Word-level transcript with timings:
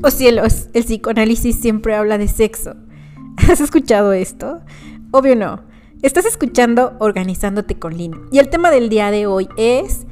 Oh 0.00 0.10
cielos, 0.10 0.68
el 0.74 0.84
psicoanálisis 0.84 1.56
siempre 1.56 1.94
habla 1.94 2.18
de 2.18 2.28
sexo. 2.28 2.76
¿Has 3.36 3.60
escuchado 3.60 4.12
esto? 4.12 4.60
Obvio 5.10 5.36
no. 5.36 5.60
Estás 6.02 6.24
escuchando 6.24 6.94
Organizándote 7.00 7.78
con 7.78 7.96
Lin. 7.96 8.14
Y 8.30 8.38
el 8.38 8.48
tema 8.48 8.70
del 8.70 8.88
día 8.88 9.10
de 9.10 9.26
hoy 9.26 9.48
es 9.56 10.06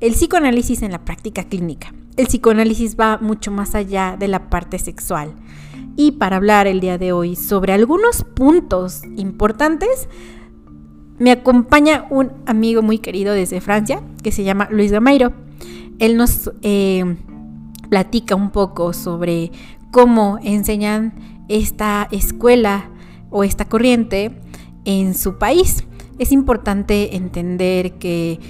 el 0.00 0.12
psicoanálisis 0.12 0.82
en 0.82 0.92
la 0.92 1.04
práctica 1.04 1.44
clínica. 1.44 1.94
El 2.16 2.26
psicoanálisis 2.26 2.96
va 2.96 3.18
mucho 3.18 3.50
más 3.50 3.74
allá 3.74 4.16
de 4.18 4.28
la 4.28 4.50
parte 4.50 4.78
sexual. 4.78 5.34
Y 5.96 6.12
para 6.12 6.36
hablar 6.36 6.66
el 6.66 6.80
día 6.80 6.98
de 6.98 7.12
hoy 7.12 7.34
sobre 7.34 7.72
algunos 7.72 8.24
puntos 8.24 9.02
importantes, 9.16 10.08
me 11.18 11.30
acompaña 11.30 12.06
un 12.10 12.32
amigo 12.46 12.82
muy 12.82 12.98
querido 12.98 13.34
desde 13.34 13.60
Francia 13.60 14.02
que 14.22 14.32
se 14.32 14.44
llama 14.44 14.68
Luis 14.70 14.92
Gameiro. 14.92 15.32
Él 15.98 16.16
nos 16.16 16.50
eh, 16.62 17.16
platica 17.88 18.34
un 18.34 18.50
poco 18.50 18.92
sobre 18.92 19.52
cómo 19.90 20.38
enseñan 20.42 21.14
esta 21.48 22.08
escuela 22.10 22.90
o 23.30 23.44
esta 23.44 23.66
corriente 23.66 24.32
en 24.84 25.14
su 25.14 25.38
país. 25.38 25.84
Es 26.18 26.32
importante 26.32 27.16
entender 27.16 27.92
que 27.94 28.40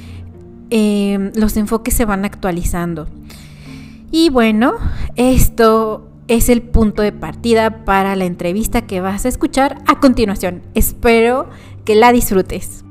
eh, 0.71 1.31
los 1.35 1.57
enfoques 1.57 1.95
se 1.95 2.05
van 2.05 2.25
actualizando. 2.25 3.09
Y 4.11 4.31
bueno, 4.31 4.75
esto 5.17 6.09
es 6.29 6.49
el 6.49 6.63
punto 6.63 7.03
de 7.03 7.13
partida 7.13 7.85
para 7.85 8.15
la 8.17 8.25
entrevista 8.25 8.83
que 8.83 9.01
vas 9.01 9.25
a 9.25 9.29
escuchar 9.29 9.83
a 9.87 10.01
continuación. 10.01 10.63
Espero 10.75 11.49
que 11.85 11.95
la 11.95 12.13
disfrutes. 12.13 12.85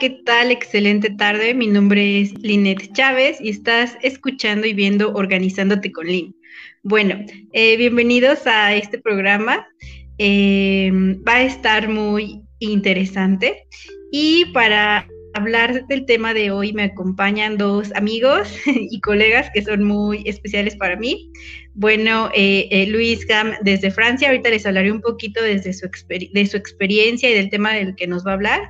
¿Qué 0.00 0.08
tal? 0.08 0.50
Excelente 0.50 1.10
tarde. 1.10 1.52
Mi 1.52 1.66
nombre 1.66 2.22
es 2.22 2.32
Linet 2.40 2.90
Chávez 2.94 3.38
y 3.38 3.50
estás 3.50 3.98
escuchando 4.00 4.66
y 4.66 4.72
viendo 4.72 5.12
Organizándote 5.12 5.92
con 5.92 6.06
Lin. 6.06 6.34
Bueno, 6.82 7.22
eh, 7.52 7.76
bienvenidos 7.76 8.46
a 8.46 8.74
este 8.74 8.98
programa. 8.98 9.68
Eh, 10.16 10.90
va 11.28 11.34
a 11.34 11.42
estar 11.42 11.90
muy 11.90 12.40
interesante 12.60 13.66
y 14.10 14.46
para 14.54 15.06
hablar 15.34 15.86
del 15.86 16.06
tema 16.06 16.34
de 16.34 16.50
hoy 16.50 16.72
me 16.72 16.84
acompañan 16.84 17.56
dos 17.56 17.92
amigos 17.94 18.48
y 18.66 19.00
colegas 19.00 19.50
que 19.52 19.62
son 19.62 19.84
muy 19.84 20.22
especiales 20.26 20.76
para 20.76 20.96
mí. 20.96 21.30
Bueno, 21.74 22.30
eh, 22.34 22.68
eh, 22.70 22.86
Luis 22.88 23.26
Gam 23.26 23.52
desde 23.62 23.90
Francia, 23.90 24.28
ahorita 24.28 24.50
les 24.50 24.66
hablaré 24.66 24.90
un 24.90 25.00
poquito 25.00 25.42
desde 25.42 25.72
su 25.72 25.88
de 26.08 26.46
su 26.46 26.56
experiencia 26.56 27.30
y 27.30 27.34
del 27.34 27.50
tema 27.50 27.74
del 27.74 27.94
que 27.94 28.06
nos 28.06 28.26
va 28.26 28.32
a 28.32 28.34
hablar. 28.34 28.60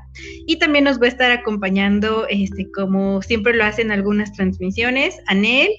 Y 0.46 0.58
también 0.58 0.84
nos 0.84 1.00
va 1.00 1.06
a 1.06 1.08
estar 1.08 1.30
acompañando, 1.30 2.26
este, 2.28 2.70
como 2.70 3.22
siempre 3.22 3.54
lo 3.54 3.64
hacen 3.64 3.90
algunas 3.90 4.32
transmisiones, 4.32 5.16
Anel, 5.26 5.70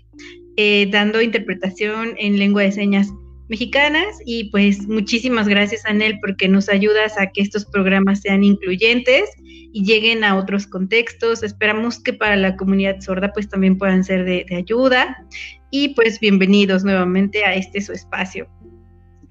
eh, 0.57 0.87
dando 0.91 1.21
interpretación 1.21 2.15
en 2.17 2.39
lengua 2.39 2.63
de 2.63 2.71
señas 2.71 3.07
mexicanas 3.47 4.17
y 4.25 4.45
pues 4.45 4.87
muchísimas 4.87 5.45
gracias 5.45 5.85
Anel 5.85 6.17
porque 6.21 6.47
nos 6.47 6.69
ayudas 6.69 7.19
a 7.19 7.27
que 7.27 7.41
estos 7.41 7.65
programas 7.65 8.21
sean 8.21 8.45
incluyentes 8.45 9.29
y 9.73 9.83
lleguen 9.83 10.23
a 10.23 10.37
otros 10.37 10.67
contextos. 10.67 11.43
Esperamos 11.43 11.99
que 11.99 12.13
para 12.13 12.35
la 12.35 12.55
comunidad 12.55 12.99
sorda 13.01 13.31
pues 13.33 13.49
también 13.49 13.77
puedan 13.77 14.03
ser 14.03 14.25
de, 14.25 14.45
ayuda 14.55 15.25
y 15.69 15.89
pues 15.89 16.19
bienvenidos 16.19 16.83
nuevamente 16.83 17.45
a 17.45 17.55
este 17.55 17.81
su 17.81 17.93
espacio. 17.93 18.47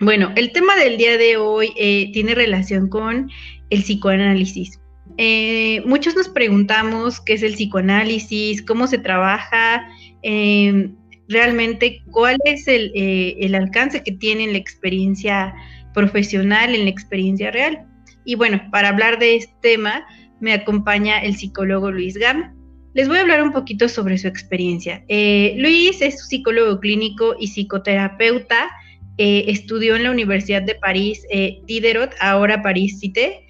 Bueno, 0.01 0.33
el 0.37 0.53
tema 0.53 0.77
del 0.77 0.97
día 0.97 1.19
de 1.19 1.37
hoy 1.37 1.73
eh, 1.77 2.11
tiene 2.13 2.35
relación 2.35 2.89
con 2.89 3.31
el 3.69 3.83
psicoanálisis. 3.83 4.81
Eh, 5.19 5.83
muchos 5.87 6.15
nos 6.17 6.29
preguntamos 6.29 7.21
qué 7.21 7.35
es 7.35 7.43
el 7.43 7.55
psicoanálisis, 7.55 8.63
cómo 8.63 8.87
se 8.87 8.99
trabaja, 8.99 9.87
eh, 10.23 10.91
realmente 11.29 12.03
cuál 12.11 12.39
es 12.45 12.67
el, 12.69 12.93
eh, 12.95 13.37
el, 13.41 13.55
alcance 13.55 14.03
que 14.03 14.13
tiene 14.13 14.45
en 14.45 14.53
la 14.53 14.59
experiencia 14.59 15.55
profesional, 15.95 16.75
en 16.75 16.85
la 16.85 16.91
experiencia 16.91 17.51
real. 17.51 17.87
Y 18.25 18.35
bueno, 18.35 18.61
para 18.71 18.89
hablar 18.89 19.19
de 19.19 19.37
este 19.37 19.55
tema 19.61 20.05
me 20.41 20.53
acompaña 20.53 21.19
el 21.19 21.37
psicólogo 21.37 21.91
Luis 21.91 22.17
Gam. 22.17 22.55
Les 22.95 23.09
voy 23.09 23.19
a 23.19 23.21
hablar 23.21 23.43
un 23.43 23.53
poquito 23.53 23.89
sobre 23.89 24.19
su 24.19 24.27
experiencia. 24.27 25.05
Eh, 25.09 25.55
Luis 25.59 26.03
es 26.03 26.27
psicólogo 26.27 26.81
clínico 26.81 27.37
y 27.39 27.49
psicoterapeuta. 27.49 28.71
Eh, 29.19 29.45
estudió 29.49 29.97
en 29.97 30.05
la 30.05 30.11
Universidad 30.11 30.63
de 30.63 30.75
París 30.75 31.27
Diderot, 31.67 32.15
ahora 32.21 32.63
París 32.63 32.99
Cité. 32.99 33.47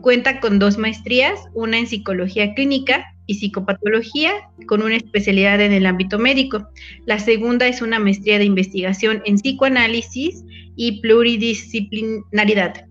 Cuenta 0.00 0.38
con 0.40 0.58
dos 0.58 0.76
maestrías, 0.76 1.40
una 1.54 1.78
en 1.78 1.86
psicología 1.86 2.54
clínica 2.54 3.14
y 3.26 3.34
psicopatología 3.34 4.32
con 4.66 4.82
una 4.82 4.96
especialidad 4.96 5.60
en 5.60 5.72
el 5.72 5.86
ámbito 5.86 6.18
médico. 6.18 6.68
La 7.06 7.18
segunda 7.18 7.66
es 7.66 7.82
una 7.82 7.98
maestría 7.98 8.38
de 8.38 8.44
investigación 8.44 9.22
en 9.24 9.36
psicoanálisis 9.36 10.44
y 10.76 11.00
pluridisciplinaridad. 11.00 12.86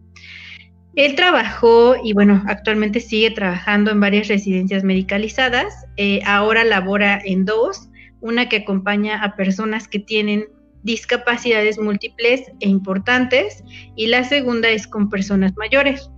Él 0.96 1.16
trabajó 1.16 1.96
y 2.04 2.14
bueno, 2.14 2.44
actualmente 2.48 3.00
sigue 3.00 3.32
trabajando 3.32 3.92
en 3.92 4.00
varias 4.00 4.28
residencias 4.28 4.84
medicalizadas. 4.84 5.74
Eh, 5.98 6.22
ahora 6.26 6.64
labora 6.64 7.20
en 7.24 7.46
dos, 7.46 7.90
una 8.22 8.48
que 8.48 8.58
acompaña 8.58 9.24
a 9.24 9.36
personas 9.36 9.88
que 9.88 10.00
tienen 10.00 10.46
discapacidades 10.84 11.80
múltiples 11.80 12.44
e 12.60 12.70
importantes 12.70 13.64
y 13.96 14.08
la 14.08 14.24
segunda 14.24 14.70
es 14.70 14.86
con 14.86 15.10
personas 15.10 15.54
mayores. 15.58 16.10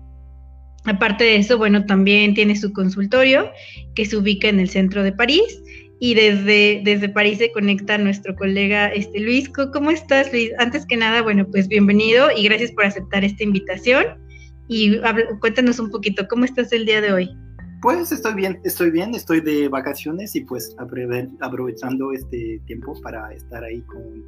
Aparte 0.83 1.23
de 1.23 1.37
eso, 1.37 1.57
bueno, 1.57 1.85
también 1.85 2.33
tiene 2.33 2.55
su 2.55 2.73
consultorio 2.73 3.51
que 3.95 4.05
se 4.05 4.17
ubica 4.17 4.49
en 4.49 4.59
el 4.59 4.69
centro 4.69 5.03
de 5.03 5.13
París 5.13 5.61
y 5.99 6.13
desde, 6.13 6.81
desde 6.83 7.09
París 7.09 7.37
se 7.37 7.51
conecta 7.51 7.97
nuestro 7.97 8.35
colega 8.35 8.87
este, 8.89 9.19
Luis. 9.19 9.49
¿Cómo 9.49 9.89
estás, 9.89 10.31
Luis? 10.31 10.51
Antes 10.59 10.85
que 10.85 10.97
nada, 10.97 11.21
bueno, 11.21 11.47
pues 11.49 11.67
bienvenido 11.67 12.27
y 12.35 12.43
gracias 12.43 12.71
por 12.71 12.85
aceptar 12.85 13.23
esta 13.23 13.43
invitación. 13.43 14.24
Y 14.67 14.99
cuéntanos 15.39 15.79
un 15.79 15.89
poquito, 15.91 16.27
¿cómo 16.27 16.45
estás 16.45 16.71
el 16.71 16.85
día 16.85 17.01
de 17.01 17.13
hoy? 17.13 17.37
Pues 17.81 18.11
estoy 18.11 18.33
bien, 18.33 18.59
estoy 18.63 18.89
bien, 18.89 19.13
estoy 19.13 19.41
de 19.41 19.67
vacaciones 19.67 20.35
y 20.35 20.41
pues 20.41 20.75
aprovechando 20.79 22.11
este 22.11 22.59
tiempo 22.65 22.99
para 23.01 23.31
estar 23.33 23.63
ahí 23.63 23.81
con 23.81 24.23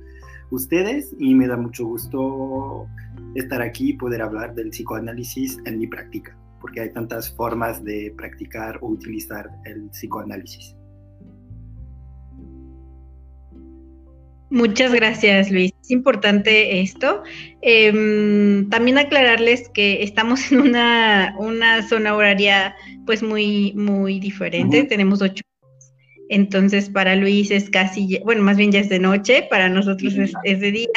ustedes 0.52 1.16
y 1.20 1.34
me 1.34 1.48
da 1.48 1.58
mucho 1.58 1.86
gusto 1.86 2.88
estar 3.36 3.62
aquí 3.62 3.90
y 3.90 3.94
poder 3.94 4.22
hablar 4.22 4.54
del 4.54 4.70
psicoanálisis 4.70 5.58
en 5.66 5.80
mi 5.80 5.88
práctica 5.88 6.38
porque 6.60 6.82
hay 6.82 6.92
tantas 6.92 7.34
formas 7.34 7.84
de 7.84 8.14
practicar 8.18 8.80
o 8.82 8.88
utilizar 8.88 9.50
el 9.66 9.90
psicoanálisis. 9.90 10.76
Muchas 14.50 14.94
gracias, 14.94 15.52
Luis. 15.52 15.74
Es 15.82 15.92
importante 15.92 16.80
esto. 16.80 17.24
Em, 17.62 18.70
también 18.70 18.98
aclararles 18.98 19.70
que 19.70 20.04
estamos 20.04 20.52
en 20.52 20.62
una, 20.62 21.36
una, 21.38 21.88
zona 21.88 22.16
horaria 22.16 22.76
pues 23.06 23.22
muy, 23.24 23.74
muy 23.74 24.20
diferente. 24.20 24.84
Tenemos 24.84 25.22
ocho. 25.22 25.44
Entonces, 26.30 26.90
para 26.90 27.16
Luis 27.16 27.52
es 27.52 27.70
casi, 27.70 28.20
bueno, 28.24 28.44
más 28.44 28.58
bien 28.58 28.72
ya 28.72 28.80
es 28.80 28.90
de 28.90 29.00
noche, 29.00 29.48
para 29.50 29.70
nosotros 29.70 30.16
es, 30.16 30.34
es 30.44 30.60
de 30.60 30.72
día. 30.72 30.88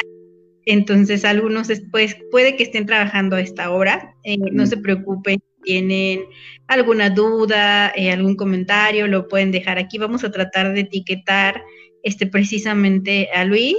Entonces, 0.65 1.25
algunos 1.25 1.67
después 1.67 2.17
puede 2.31 2.55
que 2.55 2.63
estén 2.63 2.85
trabajando 2.85 3.35
a 3.35 3.41
esta 3.41 3.71
hora. 3.71 4.13
Eh, 4.23 4.37
no 4.51 4.65
se 4.65 4.77
preocupen 4.77 5.39
tienen 5.63 6.21
alguna 6.67 7.09
duda, 7.09 7.91
eh, 7.95 8.11
algún 8.11 8.35
comentario, 8.35 9.07
lo 9.07 9.27
pueden 9.27 9.51
dejar 9.51 9.77
aquí. 9.77 9.97
Vamos 9.97 10.23
a 10.23 10.31
tratar 10.31 10.73
de 10.73 10.81
etiquetar 10.81 11.61
este, 12.03 12.27
precisamente 12.27 13.29
a 13.33 13.45
Luis 13.45 13.77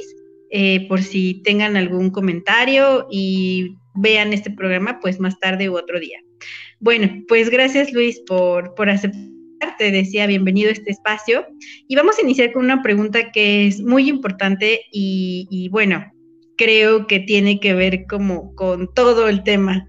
eh, 0.51 0.87
por 0.89 1.03
si 1.03 1.43
tengan 1.43 1.77
algún 1.77 2.11
comentario 2.11 3.07
y 3.11 3.77
vean 3.95 4.33
este 4.33 4.51
programa 4.51 5.01
pues 5.01 5.21
más 5.21 5.39
tarde 5.39 5.71
u 5.71 5.77
otro 5.77 5.99
día. 5.99 6.19
Bueno, 6.81 7.23
pues 7.29 7.51
gracias 7.51 7.93
Luis 7.93 8.21
por, 8.27 8.75
por 8.75 8.91
aceptar. 8.91 9.31
Decía 9.79 10.27
bienvenido 10.27 10.71
a 10.71 10.73
este 10.73 10.91
espacio 10.91 11.47
y 11.87 11.95
vamos 11.95 12.19
a 12.19 12.23
iniciar 12.23 12.53
con 12.53 12.65
una 12.65 12.83
pregunta 12.83 13.31
que 13.31 13.69
es 13.69 13.81
muy 13.81 14.09
importante 14.09 14.81
y, 14.91 15.69
bueno, 15.71 16.05
creo 16.57 17.07
que 17.07 17.21
tiene 17.21 17.61
que 17.61 17.73
ver 17.73 18.07
como 18.09 18.55
con 18.57 18.93
todo 18.93 19.29
el 19.29 19.45
tema. 19.45 19.89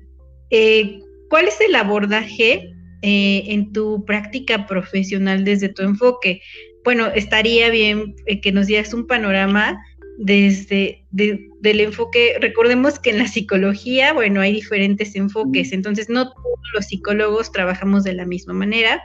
Eh, 0.51 0.99
¿Cuál 1.27 1.47
es 1.47 1.59
el 1.59 1.73
abordaje 1.73 2.73
eh, 3.05 3.51
en 3.51 3.73
tu 3.73 4.05
práctica 4.05 4.65
profesional 4.65 5.43
desde 5.43 5.67
tu 5.67 5.81
enfoque. 5.81 6.39
Bueno, 6.83 7.07
estaría 7.07 7.69
bien 7.69 8.15
eh, 8.25 8.41
que 8.41 8.51
nos 8.51 8.67
dieras 8.67 8.93
un 8.93 9.07
panorama 9.07 9.81
desde 10.17 11.03
del 11.11 11.79
enfoque, 11.79 12.35
recordemos 12.39 12.99
que 12.99 13.11
en 13.11 13.19
la 13.19 13.27
psicología, 13.27 14.13
bueno, 14.13 14.41
hay 14.41 14.53
diferentes 14.53 15.15
enfoques, 15.15 15.71
entonces 15.71 16.09
no 16.09 16.31
todos 16.31 16.59
los 16.73 16.85
psicólogos 16.85 17.51
trabajamos 17.51 18.03
de 18.03 18.13
la 18.13 18.25
misma 18.25 18.53
manera. 18.53 19.01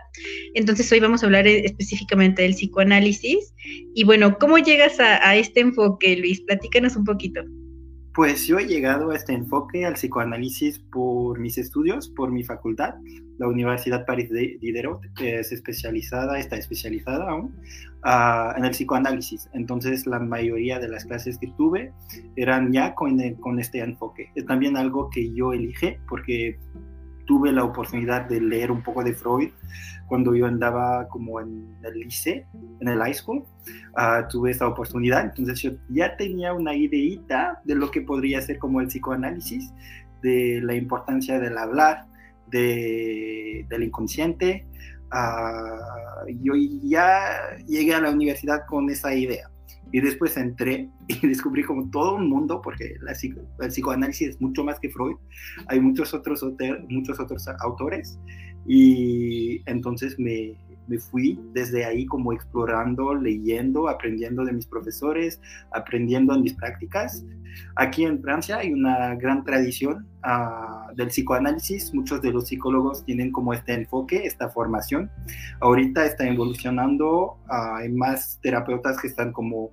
Entonces 0.55 0.91
hoy 0.91 1.01
vamos 1.01 1.23
a 1.23 1.27
hablar 1.27 1.47
eh, 1.47 1.65
específicamente 1.65 2.43
del 2.43 2.55
psicoanálisis. 2.55 3.55
Y 3.95 4.05
bueno, 4.05 4.39
¿cómo 4.39 4.59
llegas 4.59 5.01
a, 5.01 5.27
a 5.29 5.37
este 5.37 5.61
enfoque, 5.61 6.17
Luis? 6.17 6.41
Platícanos 6.41 6.97
un 6.97 7.05
poquito. 7.05 7.43
Pues 8.19 8.49
yo 8.49 8.59
he 8.59 8.67
llegado 8.67 9.13
a 9.13 9.15
este 9.15 9.33
enfoque 9.33 9.87
al 9.87 9.93
psicoanálisis 9.93 10.81
por 10.81 11.39
mis 11.39 11.57
estudios, 11.57 12.09
por 12.09 12.33
mi 12.33 12.43
facultad. 12.43 12.97
La 13.39 13.47
Universidad 13.47 14.05
París 14.07 14.29
de 14.31 14.59
Diderot 14.61 15.01
es 15.21 15.53
especializada, 15.53 16.37
está 16.37 16.57
especializada 16.57 17.31
aún 17.31 17.55
uh, 18.05 18.59
en 18.59 18.65
el 18.65 18.73
psicoanálisis. 18.73 19.49
Entonces 19.53 20.05
la 20.09 20.19
mayoría 20.19 20.81
de 20.81 20.89
las 20.89 21.05
clases 21.05 21.39
que 21.39 21.47
tuve 21.57 21.93
eran 22.35 22.73
ya 22.73 22.93
con, 22.97 23.21
con 23.35 23.61
este 23.61 23.79
enfoque. 23.79 24.33
Es 24.35 24.45
también 24.47 24.77
algo 24.77 25.11
que 25.11 25.33
yo 25.33 25.53
elige 25.53 26.01
porque 26.09 26.59
tuve 27.29 27.53
la 27.53 27.63
oportunidad 27.63 28.27
de 28.27 28.41
leer 28.41 28.73
un 28.73 28.83
poco 28.83 29.05
de 29.05 29.13
Freud 29.13 29.51
cuando 30.07 30.35
yo 30.35 30.47
andaba 30.47 31.07
como 31.09 31.39
en 31.41 31.77
el 31.85 32.01
liceo, 32.01 32.43
en 32.81 32.89
el 32.89 32.99
high 32.99 33.13
school, 33.13 33.45
uh, 33.99 34.27
tuve 34.31 34.53
esa 34.53 34.67
oportunidad, 34.67 35.25
entonces 35.25 35.61
yo 35.61 35.73
ya 35.91 36.17
tenía 36.17 36.55
una 36.55 36.75
ideita 36.75 37.61
de 37.65 37.75
lo 37.75 37.91
que 37.91 38.01
podría 38.01 38.41
ser 38.41 38.59
como 38.59 38.81
el 38.81 38.87
psicoanálisis, 38.87 39.71
de 40.23 40.61
la 40.63 40.75
importancia 40.75 41.39
del 41.39 41.59
hablar, 41.59 42.07
de, 42.47 43.67
del 43.69 43.83
inconsciente. 43.83 44.67
Uh, 45.13 46.27
yo 46.43 46.55
ya 46.83 47.57
llegué 47.67 47.95
a 47.95 48.01
la 48.01 48.11
universidad 48.11 48.65
con 48.67 48.89
esa 48.89 49.15
idea. 49.15 49.51
Y 49.93 50.01
después 50.01 50.37
entré 50.37 50.89
y 51.09 51.27
descubrí 51.27 51.63
como 51.63 51.89
todo 51.91 52.17
un 52.17 52.29
mundo, 52.29 52.61
porque 52.63 52.95
la, 53.01 53.13
el 53.13 53.69
psicoanálisis 53.69 54.29
es 54.29 54.41
mucho 54.41 54.65
más 54.65 54.79
que 54.81 54.91
Freud. 54.91 55.17
Hay 55.67 55.81
muchos 55.81 56.15
otros, 56.15 56.45
muchos 56.89 57.21
otros 57.21 57.47
autores. 57.61 58.19
Y 58.67 59.63
entonces 59.71 60.19
me, 60.19 60.57
me 60.89 60.99
fui 60.99 61.39
desde 61.53 61.85
ahí 61.85 62.07
como 62.07 62.33
explorando, 62.33 63.15
leyendo, 63.15 63.89
aprendiendo 63.89 64.45
de 64.45 64.53
mis 64.53 64.67
profesores, 64.67 65.41
aprendiendo 65.73 66.35
en 66.35 66.43
mis 66.43 66.55
prácticas. 66.55 67.25
Aquí 67.77 68.05
en 68.05 68.21
Francia 68.21 68.59
hay 68.59 68.73
una 68.73 69.15
gran 69.15 69.45
tradición 69.45 70.07
uh, 70.25 70.95
del 70.95 71.09
psicoanálisis. 71.09 71.93
Muchos 71.95 72.21
de 72.23 72.33
los 72.33 72.49
psicólogos 72.49 73.05
tienen 73.05 73.33
como 73.33 73.53
este 73.53 73.75
enfoque, 73.75 74.25
esta 74.25 74.49
formación. 74.49 75.11
Ahorita 75.61 76.05
está 76.05 76.27
evolucionando. 76.29 77.39
Uh, 77.49 77.77
hay 77.77 77.89
más 77.91 78.39
terapeutas 78.43 79.01
que 79.01 79.09
están 79.09 79.33
como 79.33 79.71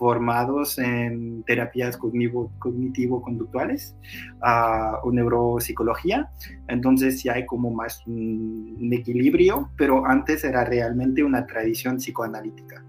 formados 0.00 0.78
en 0.78 1.42
terapias 1.42 1.98
cognitivo-conductuales 1.98 3.94
o 5.02 5.12
neuropsicología. 5.12 6.30
Entonces 6.68 7.22
ya 7.22 7.34
hay 7.34 7.44
como 7.44 7.70
más 7.70 8.02
un, 8.06 8.90
equilibrio, 8.92 9.68
pero 9.76 10.06
antes 10.06 10.42
era 10.42 10.64
realmente 10.64 11.22
una 11.22 11.46
tradición 11.46 11.98
psicoanalítica. 11.98 12.82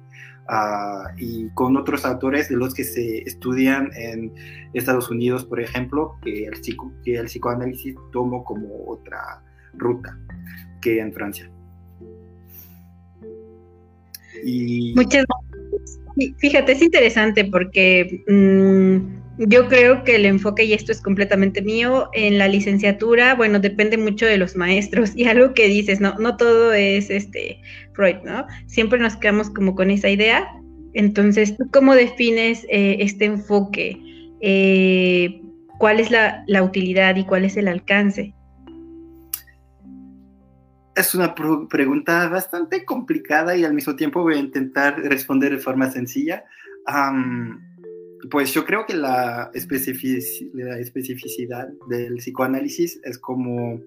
Uh, 0.50 1.08
y 1.18 1.50
con 1.50 1.76
otros 1.78 2.06
autores 2.06 2.48
de 2.50 2.56
los 2.56 2.74
que 2.74 2.86
se 2.86 3.20
estudian 3.20 3.92
en 3.96 4.34
Estados 4.74 5.12
Unidos, 5.12 5.44
por 5.44 5.60
ejemplo, 5.60 6.16
que 6.24 6.46
el, 6.46 6.64
psico, 6.64 6.94
que 7.04 7.16
el 7.16 7.26
psicoanálisis 7.26 7.96
tomó 8.14 8.44
como 8.46 8.70
otra 8.88 9.44
ruta 9.74 10.18
que 10.82 11.00
en 11.00 11.12
Francia. 11.14 11.50
Muchas 14.96 15.26
gracias 15.26 15.51
Fíjate, 16.38 16.74
es 16.74 16.82
interesante 16.82 17.46
porque 17.46 18.24
mm, 18.28 19.48
yo 19.48 19.68
creo 19.68 20.04
que 20.04 20.16
el 20.16 20.26
enfoque, 20.26 20.66
y 20.66 20.74
esto 20.74 20.92
es 20.92 21.02
completamente 21.02 21.62
mío, 21.62 22.10
en 22.14 22.38
la 22.38 22.48
licenciatura, 22.48 23.36
bueno, 23.36 23.60
depende 23.60 23.98
mucho 23.98 24.26
de 24.26 24.38
los 24.38 24.56
maestros 24.56 25.14
y 25.16 25.26
algo 25.26 25.54
que 25.54 25.68
dices, 25.68 26.00
no, 26.00 26.16
no 26.16 26.38
todo 26.38 26.74
es 26.74 27.10
este 27.10 27.62
Freud, 27.94 28.18
¿no? 28.24 28.46
Siempre 28.68 29.00
nos 29.00 29.16
quedamos 29.16 29.50
como 29.50 29.76
con 29.76 29.90
esa 29.90 30.10
idea. 30.10 30.48
Entonces, 30.94 31.56
¿tú 31.58 31.70
cómo 31.72 31.96
defines 31.96 32.66
eh, 32.70 32.98
este 33.00 33.26
enfoque? 33.26 33.98
Eh, 34.42 35.42
¿Cuál 35.80 36.00
es 36.00 36.12
la, 36.12 36.44
la 36.48 36.64
utilidad 36.64 37.16
y 37.16 37.24
cuál 37.24 37.46
es 37.46 37.58
el 37.58 37.68
alcance? 37.68 38.36
Es 40.96 41.16
una 41.16 41.34
pregunta 41.34 42.28
bastante 42.28 42.84
complicada 42.84 43.56
y 43.56 43.64
al 43.64 43.74
mismo 43.74 43.96
tiempo 43.96 44.24
voy 44.24 44.36
a 44.36 44.40
intentar 44.40 45.00
responder 45.00 45.54
de 45.54 45.60
forma 45.60 45.90
sencilla. 45.90 46.44
pues 48.30 48.54
yo 48.54 48.66
creo 48.66 48.86
que 48.86 48.94
la, 48.94 49.50
especificidad 49.54 51.70
del 51.88 52.18
psicoanálisis 52.18 53.00
es 53.04 53.18
como, 53.18 53.80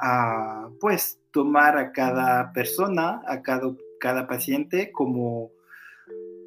ah, 0.00 0.68
pues, 0.80 1.20
tomar 1.30 1.78
a 1.78 1.92
cada 1.92 2.52
persona, 2.52 3.22
a 3.26 3.42
cada, 3.42 3.72
cada 4.00 4.26
paciente 4.26 4.90
como 4.90 5.52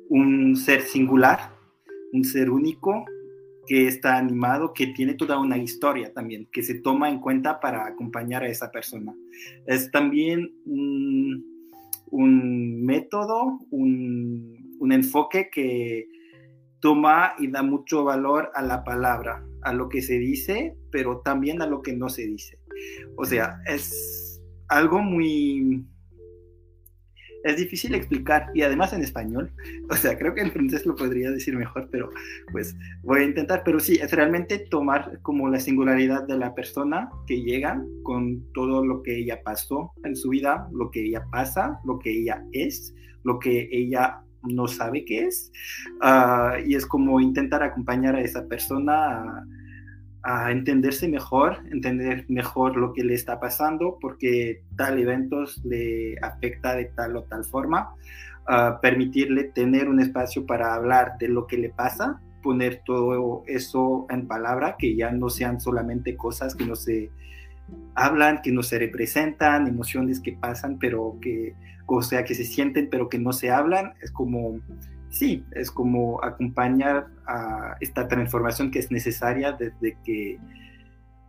un 0.09 0.57
ser 0.57 0.81
singular, 0.81 1.53
un 2.11 2.25
ser 2.25 2.49
único, 2.49 3.05
que 3.65 3.87
está 3.87 4.17
animado, 4.17 4.73
que 4.73 4.87
tiene 4.87 5.13
toda 5.13 5.39
una 5.39 5.57
historia 5.57 6.13
también, 6.13 6.47
que 6.51 6.63
se 6.63 6.75
toma 6.75 7.09
en 7.09 7.19
cuenta 7.19 7.59
para 7.59 7.85
acompañar 7.85 8.43
a 8.43 8.47
esa 8.47 8.71
persona. 8.71 9.13
Es 9.65 9.91
también 9.91 10.51
un, 10.65 11.43
método, 12.85 13.59
un, 13.71 14.77
un, 14.79 14.91
enfoque 14.91 15.49
que 15.51 16.07
toma 16.79 17.33
y 17.39 17.47
da 17.47 17.63
mucho 17.63 18.03
valor 18.03 18.51
a 18.53 18.61
la 18.61 18.83
palabra, 18.83 19.43
a 19.61 19.73
lo 19.73 19.89
que 19.89 20.01
se 20.01 20.19
dice, 20.19 20.75
pero 20.91 21.21
también 21.21 21.61
a 21.61 21.67
lo 21.67 21.81
que 21.81 21.93
no 21.93 22.09
se 22.09 22.27
dice. 22.27 22.59
O 23.15 23.25
sea, 23.25 23.59
es 23.65 24.41
algo 24.67 24.99
muy 24.99 25.85
es 27.43 27.57
difícil 27.57 27.93
explicar 27.93 28.49
y 28.53 28.61
además 28.61 28.93
en 28.93 29.03
español. 29.03 29.51
O 29.89 29.95
sea, 29.95 30.17
creo 30.17 30.33
que 30.33 30.41
en 30.41 30.51
francés 30.51 30.85
lo 30.85 30.95
podría 30.95 31.29
decir 31.29 31.55
mejor, 31.55 31.87
pero 31.91 32.09
pues 32.51 32.75
voy 33.03 33.21
a 33.21 33.23
intentar. 33.25 33.61
Pero 33.63 33.79
sí, 33.79 33.95
es 34.01 34.11
realmente 34.11 34.59
tomar 34.59 35.19
como 35.21 35.49
la 35.49 35.59
singularidad 35.59 36.23
de 36.27 36.37
la 36.37 36.55
persona 36.55 37.09
que 37.27 37.41
llega 37.41 37.83
con 38.03 38.43
todo 38.53 38.83
lo 38.85 39.03
que 39.03 39.17
ella 39.17 39.41
pasó 39.43 39.91
en 40.03 40.15
su 40.15 40.29
vida, 40.29 40.67
lo 40.71 40.89
que 40.89 41.05
ella 41.05 41.25
pasa, 41.31 41.79
lo 41.85 41.99
que 41.99 42.11
ella 42.11 42.43
es, 42.53 42.95
lo 43.23 43.39
que 43.39 43.69
ella 43.71 44.21
no 44.43 44.67
sabe 44.67 45.05
qué 45.05 45.25
es. 45.25 45.51
Ah, 46.01 46.57
y 46.65 46.75
es 46.75 46.85
como 46.85 47.19
intentar 47.19 47.61
acompañar 47.61 48.15
a 48.15 48.21
esa 48.21 48.47
persona. 48.47 48.93
A, 48.93 49.45
a 50.23 50.51
entenderse 50.51 51.07
mejor, 51.07 51.59
entender 51.71 52.25
mejor 52.29 52.77
lo 52.77 52.93
que 52.93 53.03
le 53.03 53.13
está 53.13 53.39
pasando, 53.39 53.97
porque 53.99 54.61
tal 54.77 54.97
evento 54.97 55.43
le 55.65 56.17
afecta 56.21 56.75
de 56.75 56.85
tal 56.85 57.17
o 57.17 57.23
tal 57.23 57.43
forma, 57.43 57.93
permitirle 58.81 59.45
tener 59.45 59.87
un 59.89 59.99
espacio 59.99 60.45
para 60.45 60.73
hablar 60.73 61.17
de 61.19 61.27
lo 61.27 61.45
que 61.45 61.57
le 61.57 61.69
pasa, 61.69 62.21
poner 62.41 62.81
todo 62.85 63.43
eso 63.47 64.05
en 64.09 64.27
palabra, 64.27 64.75
que 64.77 64.95
ya 64.95 65.11
no 65.11 65.29
sean 65.29 65.59
solamente 65.59 66.15
cosas 66.15 66.55
que 66.55 66.65
no 66.65 66.75
se 66.75 67.09
hablan, 67.95 68.41
que 68.41 68.51
no 68.51 68.63
se 68.63 68.79
representan, 68.79 69.67
emociones 69.67 70.19
que 70.19 70.33
pasan, 70.33 70.77
pero 70.79 71.17
que, 71.21 71.53
o 71.85 72.01
sea, 72.01 72.23
que 72.23 72.35
se 72.35 72.43
sienten, 72.43 72.89
pero 72.89 73.09
que 73.09 73.19
no 73.19 73.33
se 73.33 73.51
hablan, 73.51 73.93
es 74.01 74.11
como 74.11 74.59
sí, 75.13 75.45
es 75.51 75.69
como 75.69 76.21
acompañar 76.23 77.07
a 77.27 77.77
esta 77.79 78.07
transformación 78.07 78.71
que 78.71 78.79
es 78.79 78.91
necesaria 78.91 79.51
desde 79.51 79.95
que 80.03 80.39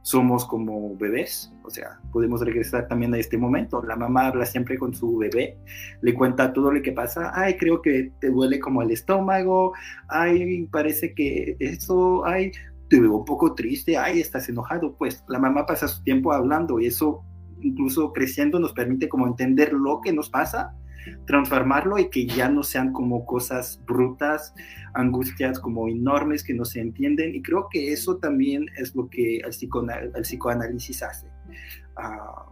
somos 0.00 0.46
como 0.46 0.96
bebés, 0.96 1.52
o 1.62 1.70
sea, 1.70 2.00
podemos 2.10 2.40
regresar 2.40 2.88
también 2.88 3.14
a 3.14 3.18
este 3.18 3.38
momento. 3.38 3.82
La 3.82 3.96
mamá 3.96 4.26
habla 4.26 4.46
siempre 4.46 4.78
con 4.78 4.94
su 4.94 5.18
bebé, 5.18 5.58
le 6.00 6.14
cuenta 6.14 6.52
todo 6.52 6.72
lo 6.72 6.82
que 6.82 6.92
pasa, 6.92 7.30
ay, 7.34 7.56
creo 7.56 7.82
que 7.82 8.12
te 8.20 8.30
duele 8.30 8.58
como 8.58 8.82
el 8.82 8.90
estómago, 8.90 9.74
ay, 10.08 10.66
parece 10.72 11.14
que 11.14 11.56
eso, 11.58 12.24
ay, 12.24 12.52
te 12.88 13.00
veo 13.00 13.16
un 13.16 13.24
poco 13.24 13.54
triste, 13.54 13.98
ay, 13.98 14.20
estás 14.20 14.48
enojado, 14.48 14.94
pues 14.96 15.22
la 15.28 15.38
mamá 15.38 15.66
pasa 15.66 15.88
su 15.88 16.02
tiempo 16.02 16.32
hablando 16.32 16.80
y 16.80 16.86
eso 16.86 17.22
incluso 17.60 18.12
creciendo 18.12 18.58
nos 18.58 18.72
permite 18.72 19.08
como 19.08 19.26
entender 19.26 19.72
lo 19.72 20.00
que 20.02 20.12
nos 20.12 20.28
pasa 20.30 20.74
transformarlo 21.26 21.98
y 21.98 22.08
que 22.10 22.26
ya 22.26 22.48
no 22.48 22.62
sean 22.62 22.92
como 22.92 23.24
cosas 23.26 23.80
brutas, 23.86 24.54
angustias 24.94 25.58
como 25.58 25.88
enormes 25.88 26.44
que 26.44 26.54
no 26.54 26.64
se 26.64 26.80
entienden. 26.80 27.34
Y 27.34 27.42
creo 27.42 27.68
que 27.70 27.92
eso 27.92 28.16
también 28.18 28.66
es 28.76 28.94
lo 28.94 29.08
que 29.08 29.38
el, 29.38 29.50
psicoanálisis 30.22 31.02
hace, 31.02 31.26
uh, 31.96 32.50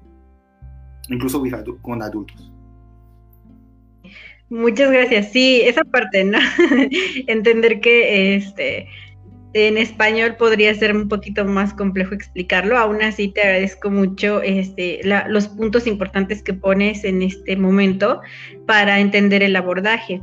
incluso 1.09 1.43
con 1.81 2.03
adultos. 2.03 2.53
Muchas 4.53 4.91
gracias. 4.91 5.33
Sí, 5.33 5.63
esa 5.65 5.83
parte, 5.83 6.25
¿no? 6.25 6.39
Entender 7.27 7.81
que 7.81 8.37
este 8.37 8.87
en 9.55 9.77
español 9.77 10.37
podría 10.37 10.75
ser 10.75 10.97
un 10.97 11.09
poquito 11.09 11.45
más 11.45 11.75
complejo 11.75 12.15
explicarlo. 12.15 12.79
Aún 12.79 13.03
así, 13.03 13.29
te 13.29 13.43
agradezco 13.43 13.91
mucho 13.91 14.43
este, 14.43 15.01
los 15.29 15.49
puntos 15.49 15.87
importantes 15.87 16.43
que 16.43 16.55
pones 16.55 17.05
en 17.05 17.23
este 17.23 17.57
momento 17.57 18.21
para 18.67 19.01
entender 19.01 19.43
el 19.43 19.57
abordaje. 19.57 20.21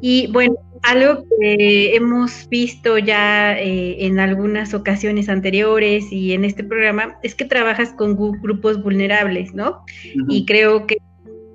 Y 0.00 0.28
bueno, 0.32 0.54
algo 0.82 1.24
que 1.38 1.94
hemos 1.94 2.48
visto 2.48 2.98
ya 2.98 3.58
eh, 3.58 4.06
en 4.06 4.18
algunas 4.18 4.72
ocasiones 4.72 5.28
anteriores 5.28 6.10
y 6.10 6.32
en 6.32 6.44
este 6.44 6.64
programa 6.64 7.18
es 7.22 7.34
que 7.34 7.44
trabajas 7.44 7.92
con 7.92 8.16
grupos 8.16 8.82
vulnerables, 8.82 9.54
¿no? 9.54 9.84
Y 10.28 10.46
creo 10.46 10.86
que 10.86 10.96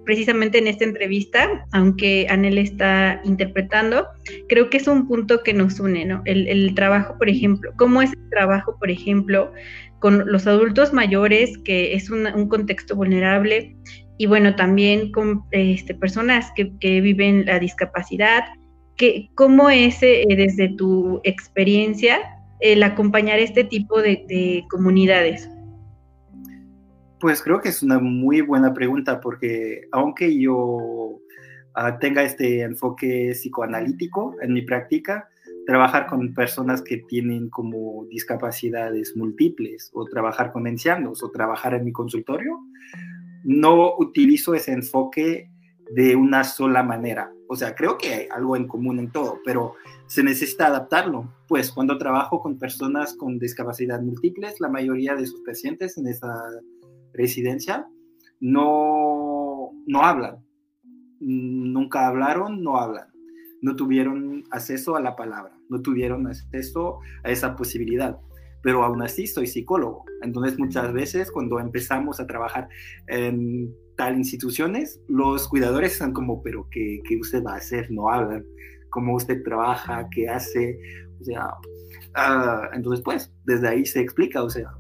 precisamente 0.06 0.58
en 0.58 0.68
esta 0.68 0.84
entrevista, 0.84 1.66
aunque 1.72 2.28
Anel 2.30 2.58
está 2.58 3.22
interpretando, 3.24 4.08
creo 4.48 4.70
que 4.70 4.78
es 4.78 4.88
un 4.88 5.08
punto 5.08 5.44
que 5.44 5.54
nos 5.54 5.80
une, 5.80 6.06
¿no? 6.06 6.22
El, 6.26 6.74
trabajo, 6.76 7.16
por 7.18 7.30
ejemplo, 7.30 7.72
cómo 7.78 8.02
es 8.02 8.12
el 8.14 8.30
trabajo, 8.30 8.78
por 8.80 8.92
ejemplo, 8.92 9.52
con 10.00 10.32
los 10.32 10.46
adultos 10.48 10.94
mayores, 10.94 11.58
que 11.60 11.96
es 11.96 12.10
un 12.10 12.48
contexto 12.48 12.96
vulnerable, 12.96 13.76
y 14.18 14.28
bueno, 14.28 14.56
también 14.56 15.12
con 15.12 15.44
este, 15.52 15.94
personas 15.94 16.52
que, 16.56 17.02
viven 17.02 17.46
la 17.46 17.60
discapacidad, 17.60 18.44
que, 18.96 19.30
¿cómo 19.36 19.70
es 19.70 20.02
eh, 20.04 20.26
desde 20.30 20.70
tu 20.70 21.20
experiencia 21.24 22.20
el 22.62 22.84
acompañar 22.84 23.40
este 23.40 23.66
tipo 23.66 24.02
de 24.02 24.64
comunidades? 24.70 25.50
Pues 27.26 27.42
creo 27.42 27.60
que 27.60 27.70
es 27.70 27.82
una 27.82 27.98
muy 27.98 28.42
buena 28.42 28.72
pregunta 28.72 29.20
porque 29.20 29.88
aunque 29.92 30.40
yo 30.40 31.22
ah, 31.74 31.98
tenga 31.98 32.22
este 32.22 32.62
enfoque 32.62 33.32
psicoanalítico 33.34 34.36
en 34.44 34.54
mi 34.54 34.62
práctica, 34.62 35.28
trabajar 35.66 36.06
con 36.06 36.36
personas 36.36 36.84
que 36.84 36.98
tienen 36.98 37.50
como 37.50 38.06
discapacidades 38.12 39.18
múltiples 39.18 39.90
o 39.94 40.06
trabajar 40.06 40.52
con 40.52 40.68
ancianos 40.68 41.24
o 41.24 41.32
trabajar 41.32 41.74
en 41.74 41.86
mi 41.86 41.92
consultorio, 41.92 42.60
no 43.44 43.96
utilizo 43.98 44.54
ese 44.54 44.74
enfoque 44.74 45.50
de 45.96 46.16
una 46.16 46.44
sola 46.44 46.84
manera. 46.84 47.32
O 47.48 47.56
sea, 47.56 47.74
creo 47.74 47.98
que 47.98 48.14
hay 48.14 48.28
algo 48.30 48.56
en 48.56 48.68
común 48.68 49.00
en 49.00 49.12
todo, 49.12 49.40
pero 49.44 49.74
se 50.06 50.22
necesita 50.22 50.68
adaptarlo. 50.68 51.34
Pues 51.48 51.72
cuando 51.72 51.98
trabajo 51.98 52.40
con 52.40 52.60
personas 52.60 53.16
con 53.16 53.40
discapacidad 53.40 54.00
múltiples, 54.00 54.60
la 54.60 54.70
mayoría 54.70 55.16
de 55.16 55.26
sus 55.26 55.42
pacientes 55.42 55.98
en 55.98 56.06
esa 56.06 56.32
residencia 57.18 57.88
no, 58.40 59.72
no 59.88 60.02
hablan. 60.02 60.46
Nunca 61.20 62.08
hablaron, 62.08 62.62
no 62.62 62.78
hablan. 62.78 63.08
No 63.62 63.76
tuvieron 63.76 64.44
acceso 64.52 64.96
a 64.96 65.02
la 65.02 65.16
palabra, 65.16 65.58
no 65.70 65.82
tuvieron 65.82 66.28
acceso 66.28 67.00
a 67.24 67.32
esa 67.32 67.56
posibilidad. 67.56 68.20
Pero 68.62 68.84
aún 68.84 69.02
así 69.02 69.26
soy 69.28 69.48
psicólogo. 69.48 70.06
Entonces 70.22 70.60
muchas 70.60 70.92
veces 70.94 71.32
cuando 71.32 71.60
empezamos 71.60 72.20
a 72.20 72.28
trabajar 72.28 72.68
en 73.08 73.74
tal 73.96 74.18
instituciones, 74.18 75.02
los 75.08 75.48
cuidadores 75.48 75.94
están 75.94 76.14
como, 76.14 76.44
pero 76.44 76.68
¿qué, 76.70 77.00
qué 77.08 77.18
usted 77.18 77.44
va 77.44 77.54
a 77.54 77.58
hacer? 77.58 77.90
No 77.92 78.10
hablan. 78.10 78.46
¿Cómo 78.90 79.16
usted 79.16 79.42
trabaja? 79.44 80.08
¿Qué 80.12 80.28
hace? 80.30 80.78
O 81.22 81.24
sea, 81.24 81.50
ah, 82.16 82.70
entonces 82.74 83.04
pues 83.04 83.34
desde 83.46 83.68
ahí 83.68 83.86
se 83.86 84.02
explica, 84.02 84.44
o 84.44 84.50
sea, 84.50 84.72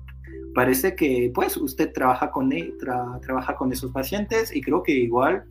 parece 0.55 0.95
que 0.95 1.31
pues 1.35 1.57
usted 1.57 1.93
trabaja 1.93 2.31
con, 2.31 2.51
e, 2.51 2.73
trabaja 3.21 3.55
con 3.55 3.71
esos 3.71 3.91
pacientes 3.91 4.55
y 4.55 4.61
creo 4.61 4.81
que 4.81 4.93
igual 4.93 5.43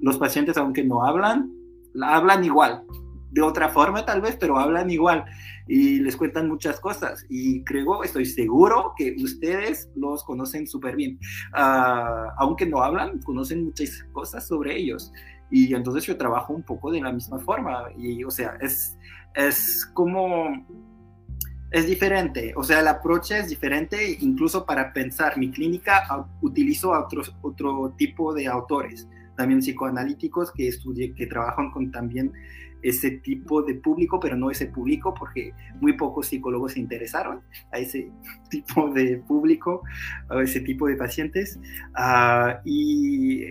los 0.00 0.18
pacientes 0.18 0.56
aunque 0.56 0.82
no 0.82 1.04
hablan, 1.04 1.52
hablan 2.02 2.44
igual, 2.44 2.82
de 3.30 3.42
otra 3.42 3.68
forma 3.68 4.04
tal 4.04 4.20
vez, 4.20 4.36
pero 4.40 4.58
hablan 4.58 4.90
igual 4.90 5.24
y 5.68 6.00
les 6.00 6.16
cuentan 6.16 6.48
muchas 6.48 6.80
cosas. 6.80 7.26
Y 7.28 7.62
creo, 7.62 8.02
estoy 8.02 8.24
seguro 8.24 8.94
que 8.96 9.14
ustedes 9.22 9.90
los 9.94 10.24
conocen 10.24 10.66
súper 10.66 10.96
bien. 10.96 11.18
Ah, 11.52 12.34
aunque 12.38 12.66
no 12.66 12.82
hablan, 12.82 13.20
conocen 13.20 13.66
muchas 13.66 14.04
cosas 14.12 14.46
sobre 14.46 14.76
ellos. 14.76 15.12
Y 15.50 15.74
entonces 15.74 16.04
yo 16.04 16.16
trabajo 16.16 16.54
un 16.54 16.62
poco 16.62 16.90
de 16.90 17.02
la 17.02 17.12
misma 17.12 17.38
forma. 17.38 17.84
Y 17.96 18.24
o 18.24 18.30
sea, 18.30 18.56
es, 18.60 18.96
es 19.34 19.86
como 19.94 20.48
es 21.70 21.86
diferente, 21.86 22.54
o 22.56 22.62
sea, 22.62 22.80
el 22.80 22.88
approach 22.88 23.32
es 23.32 23.48
diferente, 23.48 24.16
incluso 24.20 24.64
para 24.64 24.92
pensar 24.92 25.36
mi 25.36 25.50
clínica 25.50 26.26
utilizo 26.40 26.90
otros, 26.90 27.36
otro 27.42 27.94
tipo 27.96 28.32
de 28.32 28.46
autores, 28.46 29.06
también 29.36 29.60
psicoanalíticos 29.60 30.50
que 30.52 30.68
estudie, 30.68 31.14
que 31.14 31.26
trabajan 31.26 31.70
con 31.70 31.90
también 31.90 32.32
ese 32.82 33.10
tipo 33.10 33.62
de 33.62 33.74
público, 33.74 34.20
pero 34.20 34.36
no 34.36 34.50
ese 34.50 34.66
público 34.66 35.12
porque 35.12 35.52
muy 35.80 35.94
pocos 35.94 36.28
psicólogos 36.28 36.72
se 36.72 36.80
interesaron 36.80 37.42
a 37.72 37.78
ese 37.78 38.10
tipo 38.50 38.90
de 38.90 39.18
público, 39.18 39.82
a 40.28 40.42
ese 40.42 40.60
tipo 40.60 40.86
de 40.86 40.96
pacientes. 40.96 41.58
Uh, 41.98 42.58
y, 42.64 43.44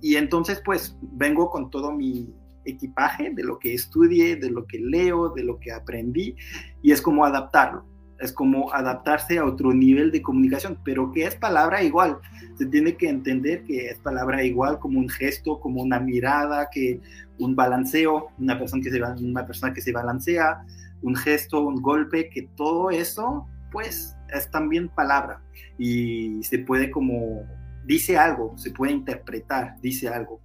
y 0.00 0.16
entonces 0.16 0.62
pues 0.64 0.96
vengo 1.00 1.50
con 1.50 1.70
todo 1.70 1.90
mi, 1.92 2.32
equipaje 2.70 3.30
de 3.30 3.42
lo 3.42 3.58
que 3.58 3.74
estudié, 3.74 4.36
de 4.36 4.50
lo 4.50 4.66
que 4.66 4.78
leo, 4.78 5.30
de 5.30 5.44
lo 5.44 5.58
que 5.58 5.72
aprendí, 5.72 6.36
y 6.82 6.92
es 6.92 7.02
como 7.02 7.24
adaptarlo, 7.24 7.84
es 8.18 8.32
como 8.32 8.72
adaptarse 8.72 9.38
a 9.38 9.44
otro 9.44 9.72
nivel 9.72 10.10
de 10.10 10.22
comunicación, 10.22 10.78
pero 10.84 11.10
que 11.10 11.24
es 11.24 11.34
palabra 11.34 11.82
igual, 11.82 12.18
se 12.56 12.66
tiene 12.66 12.96
que 12.96 13.08
entender 13.08 13.64
que 13.64 13.88
es 13.88 13.98
palabra 13.98 14.44
igual 14.44 14.78
como 14.78 14.98
un 14.98 15.08
gesto, 15.08 15.58
como 15.58 15.82
una 15.82 15.98
mirada, 16.00 16.68
que 16.70 17.00
un 17.38 17.56
balanceo, 17.56 18.28
una 18.38 18.58
persona 18.58 18.82
que 18.82 18.90
se, 18.90 19.02
una 19.02 19.46
persona 19.46 19.72
que 19.72 19.80
se 19.80 19.92
balancea, 19.92 20.62
un 21.02 21.16
gesto, 21.16 21.66
un 21.66 21.80
golpe, 21.80 22.28
que 22.28 22.48
todo 22.56 22.90
eso, 22.90 23.46
pues, 23.72 24.14
es 24.28 24.50
también 24.50 24.88
palabra 24.88 25.42
y 25.78 26.42
se 26.42 26.58
puede 26.58 26.90
como, 26.90 27.42
dice 27.86 28.18
algo, 28.18 28.56
se 28.58 28.70
puede 28.70 28.92
interpretar, 28.92 29.80
dice 29.80 30.08
algo 30.08 30.40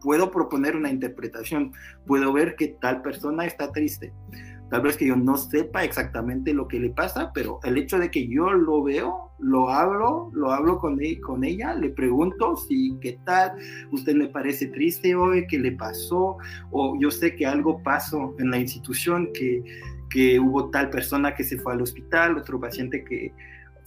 puedo 0.00 0.30
proponer 0.30 0.76
una 0.76 0.90
interpretación, 0.90 1.72
puedo 2.06 2.32
ver 2.32 2.56
que 2.56 2.68
tal 2.80 3.02
persona 3.02 3.44
está 3.44 3.72
triste. 3.72 4.12
Tal 4.70 4.82
vez 4.82 4.98
que 4.98 5.06
yo 5.06 5.16
no 5.16 5.36
sepa 5.38 5.82
exactamente 5.82 6.52
lo 6.52 6.68
que 6.68 6.78
le 6.78 6.90
pasa, 6.90 7.32
pero 7.32 7.58
el 7.64 7.78
hecho 7.78 7.98
de 7.98 8.10
que 8.10 8.28
yo 8.28 8.52
lo 8.52 8.82
veo, 8.82 9.30
lo 9.38 9.70
hablo, 9.70 10.30
lo 10.34 10.52
hablo 10.52 10.78
con, 10.78 11.02
e, 11.02 11.18
con 11.20 11.42
ella, 11.42 11.74
le 11.74 11.88
pregunto 11.88 12.54
si 12.56 12.94
qué 13.00 13.18
tal, 13.24 13.52
usted 13.92 14.14
le 14.14 14.28
parece 14.28 14.66
triste 14.66 15.14
hoy, 15.14 15.46
qué 15.46 15.58
le 15.58 15.72
pasó, 15.72 16.36
o 16.70 16.98
yo 17.00 17.10
sé 17.10 17.34
que 17.34 17.46
algo 17.46 17.82
pasó 17.82 18.34
en 18.38 18.50
la 18.50 18.58
institución, 18.58 19.30
que, 19.32 19.62
que 20.10 20.38
hubo 20.38 20.68
tal 20.68 20.90
persona 20.90 21.34
que 21.34 21.44
se 21.44 21.56
fue 21.56 21.72
al 21.72 21.80
hospital, 21.80 22.36
otro 22.36 22.60
paciente 22.60 23.02
que, 23.04 23.32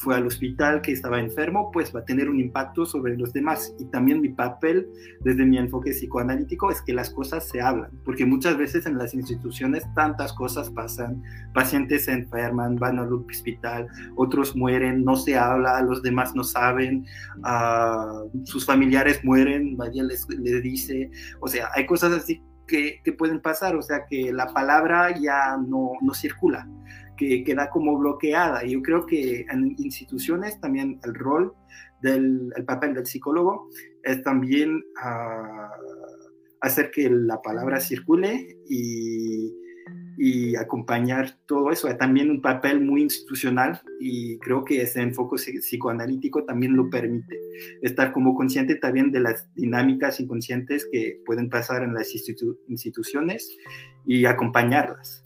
fue 0.01 0.15
al 0.15 0.25
hospital, 0.25 0.81
que 0.81 0.91
estaba 0.91 1.19
enfermo, 1.19 1.69
pues 1.71 1.95
va 1.95 1.99
a 1.99 2.05
tener 2.05 2.27
un 2.27 2.39
impacto 2.39 2.85
sobre 2.85 3.15
los 3.15 3.31
demás. 3.33 3.73
Y 3.79 3.85
también 3.85 4.19
mi 4.19 4.29
papel 4.29 4.87
desde 5.19 5.45
mi 5.45 5.59
enfoque 5.59 5.91
psicoanalítico 5.91 6.71
es 6.71 6.81
que 6.81 6.93
las 6.93 7.11
cosas 7.11 7.47
se 7.47 7.61
hablan, 7.61 7.91
porque 8.03 8.25
muchas 8.25 8.57
veces 8.57 8.87
en 8.87 8.97
las 8.97 9.13
instituciones 9.13 9.83
tantas 9.93 10.33
cosas 10.33 10.71
pasan, 10.71 11.21
pacientes 11.53 12.05
se 12.05 12.13
enferman, 12.13 12.77
van 12.77 12.97
al 12.97 13.13
hospital, 13.13 13.87
otros 14.15 14.55
mueren, 14.55 15.03
no 15.03 15.15
se 15.15 15.37
habla, 15.37 15.81
los 15.83 16.01
demás 16.01 16.33
no 16.35 16.43
saben, 16.43 17.05
uh, 17.37 18.27
sus 18.43 18.65
familiares 18.65 19.23
mueren, 19.23 19.77
nadie 19.77 20.03
les, 20.03 20.27
dice, 20.63 21.11
o 21.39 21.47
sea, 21.47 21.69
hay 21.75 21.85
cosas 21.85 22.13
así 22.13 22.41
que, 22.67 23.01
que, 23.03 23.11
pueden 23.11 23.39
pasar, 23.39 23.75
o 23.75 23.81
sea, 23.81 24.05
que 24.09 24.33
la 24.33 24.47
palabra 24.47 25.13
ya 25.19 25.57
no, 25.57 25.91
no 26.01 26.13
circula 26.13 26.67
que 27.27 27.43
queda 27.43 27.69
como 27.69 27.97
bloqueada. 27.97 28.65
Y 28.65 28.71
yo 28.71 28.81
creo 28.81 29.05
que 29.05 29.45
en 29.51 29.75
instituciones 29.77 30.59
también 30.59 30.99
el 31.03 31.13
rol 31.13 31.53
del 32.01 32.51
el 32.55 32.65
papel 32.65 32.95
del 32.95 33.05
psicólogo 33.05 33.69
es 34.03 34.23
también 34.23 34.83
uh, 35.03 35.69
hacer 36.61 36.89
que 36.89 37.09
la 37.09 37.39
palabra 37.41 37.79
circule 37.79 38.57
y, 38.67 39.53
y, 40.17 40.55
acompañar 40.55 41.37
todo 41.45 41.71
eso. 41.71 41.87
También 41.95 42.31
un 42.31 42.41
papel 42.41 42.81
muy 42.81 43.03
institucional 43.03 43.79
y 43.99 44.39
creo 44.39 44.65
que 44.65 44.81
ese 44.81 45.01
enfoque 45.01 45.35
psicoanalítico 45.35 46.43
también 46.45 46.75
lo 46.75 46.89
permite. 46.89 47.39
Estar 47.83 48.13
como 48.13 48.33
consciente 48.33 48.75
también 48.75 49.11
de 49.11 49.19
las 49.19 49.47
dinámicas 49.53 50.19
inconscientes 50.19 50.87
que 50.91 51.21
pueden 51.25 51.49
pasar 51.49 51.83
en 51.83 51.93
las 51.93 52.13
institu 52.13 52.57
instituciones 52.67 53.47
y 54.05 54.25
acompañarlas 54.25 55.23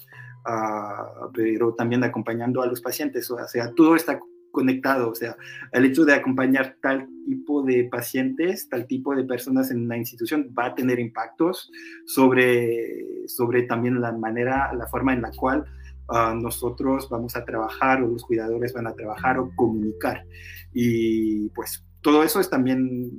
pero 1.33 1.73
también 1.73 2.03
acompañando 2.03 2.61
a 2.61 2.67
los 2.67 2.81
pacientes, 2.81 3.29
o 3.31 3.47
sea, 3.47 3.71
todo 3.73 3.95
está 3.95 4.19
conectado, 4.51 5.09
o 5.09 5.15
sea, 5.15 5.35
el 5.73 5.85
hecho 5.85 6.05
de 6.05 6.13
acompañar 6.13 6.77
tal 6.81 7.07
tipo 7.25 7.61
de 7.61 7.83
pacientes, 7.91 8.69
tal 8.69 8.87
tipo 8.87 9.13
de 9.13 9.25
personas 9.25 9.69
en 9.69 9.83
una 9.83 9.97
institución 9.97 10.49
va 10.57 10.67
a 10.67 10.75
tener 10.75 10.97
impactos 10.99 11.69
sobre, 12.05 13.27
sobre 13.27 13.63
también 13.63 13.99
la 13.99 14.13
manera, 14.13 14.73
la 14.73 14.87
forma 14.87 15.13
en 15.13 15.23
la 15.23 15.31
cual 15.31 15.65
uh, 16.07 16.33
nosotros 16.33 17.09
vamos 17.09 17.35
a 17.35 17.43
trabajar 17.43 18.01
o 18.01 18.07
los 18.07 18.23
cuidadores 18.23 18.73
van 18.73 18.87
a 18.87 18.93
trabajar 18.93 19.37
o 19.39 19.51
comunicar. 19.55 20.25
Y 20.73 21.49
pues 21.49 21.83
todo 22.01 22.23
eso 22.23 22.39
es 22.39 22.49
también, 22.49 23.11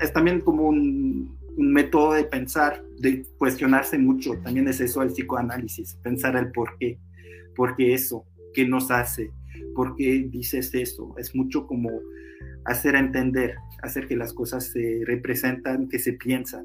es 0.00 0.12
también 0.14 0.40
como 0.40 0.68
un, 0.68 1.37
un 1.58 1.72
método 1.72 2.12
de 2.12 2.24
pensar, 2.24 2.84
de 2.98 3.26
cuestionarse 3.36 3.98
mucho. 3.98 4.38
También 4.44 4.68
es 4.68 4.80
eso 4.80 5.02
el 5.02 5.08
psicoanálisis, 5.08 5.96
pensar 6.02 6.36
el 6.36 6.52
por 6.52 6.78
qué. 6.78 6.98
¿Por 7.56 7.74
qué 7.76 7.94
eso? 7.94 8.24
¿Qué 8.54 8.66
nos 8.66 8.92
hace? 8.92 9.32
¿Por 9.74 9.96
qué 9.96 10.28
dices 10.30 10.72
eso? 10.72 11.14
Es 11.18 11.34
mucho 11.34 11.66
como 11.66 11.90
hacer 12.64 12.94
entender, 12.94 13.56
hacer 13.82 14.06
que 14.06 14.16
las 14.16 14.32
cosas 14.32 14.66
se 14.66 15.02
representan, 15.04 15.88
que 15.88 15.98
se 15.98 16.12
piensan. 16.12 16.64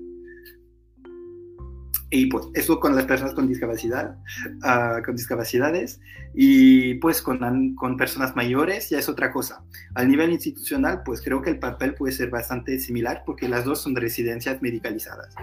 Y 2.15 2.27
pues 2.27 2.45
eso 2.53 2.79
con 2.79 2.95
las 2.95 3.05
personas 3.05 3.33
con 3.33 3.47
discapacidad, 3.47 4.15
uh, 4.61 5.03
con 5.03 5.15
discapacidades 5.15 5.99
y 6.35 6.93
pues 6.95 7.23
con, 7.23 7.73
con 7.73 7.97
personas 7.97 8.35
mayores 8.35 8.91
ya 8.91 8.99
es 8.99 9.09
otra 9.09 9.31
cosa. 9.31 9.63
Al 9.95 10.09
nivel 10.09 10.31
institucional 10.31 11.01
pues 11.03 11.23
creo 11.23 11.41
que 11.41 11.49
el 11.49 11.57
papel 11.57 11.95
puede 11.95 12.13
ser 12.13 12.29
bastante 12.29 12.77
similar 12.77 13.23
porque 13.25 13.49
las 13.49 13.65
dos 13.65 13.81
son 13.81 13.95
residencias 13.95 14.61
medicalizadas. 14.61 15.33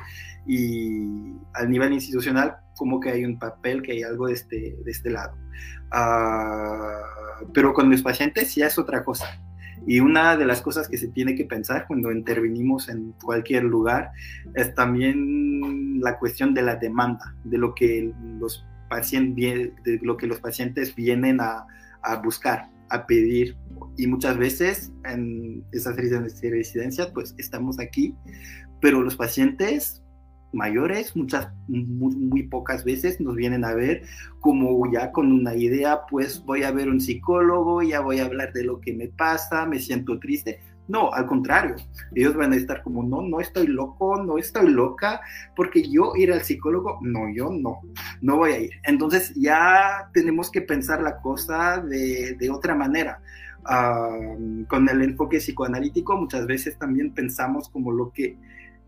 Y 0.47 1.35
al 1.55 1.71
nivel 1.71 1.93
institucional 1.93 2.59
como 2.77 3.00
que 3.00 3.11
hay 3.11 3.25
un 3.25 3.37
papel, 3.37 3.83
que 3.83 3.91
hay 3.91 4.03
algo 4.05 4.29
de 4.29 4.35
este, 4.35 4.77
de 4.85 4.91
este 4.93 5.11
lado. 5.11 5.37
Uh, 5.93 7.50
pero 7.53 7.75
con 7.75 7.91
los 7.91 8.00
pacientes 8.00 8.55
ya 8.55 8.69
es 8.69 8.79
otra 8.79 9.03
cosa 9.03 9.27
y 9.87 10.01
una 10.01 10.37
de 10.37 10.47
las 10.47 10.61
cosas 10.63 10.89
que 10.89 10.99
se 10.99 11.09
tiene 11.09 11.35
que 11.35 11.45
pensar 11.45 11.87
cuando 11.87 12.13
intervenimos 12.13 12.89
en 12.89 13.13
cualquier 13.23 13.65
lugar 13.65 14.13
es 14.55 14.75
también 14.75 16.01
la 16.01 16.19
cuestión 16.19 16.55
de 16.55 16.63
la 16.63 16.77
demanda, 16.77 17.35
de 17.45 17.59
lo 17.59 17.75
que 17.75 18.13
los 18.39 18.65
pacientes, 18.89 19.73
de 19.85 19.99
lo 20.03 20.17
que 20.17 20.27
los 20.27 20.41
pacientes 20.41 20.95
vienen 20.95 21.41
a, 21.41 21.67
a 22.03 22.17
buscar, 22.17 22.69
a 22.91 23.07
pedir. 23.07 23.57
Y 23.97 24.07
muchas 24.07 24.37
veces 24.37 24.93
en 25.05 25.65
esas 25.73 25.97
residencias, 25.97 27.09
pues 27.09 27.35
estamos 27.39 27.81
aquí, 27.81 28.15
pero 28.81 29.03
los 29.03 29.17
pacientes 29.17 30.00
mayores, 30.52 31.16
muchas, 31.16 31.49
muy, 31.69 32.42
pocas 32.45 32.85
veces 32.85 33.21
nos 33.21 33.37
vienen 33.37 33.64
a 33.64 33.75
ver 33.75 34.02
como 34.40 34.90
ya 34.90 35.12
con 35.12 35.33
una 35.33 35.54
idea, 35.54 36.02
pues 36.09 36.45
voy 36.45 36.62
a 36.62 36.73
ver 36.73 36.88
un 36.88 37.00
psicólogo, 37.00 37.83
ya 37.83 38.00
voy 38.00 38.19
a 38.19 38.26
hablar 38.26 38.52
de 38.52 38.64
lo 38.64 38.80
que 38.80 38.92
me 38.92 39.09
pasa, 39.09 39.66
me 39.66 39.78
siento 39.78 40.19
triste. 40.19 40.61
No, 40.88 41.12
al 41.12 41.26
contrario, 41.26 41.76
ellos 42.16 42.35
van 42.35 42.52
a 42.52 42.57
estar 42.57 42.83
como, 42.83 43.04
no, 43.04 43.23
no 43.23 43.40
estoy 43.40 43.69
loco, 43.69 44.21
no 44.25 44.38
estoy 44.38 44.71
loca, 44.71 45.21
porque 45.54 45.88
yo 45.88 46.14
ir 46.16 46.33
al 46.33 46.42
psicólogo, 46.42 46.99
no, 47.00 47.33
yo 47.33 47.50
no, 47.50 47.83
no 48.21 48.38
voy 48.38 48.50
a 48.50 48.59
ir. 48.59 48.71
Entonces 48.83 49.33
ya 49.37 50.11
tenemos 50.12 50.50
que 50.50 50.62
pensar 50.62 51.00
la 51.00 51.21
cosa 51.21 51.80
de, 51.80 52.35
de 52.35 52.50
otra 52.50 52.75
manera. 52.75 53.23
con 54.66 54.88
el 54.88 55.02
enfoque 55.02 55.38
psicoanalítico 55.38 56.16
muchas 56.16 56.47
veces 56.47 56.76
también 56.78 57.12
pensamos 57.12 57.69
como 57.69 57.92
lo 57.92 58.11
que 58.11 58.37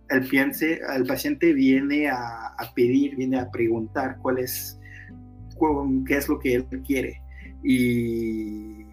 el, 0.09 0.29
piense, 0.29 0.81
el 0.95 1.05
paciente 1.05 1.53
viene 1.53 2.09
a, 2.09 2.55
pedir, 2.75 3.17
viene 3.17 3.39
a 3.39 3.51
preguntar 3.51 4.19
cuál 4.21 4.39
es, 4.39 4.79
qué 6.07 6.17
es 6.17 6.29
lo 6.29 6.39
que 6.39 6.55
él 6.55 6.67
quiere. 6.87 7.21
Y, 7.63 8.87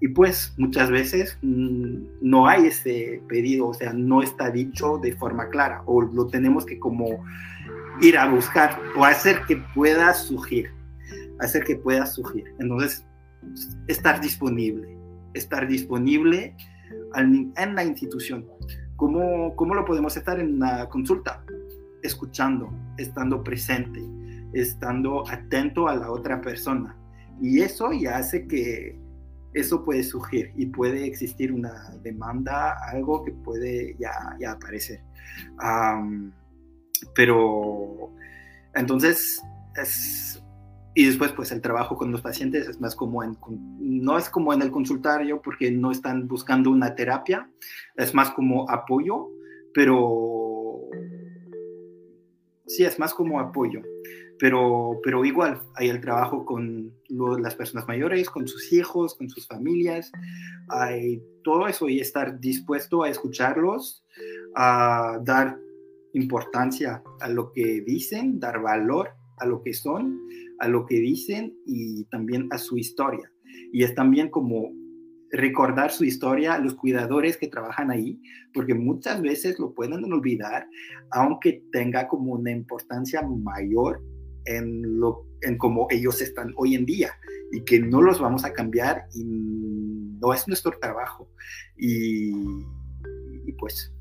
y 0.00 0.08
pues 0.08 0.54
muchas 0.58 0.90
veces 0.90 1.38
mm, 1.42 1.96
no 2.20 2.46
hay 2.46 2.66
ese 2.66 3.22
pedido, 3.28 3.68
o 3.68 3.74
sea, 3.74 3.92
no 3.92 4.22
está 4.22 4.50
dicho 4.50 4.98
de 4.98 5.12
forma 5.16 5.48
clara, 5.48 5.82
o 5.86 6.02
lo 6.02 6.26
tenemos 6.26 6.66
que 6.66 6.78
como 6.78 7.24
ir 8.00 8.18
a 8.18 8.28
buscar 8.28 8.78
o 8.96 9.04
hacer 9.04 9.40
que 9.48 9.56
pueda 9.74 10.12
surgir, 10.12 10.70
hacer 11.40 11.64
que 11.64 11.76
pueda 11.76 12.04
surgir. 12.06 12.44
Entonces, 12.58 13.06
estar 13.86 14.20
disponible, 14.20 14.96
estar 15.34 15.66
disponible 15.66 16.54
en 17.14 17.74
la 17.74 17.84
institución. 17.84 18.44
¿Cómo, 18.96 19.54
¿Cómo 19.56 19.74
lo 19.74 19.84
podemos 19.84 20.16
estar 20.16 20.40
en 20.40 20.54
una 20.54 20.88
consulta? 20.88 21.44
Escuchando, 22.02 22.72
estando 22.96 23.42
presente, 23.42 24.02
estando 24.52 25.28
atento 25.28 25.88
a 25.88 25.96
la 25.96 26.10
otra 26.10 26.40
persona. 26.40 26.96
Y 27.40 27.60
eso 27.60 27.92
ya 27.92 28.16
hace 28.16 28.46
que 28.46 28.98
eso 29.52 29.84
puede 29.84 30.02
surgir 30.02 30.52
y 30.56 30.66
puede 30.66 31.06
existir 31.06 31.52
una 31.52 31.90
demanda, 32.02 32.76
algo 32.90 33.24
que 33.24 33.32
puede 33.32 33.96
ya, 33.98 34.36
ya 34.38 34.52
aparecer. 34.52 35.00
pero 37.14 38.10
entonces 38.74 39.42
es 39.74 40.42
y 40.98 41.04
después, 41.04 41.30
pues 41.32 41.52
el 41.52 41.60
trabajo 41.60 41.94
con 41.94 42.10
los 42.10 42.22
pacientes 42.22 42.66
es 42.66 42.80
más 42.80 42.96
como 42.96 43.22
en, 43.22 43.36
no 43.78 44.16
es 44.16 44.30
como 44.30 44.54
en 44.54 44.62
el 44.62 44.70
consultario 44.70 45.42
porque 45.42 45.70
no 45.70 45.90
están 45.90 46.26
buscando 46.26 46.70
una 46.70 46.94
terapia, 46.94 47.50
es 47.96 48.14
más 48.14 48.30
como 48.30 48.68
apoyo, 48.70 49.28
pero 49.74 50.88
sí, 52.66 52.84
es 52.84 52.98
más 52.98 53.12
como 53.12 53.38
apoyo. 53.38 53.82
Pero, 54.38 54.98
pero 55.04 55.22
igual 55.26 55.60
hay 55.74 55.90
el 55.90 56.00
trabajo 56.00 56.46
con 56.46 56.94
las 57.10 57.54
personas 57.54 57.86
mayores, 57.86 58.30
con 58.30 58.48
sus 58.48 58.72
hijos, 58.72 59.16
con 59.16 59.28
sus 59.28 59.46
familias, 59.46 60.10
hay 60.70 61.22
todo 61.44 61.68
eso 61.68 61.90
y 61.90 62.00
estar 62.00 62.40
dispuesto 62.40 63.02
a 63.02 63.10
escucharlos, 63.10 64.02
a 64.54 65.18
dar 65.22 65.58
importancia 66.14 67.02
a 67.20 67.28
lo 67.28 67.52
que 67.52 67.82
dicen, 67.82 68.40
dar 68.40 68.62
valor 68.62 69.10
a 69.36 69.44
lo 69.44 69.62
que 69.62 69.74
son 69.74 70.18
a 70.58 70.68
lo 70.68 70.86
que 70.86 70.96
dicen 70.96 71.54
y 71.66 72.04
también 72.04 72.48
a 72.50 72.58
su 72.58 72.76
historia. 72.78 73.30
Y 73.72 73.84
es 73.84 73.94
también 73.94 74.30
como 74.30 74.72
recordar 75.30 75.90
su 75.90 76.04
historia 76.04 76.54
a 76.54 76.58
los 76.58 76.74
cuidadores 76.74 77.36
que 77.36 77.48
trabajan 77.48 77.90
ahí, 77.90 78.20
porque 78.54 78.74
muchas 78.74 79.20
veces 79.20 79.58
lo 79.58 79.74
pueden 79.74 80.04
olvidar, 80.04 80.66
aunque 81.10 81.62
tenga 81.72 82.08
como 82.08 82.32
una 82.32 82.50
importancia 82.50 83.22
mayor 83.22 84.02
en, 84.44 84.98
lo, 84.98 85.26
en 85.42 85.58
cómo 85.58 85.88
ellos 85.90 86.20
están 86.22 86.52
hoy 86.56 86.74
en 86.74 86.86
día 86.86 87.12
y 87.52 87.64
que 87.64 87.80
no 87.80 88.00
los 88.02 88.20
vamos 88.20 88.44
a 88.44 88.52
cambiar 88.52 89.06
y 89.14 89.24
no 89.24 90.32
es 90.32 90.46
nuestro 90.46 90.72
trabajo. 90.80 91.28
Y, 91.76 92.30
y 93.46 93.52
pues 93.58 93.92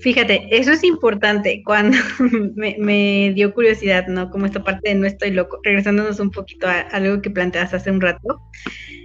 Fíjate, 0.00 0.46
eso 0.50 0.72
es 0.72 0.84
importante. 0.84 1.62
Cuando 1.64 1.96
me, 2.56 3.32
dio 3.34 3.52
curiosidad, 3.54 4.06
¿no? 4.08 4.30
Como 4.30 4.46
esta 4.46 4.62
parte 4.62 4.90
de 4.90 4.94
no 4.94 5.06
estoy 5.06 5.30
loco, 5.30 5.58
regresándonos 5.62 6.20
un 6.20 6.30
poquito 6.30 6.66
a, 6.66 6.80
algo 6.80 7.22
que 7.22 7.30
planteas 7.30 7.74
hace 7.74 7.90
un 7.90 8.00
rato. 8.00 8.40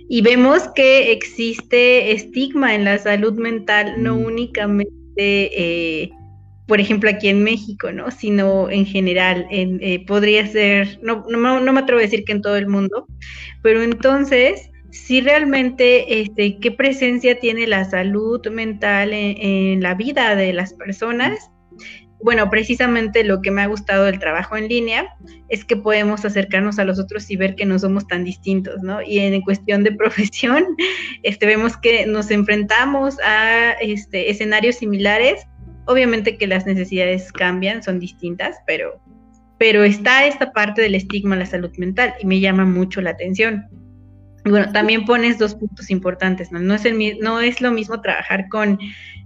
Y 0.10 0.22
vemos 0.22 0.68
que 0.76 1.12
existe 1.12 2.12
estigma 2.12 2.76
en 2.76 2.84
la 2.84 2.98
salud 2.98 3.34
mental, 3.40 3.96
no 3.98 4.16
mm. 4.16 4.26
únicamente, 4.26 4.90
eh, 5.18 6.12
por 6.68 6.82
ejemplo, 6.82 7.10
aquí 7.10 7.30
en 7.30 7.44
México, 7.44 7.92
¿no? 7.92 8.12
Sino 8.12 8.70
en 8.70 8.86
general. 8.86 9.48
En, 9.50 9.80
eh, 9.82 10.04
podría 10.06 10.46
ser, 10.48 11.00
no, 11.02 11.26
no, 11.30 11.60
no 11.62 11.74
me 11.74 11.80
atrevo 11.80 12.00
a 12.00 12.04
decir 12.04 12.26
que 12.26 12.34
en 12.34 12.42
todo 12.42 12.58
el 12.58 12.68
mundo, 12.68 13.08
pero 13.62 13.82
entonces 13.82 14.71
si 14.92 15.22
realmente 15.22 16.22
este, 16.22 16.58
qué 16.60 16.72
presencia 16.72 17.40
tiene 17.40 17.66
la 17.66 17.86
salud 17.86 18.46
mental 18.50 19.12
en, 19.14 19.82
la 19.82 19.96
vida 19.96 20.36
de 20.36 20.54
las 20.54 20.74
personas. 20.74 21.50
Bueno, 22.22 22.50
precisamente 22.52 23.24
lo 23.24 23.42
que 23.42 23.50
me 23.50 23.62
ha 23.62 23.68
gustado 23.68 24.04
del 24.04 24.20
trabajo 24.20 24.56
en 24.56 24.68
línea 24.68 25.08
es 25.50 25.66
que 25.66 25.76
podemos 25.76 26.24
acercarnos 26.24 26.78
a 26.78 26.84
los 26.84 27.00
otros 27.00 27.32
y 27.32 27.36
ver 27.36 27.56
que 27.56 27.66
no 27.66 27.80
somos 27.80 28.06
tan 28.06 28.24
distintos, 28.24 28.84
¿no? 28.84 29.02
Y 29.02 29.20
en 29.20 29.42
cuestión 29.42 29.84
de 29.84 29.92
profesión, 29.98 30.66
este, 31.24 31.46
vemos 31.46 31.78
que 31.78 32.06
nos 32.06 32.30
enfrentamos 32.30 33.18
a 33.26 33.72
este, 33.82 34.30
escenarios 34.30 34.76
similares. 34.76 35.48
Obviamente 35.86 36.38
que 36.38 36.46
las 36.46 36.68
necesidades 36.68 37.32
cambian, 37.32 37.82
son 37.82 38.00
distintas, 38.00 38.58
pero, 38.68 39.02
pero 39.58 39.84
está 39.84 40.28
esta 40.28 40.52
parte 40.52 40.82
del 40.82 40.96
estigma 40.96 41.34
en 41.36 41.40
la 41.40 41.46
salud 41.48 41.72
mental 41.78 42.14
y 42.22 42.28
me 42.28 42.40
llama 42.40 42.66
mucho 42.66 43.02
la 43.02 43.12
atención. 43.12 43.68
Bueno, 44.44 44.72
también 44.72 45.06
pones 45.06 45.38
dos 45.38 45.56
puntos 45.56 45.90
importantes, 45.90 46.52
¿no? 46.52 46.60
No 46.60 46.74
es, 46.74 46.86
el, 46.86 47.20
no 47.20 47.40
es 47.40 47.62
lo 47.62 47.72
mismo 47.72 48.02
trabajar 48.02 48.48
con 48.50 48.80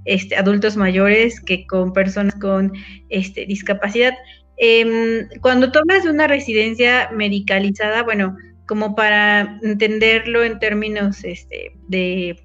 este, 0.04 0.36
adultos 0.36 0.76
mayores 0.76 1.40
que 1.40 1.66
con 1.68 1.94
personas 1.94 2.36
con 2.36 2.74
este, 3.10 3.46
discapacidad. 3.46 4.14
Em, 4.58 5.28
cuando 5.42 5.72
tomas 5.72 6.06
una 6.06 6.28
residencia 6.28 7.10
medicalizada, 7.14 8.04
bueno, 8.04 8.36
como 8.68 8.96
para 8.96 9.60
entenderlo 9.64 10.44
en 10.44 10.60
términos 10.60 11.24
este, 11.24 11.74
de 11.88 12.40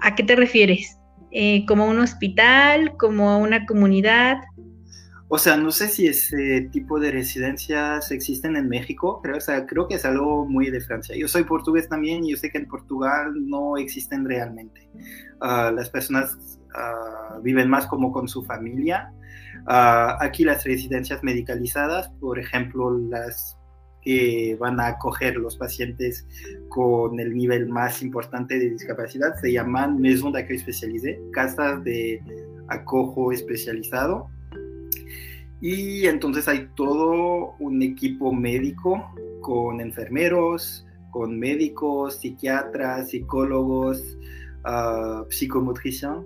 a 0.00 0.14
qué 0.14 0.22
te 0.22 0.36
refieres, 0.36 0.98
eh, 1.30 1.64
como 1.66 1.86
un 1.86 1.98
hospital, 1.98 2.96
como 2.98 3.38
una 3.38 3.64
comunidad. 3.66 4.36
O 5.34 5.38
sea, 5.38 5.56
no 5.56 5.70
sé 5.70 5.88
si 5.88 6.06
ese 6.06 6.68
tipo 6.72 7.00
de 7.00 7.10
residencias 7.10 8.10
existen 8.10 8.54
en 8.54 8.68
México, 8.68 9.18
creo, 9.22 9.38
o 9.38 9.40
sea, 9.40 9.64
creo 9.64 9.88
que 9.88 9.94
es 9.94 10.04
algo 10.04 10.44
muy 10.44 10.68
de 10.68 10.82
Francia. 10.82 11.16
Yo 11.16 11.26
soy 11.26 11.44
portugués 11.44 11.88
también 11.88 12.22
y 12.22 12.32
yo 12.32 12.36
sé 12.36 12.50
que 12.50 12.58
en 12.58 12.68
Portugal 12.68 13.32
no 13.48 13.78
existen 13.78 14.26
realmente. 14.26 14.90
Ah, 15.40 15.72
las 15.74 15.88
personas 15.88 16.36
ah, 16.74 17.38
viven 17.42 17.70
más 17.70 17.86
como 17.86 18.12
con 18.12 18.28
su 18.28 18.44
familia. 18.44 19.10
Ah, 19.66 20.18
aquí 20.20 20.44
las 20.44 20.64
residencias 20.64 21.22
medicalizadas, 21.22 22.10
por 22.20 22.38
ejemplo, 22.38 22.90
las 22.90 23.56
que 24.02 24.58
van 24.60 24.80
a 24.80 24.88
acoger 24.88 25.36
los 25.36 25.56
pacientes 25.56 26.26
con 26.68 27.18
el 27.18 27.34
nivel 27.34 27.70
más 27.70 28.02
importante 28.02 28.58
de 28.58 28.68
discapacidad, 28.68 29.34
se 29.40 29.50
llaman 29.50 29.98
Maison 29.98 30.30
d'accueil 30.30 30.60
spécialisée, 30.60 31.18
casas 31.32 31.82
de 31.84 32.20
acojo 32.68 33.32
especializado 33.32 34.28
Y 35.62 36.06
entonces 36.06 36.48
hay 36.48 36.68
todo 36.74 37.54
un 37.60 37.82
equipo 37.82 38.32
médico 38.32 39.14
con 39.40 39.80
enfermeros, 39.80 40.84
con 41.12 41.38
médicos, 41.38 42.16
psiquiatras, 42.16 43.10
psicólogos, 43.10 44.02
uh, 44.66 45.24
psicomotrician, 45.30 46.24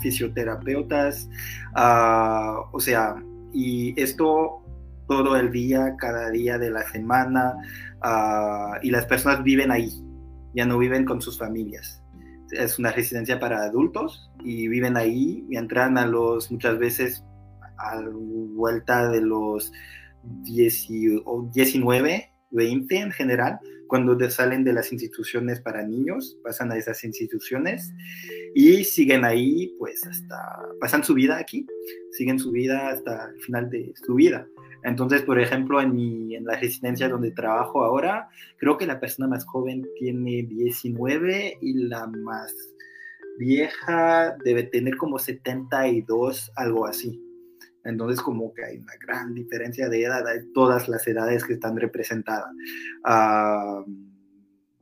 fisioterapeutas, 0.00 1.28
ah, 1.74 2.62
o 2.72 2.80
sea, 2.80 3.22
y 3.52 3.94
esto 4.00 4.60
todo 5.06 5.36
el 5.36 5.52
día, 5.52 5.94
cada 5.98 6.30
día 6.30 6.58
de 6.58 6.70
la 6.70 6.82
semana, 6.88 7.54
ah, 8.02 8.78
y 8.82 8.90
las 8.90 9.06
personas 9.06 9.42
viven 9.44 9.70
ahí, 9.70 10.04
ya 10.54 10.66
no 10.66 10.78
viven 10.78 11.04
con 11.04 11.22
sus 11.22 11.38
familias. 11.38 12.02
Es 12.50 12.78
una 12.78 12.90
residencia 12.90 13.38
para 13.38 13.62
adultos 13.62 14.30
y 14.42 14.68
viven 14.68 14.96
ahí 14.96 15.46
y 15.48 15.56
entran 15.56 15.96
a 15.96 16.06
los, 16.06 16.50
muchas 16.50 16.78
veces, 16.78 17.24
a 17.78 18.00
vuelta 18.10 19.10
de 19.10 19.20
los 19.20 19.72
19, 20.44 22.32
20 22.50 22.96
en 22.96 23.10
general, 23.12 23.58
cuando 23.88 24.18
salen 24.30 24.64
de 24.64 24.72
las 24.72 24.92
instituciones 24.92 25.60
para 25.60 25.82
niños, 25.82 26.38
pasan 26.44 26.70
a 26.70 26.76
esas 26.76 27.02
instituciones 27.04 27.92
y 28.54 28.84
siguen 28.84 29.24
ahí, 29.24 29.74
pues 29.78 30.06
hasta, 30.06 30.36
pasan 30.80 31.02
su 31.02 31.14
vida 31.14 31.38
aquí, 31.38 31.66
siguen 32.12 32.38
su 32.38 32.52
vida 32.52 32.90
hasta 32.90 33.30
el 33.30 33.40
final 33.40 33.70
de 33.70 33.92
su 34.06 34.14
vida. 34.14 34.46
Entonces, 34.84 35.22
por 35.22 35.40
ejemplo, 35.40 35.80
en, 35.80 35.94
mi, 35.94 36.36
en 36.36 36.44
la 36.44 36.56
residencia 36.56 37.08
donde 37.08 37.32
trabajo 37.32 37.82
ahora, 37.82 38.28
creo 38.58 38.76
que 38.76 38.86
la 38.86 39.00
persona 39.00 39.26
más 39.26 39.44
joven 39.44 39.86
tiene 39.98 40.44
19 40.44 41.58
y 41.60 41.72
la 41.74 42.06
más 42.06 42.54
vieja 43.38 44.36
debe 44.44 44.64
tener 44.64 44.96
como 44.96 45.18
72, 45.18 46.52
algo 46.56 46.86
así. 46.86 47.27
Entonces, 47.88 48.20
como 48.20 48.52
que 48.52 48.62
hay 48.64 48.76
una 48.76 48.92
gran 49.00 49.32
diferencia 49.32 49.88
de 49.88 50.04
edad, 50.04 50.26
hay 50.26 50.52
todas 50.52 50.88
las 50.90 51.06
edades 51.08 51.42
que 51.44 51.54
están 51.54 51.76
representadas. 51.76 52.52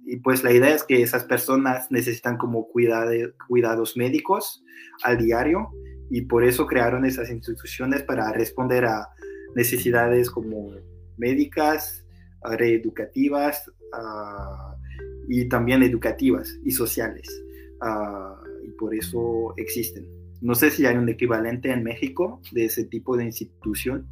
y 0.09 0.17
pues 0.19 0.45
la 0.45 0.53
idea 0.53 0.75
es 0.75 0.85
que 0.85 1.03
esas 1.03 1.25
personas 1.25 1.91
necesitan 1.91 2.37
como 2.37 2.69
cuidados 2.69 3.97
médicos 3.97 4.65
al 5.03 5.19
diario 5.19 5.71
y 6.11 6.23
por 6.23 6.45
eso 6.45 6.67
crearon 6.67 7.05
esas 7.05 7.31
instituciones 7.31 8.03
para 8.03 8.33
responder 8.33 8.85
a 8.85 9.09
necesidades 9.55 10.31
como 10.31 10.73
médicas, 11.17 12.05
reeducativas 12.43 13.71
y 15.29 15.49
también 15.49 15.83
educativas 15.85 16.59
y 16.65 16.73
sociales. 16.73 17.29
y 18.65 18.71
por 18.73 18.95
eso 18.95 19.55
existen. 19.57 20.16
No 20.41 20.55
sé 20.55 20.71
si 20.71 20.87
hay 20.87 20.97
un 20.97 21.09
equivalente 21.09 21.71
en 21.71 21.83
México 21.83 22.41
de 22.53 22.67
ese 22.67 22.85
tipo 22.85 23.17
de 23.17 23.25
institución. 23.25 24.07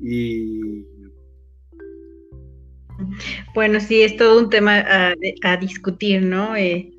Y. 0.00 0.84
Bueno, 3.54 3.80
sí, 3.80 4.02
es 4.02 4.16
todo 4.16 4.38
un 4.40 4.50
tema 4.50 4.84
a, 5.42 5.56
discutir, 5.56 6.22
¿no? 6.22 6.56
Eh, 6.56 6.92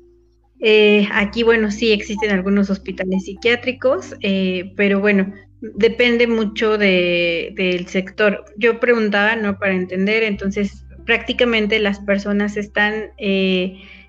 eh, 0.60 1.08
aquí, 1.12 1.42
bueno, 1.42 1.70
sí 1.70 1.92
existen 1.92 2.30
algunos 2.30 2.70
hospitales 2.70 3.24
psiquiátricos, 3.24 4.14
eh, 4.20 4.72
pero 4.76 5.00
bueno, 5.00 5.32
depende 5.60 6.26
mucho 6.26 6.76
de, 6.76 7.52
del 7.56 7.86
sector. 7.86 8.44
Yo 8.56 8.80
preguntaba, 8.80 9.36
¿no? 9.36 9.58
Para 9.58 9.74
entender, 9.74 10.24
entonces 10.24 10.84
prácticamente 11.04 11.78
las 11.78 12.00
personas 12.00 12.56
están 12.56 13.10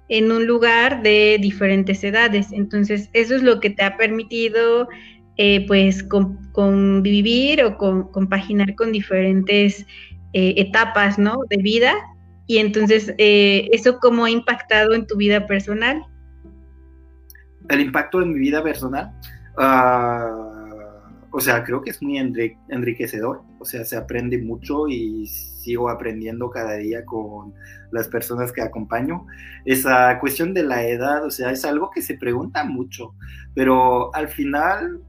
en 0.10 0.32
un 0.32 0.46
lugar 0.46 1.02
de 1.02 1.38
diferentes 1.40 2.04
edades. 2.04 2.52
Entonces, 2.52 3.10
eso 3.14 3.36
es 3.36 3.44
lo 3.44 3.60
que 3.60 3.70
te 3.70 3.84
ha 3.84 3.98
permitido, 3.98 4.88
eh, 5.38 5.66
pues, 5.68 6.04
convivir 6.52 7.64
o 7.64 7.78
compaginar 7.78 8.76
con 8.76 8.92
diferentes 8.92 9.86
eh, 10.34 10.56
etapas, 10.58 11.18
¿no? 11.18 11.40
De 11.50 11.58
vida. 11.58 11.96
Y 12.48 12.58
entonces, 12.58 13.14
eh, 13.18 13.70
¿eso 13.72 14.00
cómo 14.00 14.26
ha 14.26 14.30
impactado 14.30 14.94
en 14.94 15.08
tu 15.08 15.16
vida 15.16 15.48
personal? 15.48 16.04
El 17.70 17.80
impacto 17.80 18.22
en 18.22 18.34
mi 18.34 18.40
vida 18.40 18.62
personal. 18.62 19.12
Ah, 19.58 20.54
o 21.32 21.40
sea, 21.40 21.64
creo 21.64 21.82
que 21.82 21.90
es 21.90 22.02
muy 22.02 22.18
enriquecedor, 22.70 23.42
o 23.60 23.66
sea, 23.66 23.84
se 23.86 23.98
aprende 23.98 24.38
mucho 24.38 24.88
y 24.88 25.28
sigo 25.64 25.90
aprendiendo 25.90 26.50
cada 26.50 26.76
día 26.76 27.06
con 27.06 27.54
las 27.92 28.08
personas 28.08 28.52
que 28.52 28.62
acompaño. 28.62 29.26
Esa 29.66 30.20
cuestión 30.20 30.54
de 30.54 30.64
la 30.64 30.86
edad, 30.86 31.26
o 31.26 31.32
sea, 31.32 31.52
es 31.52 31.64
algo 31.66 31.90
que 31.90 32.02
se 32.02 32.18
pregunta 32.18 32.64
mucho, 32.64 33.16
pero 33.56 34.14
al 34.14 34.28
final, 34.28 35.02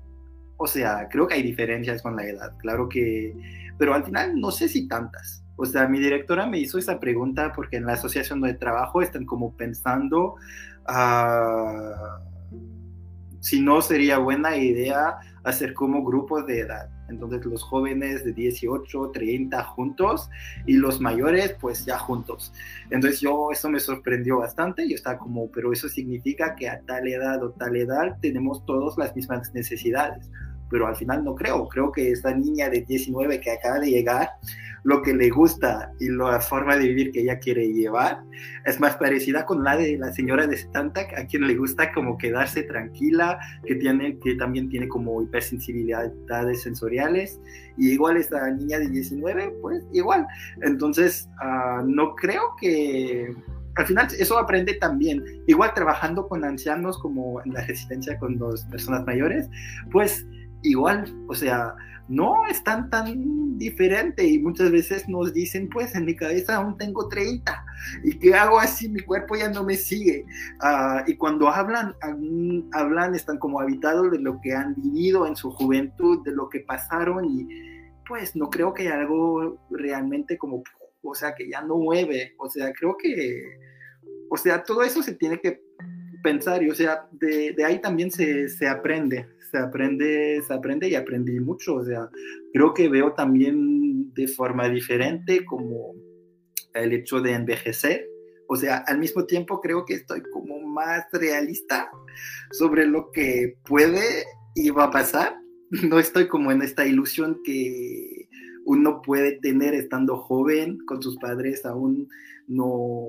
o 0.57 0.67
sea, 0.67 1.09
creo 1.11 1.27
que 1.27 1.35
hay 1.35 1.43
diferencias 1.43 2.03
con 2.03 2.17
la 2.17 2.27
edad, 2.27 2.57
claro 2.59 2.89
que, 2.89 3.35
pero 3.79 3.95
al 3.95 4.05
final 4.05 4.41
no 4.41 4.51
sé 4.51 4.69
si 4.69 4.87
tantas. 4.89 5.45
O 5.57 5.65
sea, 5.67 5.87
mi 5.87 6.01
directora 6.01 6.47
me 6.47 6.59
hizo 6.59 6.79
esa 6.79 6.99
pregunta 6.99 7.53
porque 7.55 7.77
en 7.77 7.87
la 7.87 7.93
asociación 7.93 8.41
de 8.41 8.55
trabajo 8.55 9.03
están 9.03 9.25
como 9.25 9.57
pensando 9.57 10.35
uh, 10.89 12.25
si 13.41 13.61
no 13.61 13.81
sería 13.83 14.19
buena 14.19 14.57
idea 14.57 15.19
hacer 15.45 15.75
como 15.75 16.03
grupos 16.03 16.47
de 16.47 16.61
edad. 16.61 16.94
Entonces 17.09 17.45
los 17.45 17.63
jóvenes 17.63 18.25
de 18.25 18.33
18, 18.33 19.11
30 19.13 19.63
juntos 19.65 20.31
y 20.67 20.75
los 20.75 21.01
mayores 21.01 21.57
pues 21.61 21.85
ya 21.85 21.99
juntos. 21.99 22.53
Entonces 22.91 23.21
yo, 23.21 23.51
eso 23.53 23.69
me 23.69 23.81
sorprendió 23.81 24.39
bastante. 24.39 24.89
Yo 24.89 24.95
estaba 24.95 25.19
como, 25.19 25.51
pero 25.51 25.73
eso 25.73 25.89
significa 25.89 26.55
que 26.55 26.69
a 26.69 26.81
tal 26.81 27.07
edad 27.07 27.43
o 27.43 27.51
tal 27.51 27.77
edad 27.77 28.17
tenemos 28.21 28.65
todos 28.65 28.97
las 28.97 29.15
mismas 29.15 29.53
necesidades. 29.55 30.31
Pero 30.71 30.87
al 30.87 30.97
final 30.97 31.25
no 31.25 31.35
creo. 31.35 31.69
Creo 31.69 31.93
que 31.93 32.11
esta 32.11 32.35
niña 32.35 32.71
de 32.71 32.81
19 32.83 33.41
que 33.41 33.51
acaba 33.51 33.79
de 33.79 33.91
llegar 33.91 34.31
lo 34.85 35.01
que 35.03 35.15
le 35.15 35.31
gusta 35.31 35.93
y 35.99 36.11
la 36.11 36.41
forma 36.41 36.77
de 36.77 36.89
vivir 36.89 37.11
que 37.11 37.23
ella 37.23 37.39
quiere 37.39 37.73
llevar 37.73 38.23
es 38.67 38.79
más 38.81 38.97
parecida 38.97 39.47
con 39.47 39.65
la 39.65 39.77
de 39.77 39.97
la 39.99 40.13
señora 40.13 40.47
de 40.47 40.59
70 40.59 41.01
a 41.01 41.27
quien 41.27 41.47
le 41.47 41.57
gusta 41.57 41.93
como 41.93 42.19
quedarse 42.19 42.63
tranquila, 42.65 43.39
que, 43.65 43.77
tiene, 43.77 44.19
que 44.19 44.35
también 44.35 44.69
tiene 44.69 44.87
como 44.87 45.23
hipersensibilidades 45.23 46.63
sensoriales 46.63 47.41
y 47.79 47.93
igual 47.93 48.19
esta 48.19 48.51
niña 48.51 48.79
de 48.79 48.89
19 48.89 49.55
pues 49.63 49.83
igual. 49.93 50.27
Entonces 50.63 51.29
ah, 51.41 51.83
no 51.87 52.15
creo 52.15 52.55
que 52.61 53.35
al 53.77 53.87
final 53.87 54.07
eso 54.19 54.39
aprende 54.39 54.75
también, 54.75 55.25
igual 55.47 55.73
trabajando 55.75 56.29
con 56.29 56.45
ancianos 56.45 56.99
como 56.99 57.43
en 57.43 57.55
la 57.55 57.63
residencia 57.63 58.19
con 58.19 58.39
las 58.39 58.65
personas 58.67 59.05
mayores, 59.07 59.49
pues 59.91 60.27
igual, 60.63 61.05
o 61.29 61.35
sea, 61.35 61.75
no 62.09 62.47
es 62.47 62.63
tan, 62.65 62.91
diferente 63.57 64.27
y 64.27 64.39
muchas 64.41 64.71
veces 64.73 65.09
nos 65.09 65.33
dicen, 65.33 65.69
pues 65.69 65.95
en 65.95 66.05
mi 66.05 66.17
cabeza 66.17 66.57
aún 66.57 66.77
tengo 66.77 67.09
30 67.09 67.65
y 68.03 68.19
qué 68.19 68.35
hago 68.35 68.59
así, 68.59 68.89
mi 68.89 69.01
cuerpo 69.01 69.37
ya 69.37 69.49
no 69.49 69.63
me 69.63 69.77
sigue. 69.77 70.27
Ah, 70.61 71.05
y 71.07 71.17
cuando 71.17 71.49
hablan, 71.49 71.95
hablan, 72.73 73.15
están 73.15 73.39
como 73.39 73.61
habitados 73.61 74.11
de 74.11 74.19
lo 74.19 74.41
que 74.43 74.53
han 74.53 74.75
vivido 74.75 75.27
en 75.27 75.37
su 75.37 75.51
juventud, 75.53 76.23
de 76.25 76.33
lo 76.33 76.49
que 76.49 76.61
pasaron 76.61 77.25
y 77.25 77.47
pues 78.07 78.37
no 78.37 78.51
creo 78.51 78.75
que 78.75 78.83
haya 78.83 79.01
algo 79.01 79.59
realmente 79.71 80.37
como, 80.37 80.63
o 81.03 81.15
sea, 81.15 81.35
que 81.35 81.49
ya 81.49 81.63
no 81.63 81.77
mueve, 81.77 82.35
o 82.39 82.51
sea, 82.51 82.73
creo 82.73 82.97
que, 82.97 83.59
o 84.31 84.37
sea, 84.37 84.63
todo 84.63 84.83
eso 84.83 85.03
se 85.03 85.15
tiene 85.15 85.39
que 85.41 85.63
pensar 86.23 86.63
y, 86.63 86.71
o 86.71 86.75
sea, 86.75 87.07
de, 87.13 87.53
de 87.53 87.65
ahí 87.65 87.81
también 87.81 88.11
se, 88.11 88.49
se 88.49 88.69
aprende, 88.69 89.29
se 89.55 89.61
aprende, 89.61 90.43
se 90.45 90.53
aprende 90.53 90.89
y 90.89 90.97
aprendí 90.97 91.39
mucho. 91.39 91.77
O 91.77 91.85
sea, 91.85 92.11
creo 92.53 92.75
que 92.75 92.89
veo 92.89 93.13
también 93.13 94.13
de 94.13 94.27
forma 94.27 94.69
diferente 94.69 95.45
como 95.45 95.95
el 96.75 96.93
hecho 96.93 97.21
de 97.21 97.35
envejecer. 97.35 98.05
O 98.49 98.57
sea, 98.57 98.79
al 98.89 98.99
mismo 98.99 99.27
tiempo 99.27 99.61
creo 99.61 99.85
que 99.85 99.95
estoy 99.95 100.23
como 100.33 100.59
más 100.61 101.05
realista 101.13 101.89
sobre 102.51 102.85
lo 102.87 103.13
que 103.13 103.55
puede 103.65 104.25
y 104.57 104.71
va 104.71 104.85
a 104.85 104.91
pasar. 104.91 105.37
No 105.89 105.99
estoy 105.99 106.29
como 106.29 106.53
en 106.53 106.63
esta 106.63 106.87
ilusión 106.87 107.41
que 107.43 108.29
uno 108.65 109.03
puede 109.03 109.41
tener 109.41 109.75
estando 109.75 110.19
joven 110.19 110.79
con 110.87 111.03
sus 111.03 111.17
padres 111.17 111.65
aún 111.65 112.07
no 112.47 113.09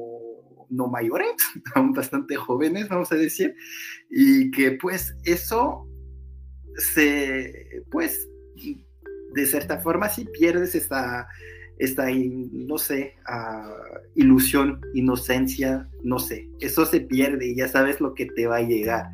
no 0.70 0.88
mayores, 0.88 1.36
aún 1.76 1.94
bastante 1.94 2.36
jóvenes, 2.36 2.90
vamos 2.90 3.12
a 3.12 3.16
decir, 3.16 3.56
y 4.10 4.50
que 4.50 4.72
pues 4.72 5.16
eso 5.26 5.88
se, 6.78 7.84
pues, 7.92 8.28
de 9.34 9.46
cierta 9.46 9.80
forma 9.80 10.10
si 10.10 10.26
pierdes 10.26 10.76
esta, 10.76 11.28
esta 11.78 12.08
no 12.10 12.78
sé, 12.78 13.16
ah, 13.28 13.70
ilusión, 14.16 14.80
inocencia, 14.94 15.90
no 16.04 16.20
sé, 16.20 16.50
eso 16.62 16.86
se 16.86 17.02
pierde 17.02 17.48
y 17.48 17.56
ya 17.56 17.68
sabes 17.68 18.00
lo 18.00 18.14
que 18.14 18.28
te 18.28 18.48
va 18.48 18.58
a 18.58 18.62
llegar. 18.62 19.08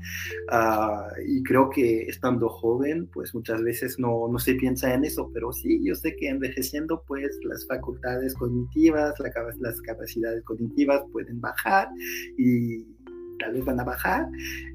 Ah, 0.52 1.08
y 1.26 1.42
creo 1.44 1.70
que 1.70 2.04
estando 2.04 2.50
joven, 2.50 3.10
pues 3.12 3.34
muchas 3.34 3.64
veces 3.64 3.98
no, 3.98 4.28
no, 4.32 4.38
se 4.38 4.56
piensa 4.56 4.94
en 4.94 5.06
eso, 5.06 5.32
pero 5.34 5.52
sí, 5.52 5.80
yo 5.84 5.96
sé 5.96 6.16
que 6.16 6.30
envejeciendo, 6.30 7.04
pues 7.08 7.36
las 7.44 7.66
facultades 7.68 8.36
cognitivas, 8.36 9.16
las 9.60 9.82
capacidades 9.82 10.44
cognitivas 10.44 11.02
pueden 11.12 11.42
bajar 11.42 11.90
y 12.38 12.86
tal 13.42 13.54
vez 13.54 13.66
van 13.66 13.80
a 13.80 13.84
bajar 13.84 14.28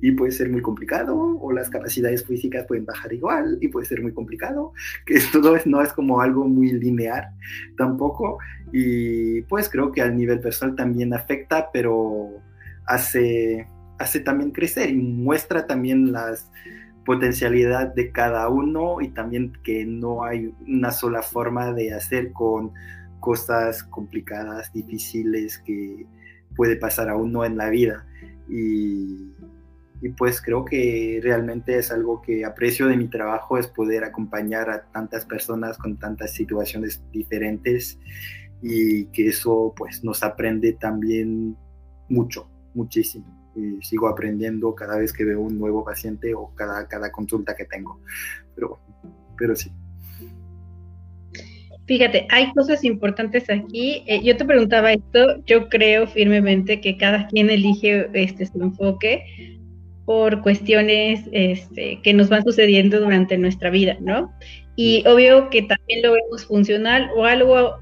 y 0.03 0.11
puede 0.13 0.33
ser 0.33 0.51
muy 0.51 0.61
complicado, 0.61 1.17
o 1.17 1.53
las 1.53 1.71
capacidades 1.71 2.25
físicas 2.25 2.67
pueden 2.67 2.85
bajar 2.85 3.13
igual 3.13 3.59
y 3.61 3.69
puede 3.69 3.87
ser 3.87 4.03
muy 4.03 4.13
complicado, 4.13 4.73
que 5.05 5.19
todo 5.33 5.57
no 5.65 5.83
es 5.83 5.93
como 5.93 6.21
algo 6.21 6.47
muy 6.47 6.73
lineal 6.73 7.29
tampoco, 7.77 8.39
y 8.73 9.43
pues 9.43 9.69
creo 9.69 9.93
que 9.93 10.03
al 10.03 10.17
nivel 10.17 10.41
personal 10.41 10.77
también 10.77 11.15
afecta, 11.15 11.71
pero 11.73 12.31
hace, 12.87 13.67
hace 13.99 14.21
también 14.21 14.51
crecer 14.51 14.91
y 14.91 14.97
muestra 14.97 15.67
también 15.67 16.13
las 16.13 16.51
potencialidad 17.07 17.95
de 17.95 18.11
cada 18.11 18.49
uno 18.49 19.01
y 19.01 19.09
también 19.09 19.53
que 19.63 19.87
no 19.87 20.25
hay 20.25 20.53
una 20.67 20.91
sola 20.91 21.23
forma 21.23 21.73
de 21.73 21.95
hacer 21.95 22.33
con 22.33 22.73
cosas 23.21 23.85
complicadas, 23.85 24.73
difíciles 24.73 25.59
que 25.65 26.05
puede 26.57 26.77
pasar 26.77 27.09
a 27.09 27.17
uno 27.17 27.45
en 27.45 27.57
la 27.57 27.71
vida. 27.71 28.05
Y, 28.49 29.33
pues 30.19 30.41
creo 30.41 30.65
que 30.65 31.19
realmente 31.23 31.79
es 31.79 31.91
algo 31.91 32.23
que 32.23 32.45
aprecio 32.45 32.87
de 32.87 32.97
mi 32.97 33.09
trabajo, 33.09 33.59
es 33.59 33.67
poder 33.67 34.05
acompañar 34.05 34.71
a 34.71 34.85
tantas 34.93 35.25
personas 35.25 35.79
con 35.79 35.99
tantas 35.99 36.33
situaciones 36.33 37.03
diferentes 37.13 37.99
y 38.63 39.07
que 39.07 39.29
eso 39.29 39.75
pues 39.77 40.05
nos 40.05 40.23
aprende 40.23 40.75
también 40.75 41.57
mucho, 42.09 42.49
muchísimo 42.75 43.37
sigo 43.83 44.09
aprendiendo 44.09 44.75
cada 44.75 44.99
vez 44.99 45.13
que 45.13 45.25
veo 45.25 45.41
un 45.41 45.59
nuevo 45.59 45.85
paciente 45.85 46.35
o 46.35 46.55
cada, 46.55 46.87
cada 46.89 47.11
consulta 47.11 47.55
que 47.55 47.65
tengo. 47.65 48.01
Pero, 48.55 48.79
pero 49.37 49.55
sí. 49.57 49.73
Fíjate, 51.87 52.27
hay 52.31 52.53
cosas 52.53 52.83
importantes 52.85 53.49
aquí. 53.49 54.03
Eh, 54.07 54.21
yo 54.23 54.37
te 54.37 54.45
preguntaba 54.45 54.93
esto, 54.93 55.43
yo 55.47 55.69
creo 55.69 56.07
firmemente 56.07 56.81
que 56.81 56.97
cada 56.97 57.29
quien 57.29 57.49
elige 57.49 58.09
este, 58.13 58.47
su 58.47 58.61
enfoque 58.61 59.25
por 60.05 60.43
cuestiones 60.43 61.23
este, 61.33 62.01
que 62.03 62.13
nos 62.13 62.29
van 62.29 62.45
sucediendo 62.45 63.01
durante 63.01 63.39
nuestra 63.39 63.71
vida, 63.71 63.97
¿no? 64.01 64.33
Y 64.77 65.05
obvio 65.07 65.49
que 65.49 65.63
también 65.63 66.03
lo 66.03 66.13
vemos 66.13 66.45
funcional 66.45 67.11
o 67.17 67.25
algo, 67.25 67.77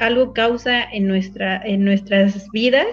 algo 0.00 0.32
causa 0.32 0.82
en, 0.82 1.06
nuestra, 1.06 1.60
en 1.64 1.84
nuestras 1.84 2.48
vidas 2.52 2.86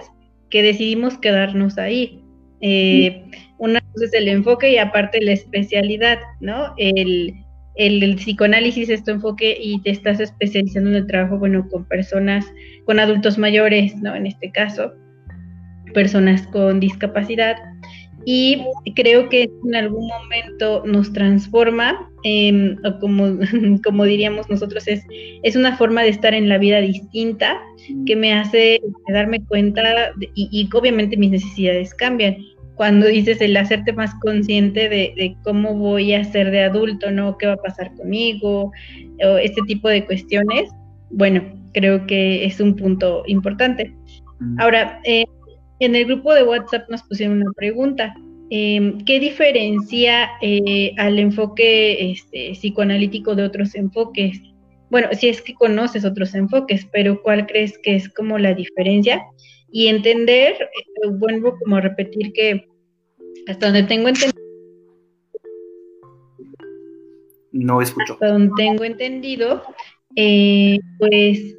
que 0.49 0.62
decidimos 0.62 1.17
quedarnos 1.17 1.78
ahí. 1.78 2.21
Eh, 2.62 3.23
una 3.58 3.82
cosa 3.82 4.06
es 4.06 4.13
el 4.13 4.28
enfoque 4.28 4.71
y 4.71 4.78
aparte 4.78 5.21
la 5.21 5.32
especialidad, 5.32 6.19
¿no? 6.41 6.73
El, 6.78 7.34
el, 7.76 8.16
psicoanálisis 8.16 8.90
es 8.90 9.04
tu 9.04 9.12
enfoque 9.12 9.58
y 9.60 9.82
te 9.82 9.92
estás 9.92 10.20
especializando 10.20 10.90
en 10.92 10.96
el 10.98 11.08
trabajo, 11.08 11.38
bueno, 11.38 11.68
con 11.70 11.86
personas, 11.86 12.46
con 12.86 13.00
adultos 13.00 13.38
mayores, 13.38 13.96
¿no? 13.98 14.16
En 14.16 14.28
este 14.28 14.52
caso, 14.52 14.94
personas 15.94 16.48
con 16.48 16.80
discapacidad. 16.80 17.58
Y 18.28 18.66
creo 18.96 19.30
que 19.30 19.50
en 19.66 19.76
algún 19.76 20.08
momento 20.08 20.84
nos 20.86 21.14
transforma, 21.14 22.10
em, 22.24 22.76
o 22.84 23.00
como, 23.00 23.38
como 23.84 24.06
diríamos 24.06 24.50
nosotros, 24.50 24.88
es, 24.88 25.06
es 25.44 25.56
una 25.56 25.78
forma 25.78 26.02
de 26.02 26.10
estar 26.10 26.34
en 26.34 26.50
la 26.50 26.58
vida 26.58 26.82
distinta 26.82 27.60
que 28.08 28.16
me 28.16 28.34
hace 28.34 28.82
darme 29.10 29.42
cuenta 29.42 29.84
y 30.34 30.68
obviamente 30.74 31.18
mis 31.18 31.30
necesidades 31.32 31.94
cambian 31.94 32.38
cuando 32.76 33.08
dices 33.08 33.42
el 33.42 33.56
hacerte 33.58 33.94
más 33.94 34.14
consciente 34.22 34.90
de, 34.90 35.36
cómo 35.44 35.76
voy 35.76 36.14
a 36.14 36.24
ser 36.24 36.52
de 36.52 36.62
adulto, 36.62 37.12
¿no? 37.12 37.38
¿Qué 37.38 37.48
va 37.48 37.54
a 37.54 37.58
pasar 37.58 37.94
conmigo? 37.96 38.72
O 39.24 39.38
este 39.38 39.62
tipo 39.68 39.90
de 39.90 40.06
cuestiones, 40.06 40.70
bueno, 41.10 41.44
creo 41.74 42.06
que 42.06 42.46
es 42.46 42.60
un 42.60 42.76
punto 42.76 43.24
importante. 43.28 43.94
Mm. 44.40 44.60
Ahora, 44.60 45.00
eh, 45.04 45.26
en 45.80 45.96
el 45.96 46.06
grupo 46.06 46.34
de 46.34 46.44
WhatsApp 46.44 46.90
nos 46.90 47.04
pusieron 47.04 47.42
una 47.42 47.52
pregunta. 47.54 48.14
Em, 48.50 49.04
¿Qué 49.06 49.20
diferencia 49.20 50.30
eh, 50.42 50.94
al 50.98 51.18
enfoque 51.18 52.12
este, 52.12 52.52
psicoanalítico 52.52 53.36
de 53.36 53.44
otros 53.44 53.76
enfoques? 53.76 54.40
Bueno, 54.90 55.10
si 55.14 55.30
es 55.30 55.42
que 55.42 55.54
conoces 55.56 56.06
otros 56.06 56.36
enfoques, 56.36 56.88
pero 56.92 57.22
¿cuál 57.24 57.48
crees 57.48 57.78
que 57.80 57.96
es 57.96 58.08
como 58.10 58.38
la 58.38 58.54
diferencia? 58.54 59.24
Y 59.71 59.88
entender, 59.88 60.54
eh, 60.62 61.08
vuelvo 61.10 61.58
como 61.60 61.78
a 61.78 61.82
repetir 61.82 62.32
que 62.34 62.67
hasta 63.47 63.67
donde 63.67 63.84
tengo 63.84 64.08
entendido, 64.08 64.45
no 67.51 67.82
escucho. 67.82 68.13
Hasta 68.13 68.28
donde 68.28 68.51
tengo 68.58 68.84
entendido, 68.84 69.63
eh, 70.15 70.78
pues 70.99 71.56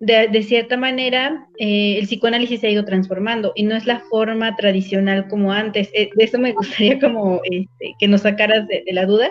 de, 0.00 0.42
cierta 0.42 0.76
manera 0.76 1.48
eh, 1.58 1.98
el 1.98 2.06
psicoanálisis 2.06 2.60
se 2.60 2.68
ha 2.68 2.70
ido 2.70 2.84
transformando 2.84 3.52
y 3.54 3.64
no 3.64 3.76
es 3.76 3.86
la 3.86 4.00
forma 4.00 4.56
tradicional 4.56 5.28
como 5.28 5.52
antes. 5.52 5.90
de 5.92 6.10
eso 6.16 6.38
me 6.38 6.52
gustaría 6.52 6.98
como 6.98 7.40
este, 7.44 7.94
que 7.98 8.08
nos 8.08 8.22
sacaras 8.22 8.66
de, 8.68 8.84
la 8.92 9.06
duda. 9.06 9.30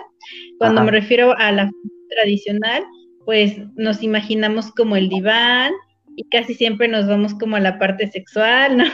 Cuando 0.58 0.84
me 0.84 0.92
refiero 0.92 1.36
a 1.36 1.52
la 1.52 1.70
tradicional, 2.10 2.84
pues 3.24 3.56
nos 3.76 4.02
imaginamos 4.02 4.70
como 4.72 4.96
el 4.96 5.08
diván, 5.08 5.72
y 6.20 6.28
casi 6.28 6.54
siempre 6.54 6.86
nos 6.86 7.08
vamos 7.08 7.32
como 7.34 7.56
a 7.56 7.60
la 7.60 7.78
parte 7.78 8.10
sexual, 8.10 8.76
¿no? 8.76 8.84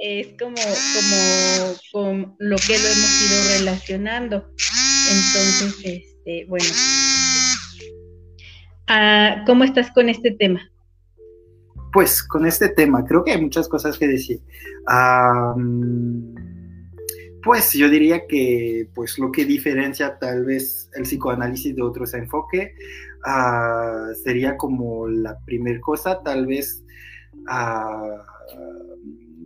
Es, 0.00 0.26
como, 0.36 0.56
como, 0.56 1.76
como, 1.92 2.36
lo 2.40 2.56
que 2.56 2.72
lo 2.72 2.88
hemos 2.88 3.22
ido 3.22 3.58
relacionando. 3.58 4.48
Entonces, 5.12 5.84
este, 5.84 6.44
bueno. 6.48 6.64
Ah, 8.88 9.44
¿Cómo 9.46 9.62
estás 9.62 9.92
con 9.92 10.08
este 10.08 10.32
tema? 10.32 10.68
Pues 11.92 12.20
con 12.24 12.46
este 12.46 12.68
tema, 12.68 13.04
creo 13.04 13.22
que 13.22 13.30
hay 13.30 13.40
muchas 13.40 13.68
cosas 13.68 13.96
que 13.96 14.08
decir. 14.08 14.40
pues 17.44 17.72
yo 17.74 17.88
diría 17.88 18.26
que 18.26 18.88
pues 18.92 19.20
lo 19.20 19.30
que 19.30 19.44
diferencia 19.44 20.18
tal 20.18 20.44
vez 20.46 20.90
el 20.94 21.04
psicoanálisis 21.04 21.76
de 21.76 21.82
otros 21.82 22.12
enfoques 22.14 22.72
Ah, 23.24 24.08
sería 24.22 24.56
como 24.56 25.08
la 25.08 25.38
primer 25.40 25.80
cosa, 25.80 26.22
tal 26.22 26.46
vez, 26.46 26.84
uh, 27.48 28.18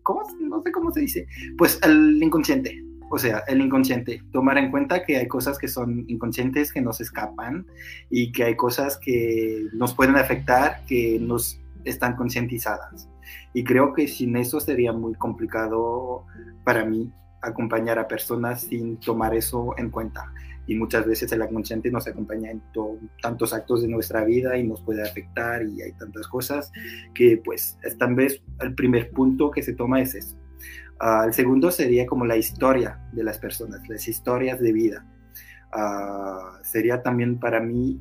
¿cómo? 0.02 0.22
No 0.40 0.62
sé 0.62 0.72
cómo 0.72 0.90
se 0.92 1.00
dice. 1.00 1.26
Pues 1.56 1.78
el 1.84 2.20
inconsciente, 2.20 2.84
o 3.10 3.18
sea, 3.18 3.44
el 3.46 3.60
inconsciente. 3.60 4.20
Tomar 4.32 4.58
en 4.58 4.72
cuenta 4.72 5.04
que 5.04 5.16
hay 5.16 5.28
cosas 5.28 5.58
que 5.58 5.68
son 5.68 6.04
inconscientes, 6.08 6.72
que 6.72 6.80
nos 6.80 7.00
escapan 7.00 7.66
y 8.10 8.32
que 8.32 8.44
hay 8.44 8.56
cosas 8.56 8.98
que 8.98 9.66
nos 9.72 9.94
pueden 9.94 10.16
afectar, 10.16 10.84
que 10.86 11.18
nos 11.20 11.60
están 11.84 12.16
concientizadas. 12.16 13.08
Y 13.54 13.62
creo 13.62 13.92
que 13.92 14.08
sin 14.08 14.36
eso 14.36 14.58
sería 14.58 14.92
muy 14.92 15.14
complicado 15.14 16.24
para 16.64 16.84
mí 16.84 17.12
acompañar 17.42 18.00
a 18.00 18.08
personas 18.08 18.62
sin 18.62 18.98
tomar 18.98 19.34
eso 19.34 19.74
en 19.78 19.90
cuenta 19.90 20.32
y 20.68 20.76
muchas 20.76 21.06
veces 21.06 21.32
el 21.32 21.42
inconsciente 21.42 21.90
nos 21.90 22.06
acompaña 22.06 22.50
en 22.50 22.62
tantos 23.22 23.54
actos 23.54 23.80
de 23.80 23.88
nuestra 23.88 24.22
vida 24.24 24.56
y 24.58 24.68
nos 24.68 24.82
puede 24.82 25.02
afectar 25.02 25.62
y 25.62 25.80
hay 25.80 25.92
tantas 25.92 26.28
cosas 26.28 26.70
que 27.14 27.40
pues 27.42 27.78
es 27.82 27.96
tal 27.96 28.14
vez 28.14 28.42
el 28.60 28.74
primer 28.74 29.10
punto 29.10 29.50
que 29.50 29.62
se 29.62 29.72
toma 29.72 30.02
es 30.02 30.14
eso. 30.14 30.36
Ah, 31.00 31.22
el 31.26 31.32
segundo 31.32 31.70
sería 31.70 32.06
como 32.06 32.26
la 32.26 32.36
historia 32.36 33.00
de 33.12 33.24
las 33.24 33.38
personas, 33.38 33.88
las 33.88 34.06
historias 34.06 34.60
de 34.60 34.72
vida. 34.72 35.06
Ah, 35.72 36.58
sería 36.62 37.02
también 37.02 37.40
para 37.40 37.60
mí 37.60 37.98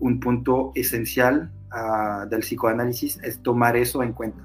un 0.00 0.18
punto 0.18 0.72
esencial 0.74 1.52
ah, 1.70 2.26
del 2.28 2.40
psicoanálisis 2.40 3.20
es 3.22 3.40
tomar 3.40 3.76
eso 3.76 4.02
en 4.02 4.14
cuenta. 4.14 4.42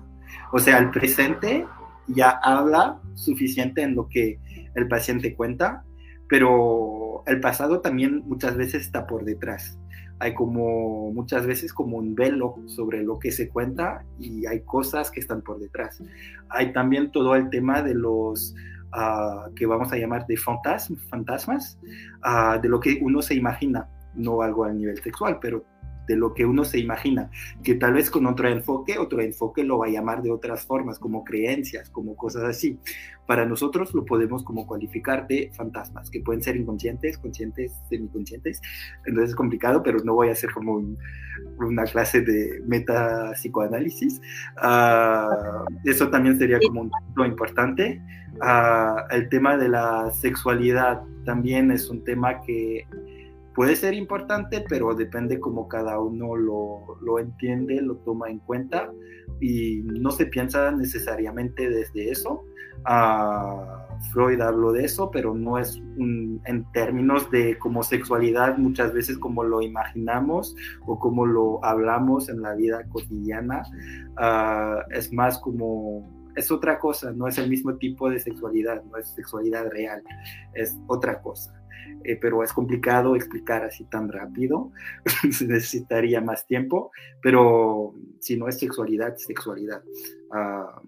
O 0.51 0.59
sea, 0.59 0.77
el 0.77 0.91
presente 0.91 1.65
ya 2.07 2.29
habla 2.29 3.01
suficiente 3.15 3.81
en 3.81 3.95
lo 3.95 4.07
que 4.07 4.39
el 4.75 4.87
paciente 4.87 5.33
cuenta, 5.33 5.83
pero 6.27 7.23
el 7.27 7.39
pasado 7.39 7.81
también 7.81 8.23
muchas 8.25 8.55
veces 8.57 8.83
está 8.83 9.07
por 9.07 9.25
detrás. 9.25 9.77
Hay 10.19 10.33
como 10.33 11.11
muchas 11.11 11.45
veces 11.45 11.73
como 11.73 11.97
un 11.97 12.15
velo 12.15 12.55
sobre 12.67 13.03
lo 13.03 13.19
que 13.19 13.31
se 13.31 13.49
cuenta 13.49 14.05
y 14.17 14.45
hay 14.45 14.61
cosas 14.61 15.11
que 15.11 15.19
están 15.19 15.41
por 15.41 15.59
detrás. 15.59 16.01
Hay 16.49 16.71
también 16.71 17.11
todo 17.11 17.35
el 17.35 17.49
tema 17.49 17.81
de 17.81 17.95
los 17.95 18.55
ah, 18.93 19.49
que 19.55 19.65
vamos 19.65 19.91
a 19.91 19.97
llamar 19.97 20.25
de 20.25 20.37
fantasmas, 20.37 21.77
ah, 22.21 22.57
de 22.61 22.69
lo 22.69 22.79
que 22.79 22.99
uno 23.01 23.21
se 23.21 23.35
imagina, 23.35 23.89
no 24.13 24.41
algo 24.41 24.63
a 24.63 24.71
nivel 24.71 25.01
sexual, 25.01 25.37
pero 25.41 25.65
de 26.07 26.15
lo 26.15 26.33
que 26.33 26.45
uno 26.45 26.65
se 26.65 26.79
imagina, 26.79 27.29
que 27.63 27.75
tal 27.75 27.93
vez 27.93 28.09
con 28.09 28.25
otro 28.25 28.47
enfoque, 28.47 28.97
otro 28.97 29.21
enfoque 29.21 29.63
lo 29.63 29.79
va 29.79 29.87
a 29.87 29.89
llamar 29.89 30.21
de 30.21 30.31
otras 30.31 30.65
formas, 30.65 30.99
como 30.99 31.23
creencias, 31.23 31.89
como 31.89 32.15
cosas 32.15 32.43
así. 32.43 32.79
Para 33.25 33.45
nosotros 33.45 33.93
lo 33.95 34.05
podemos 34.05 34.43
como 34.43 34.67
cualificar 34.67 35.27
de 35.27 35.51
fantasmas, 35.55 36.09
que 36.11 36.21
pueden 36.21 36.43
ser 36.43 36.55
inconscientes, 36.57 37.17
conscientes, 37.17 37.73
semiconscientes. 37.89 38.61
Entonces 39.05 39.31
es 39.31 39.35
complicado, 39.35 39.81
pero 39.81 39.99
no 40.03 40.13
voy 40.13 40.29
a 40.29 40.33
hacer 40.33 40.51
como 40.51 40.81
una 41.57 41.83
clase 41.85 42.21
de 42.21 42.61
meta 42.67 43.31
psicoanálisis. 43.33 44.21
Ah, 44.57 45.65
eso 45.83 46.09
también 46.09 46.37
sería 46.37 46.59
como 46.59 46.81
un 46.81 46.91
punto 46.91 47.25
importante. 47.25 48.01
Ah, 48.41 49.07
el 49.11 49.29
tema 49.29 49.57
de 49.57 49.69
la 49.69 50.11
sexualidad 50.11 51.01
también 51.25 51.71
es 51.71 51.89
un 51.89 52.03
tema 52.03 52.41
que 52.41 52.85
puede 53.55 53.75
ser 53.75 53.93
importante, 53.93 54.63
pero 54.67 54.93
depende 54.93 55.39
como 55.39 55.67
cada 55.67 55.99
uno 55.99 56.35
lo, 56.35 56.97
lo, 57.01 57.19
entiende, 57.19 57.81
lo 57.81 57.95
toma 57.97 58.29
en 58.29 58.39
cuenta 58.39 58.91
y 59.39 59.81
no 59.83 60.11
se 60.11 60.25
piensa 60.25 60.71
necesariamente 60.71 61.69
desde 61.69 62.11
eso. 62.11 62.43
Uh, 62.87 63.85
Freud 64.11 64.41
habló 64.41 64.73
de 64.73 64.85
eso, 64.85 65.09
pero 65.09 65.33
no 65.33 65.57
es 65.57 65.81
en 65.97 66.65
términos 66.73 67.31
de 67.31 67.57
como 67.57 67.81
sexualidad 67.81 68.57
muchas 68.57 68.93
veces 68.93 69.17
como 69.17 69.43
lo 69.43 69.61
imaginamos 69.61 70.55
o 70.85 70.99
como 70.99 71.25
lo 71.25 71.63
hablamos 71.63 72.29
en 72.29 72.41
la 72.41 72.53
vida 72.53 72.83
cotidiana. 72.89 73.63
Uh, 74.19 74.81
es 74.91 75.11
más 75.13 75.39
como, 75.39 76.14
es 76.35 76.51
otra 76.51 76.79
cosa, 76.79 77.11
no 77.11 77.27
es 77.27 77.37
el 77.37 77.49
mismo 77.49 77.75
tipo 77.77 78.09
de 78.09 78.19
sexualidad, 78.19 78.83
no 78.83 78.97
es 78.97 79.09
sexualidad 79.09 79.67
real, 79.69 80.03
es 80.53 80.77
otra 80.87 81.21
cosa. 81.21 81.53
Eh, 82.03 82.17
pero 82.21 82.43
es 82.43 82.53
complicado 82.53 83.15
explicar 83.15 83.63
así 83.63 83.83
tan 83.85 84.09
rápido, 84.09 84.71
necesitaría 85.23 86.21
más 86.21 86.45
tiempo, 86.45 86.91
pero 87.21 87.93
si 88.19 88.37
no 88.37 88.47
es 88.47 88.59
sexualidad, 88.59 89.15
sexualidad. 89.17 89.83
Uh, 90.29 90.87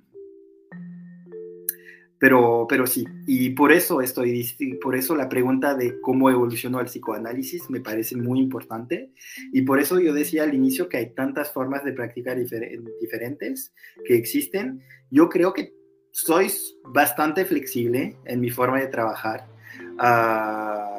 pero, 2.19 2.65
pero 2.67 2.88
sí, 2.88 3.06
y 3.27 3.51
por 3.51 3.71
eso 3.71 4.01
estoy, 4.01 4.43
por 4.82 4.95
eso 4.95 5.15
la 5.15 5.30
pregunta 5.30 5.75
de 5.75 6.01
cómo 6.01 6.32
evolucionó 6.32 6.80
el 6.80 6.88
psicoanálisis 6.88 7.69
me 7.69 7.80
parece 7.80 8.15
muy 8.15 8.39
importante. 8.39 9.12
Y 9.53 9.62
por 9.62 9.80
eso 9.80 9.99
yo 9.99 10.13
decía 10.13 10.43
al 10.43 10.56
inicio 10.56 10.89
que 10.89 10.97
hay 10.97 11.13
tantas 11.13 11.53
formas 11.53 11.84
de 11.84 11.93
practicar 11.93 12.38
diferentes 12.39 13.71
que 14.06 14.15
existen. 14.15 14.82
Yo 15.12 15.30
creo 15.30 15.53
que 15.53 15.73
soy 16.12 16.51
bastante 16.86 17.45
flexible 17.45 18.15
en 18.25 18.41
mi 18.41 18.49
forma 18.49 18.80
de 18.80 18.88
trabajar. 18.88 19.47
Uh, 19.99 20.97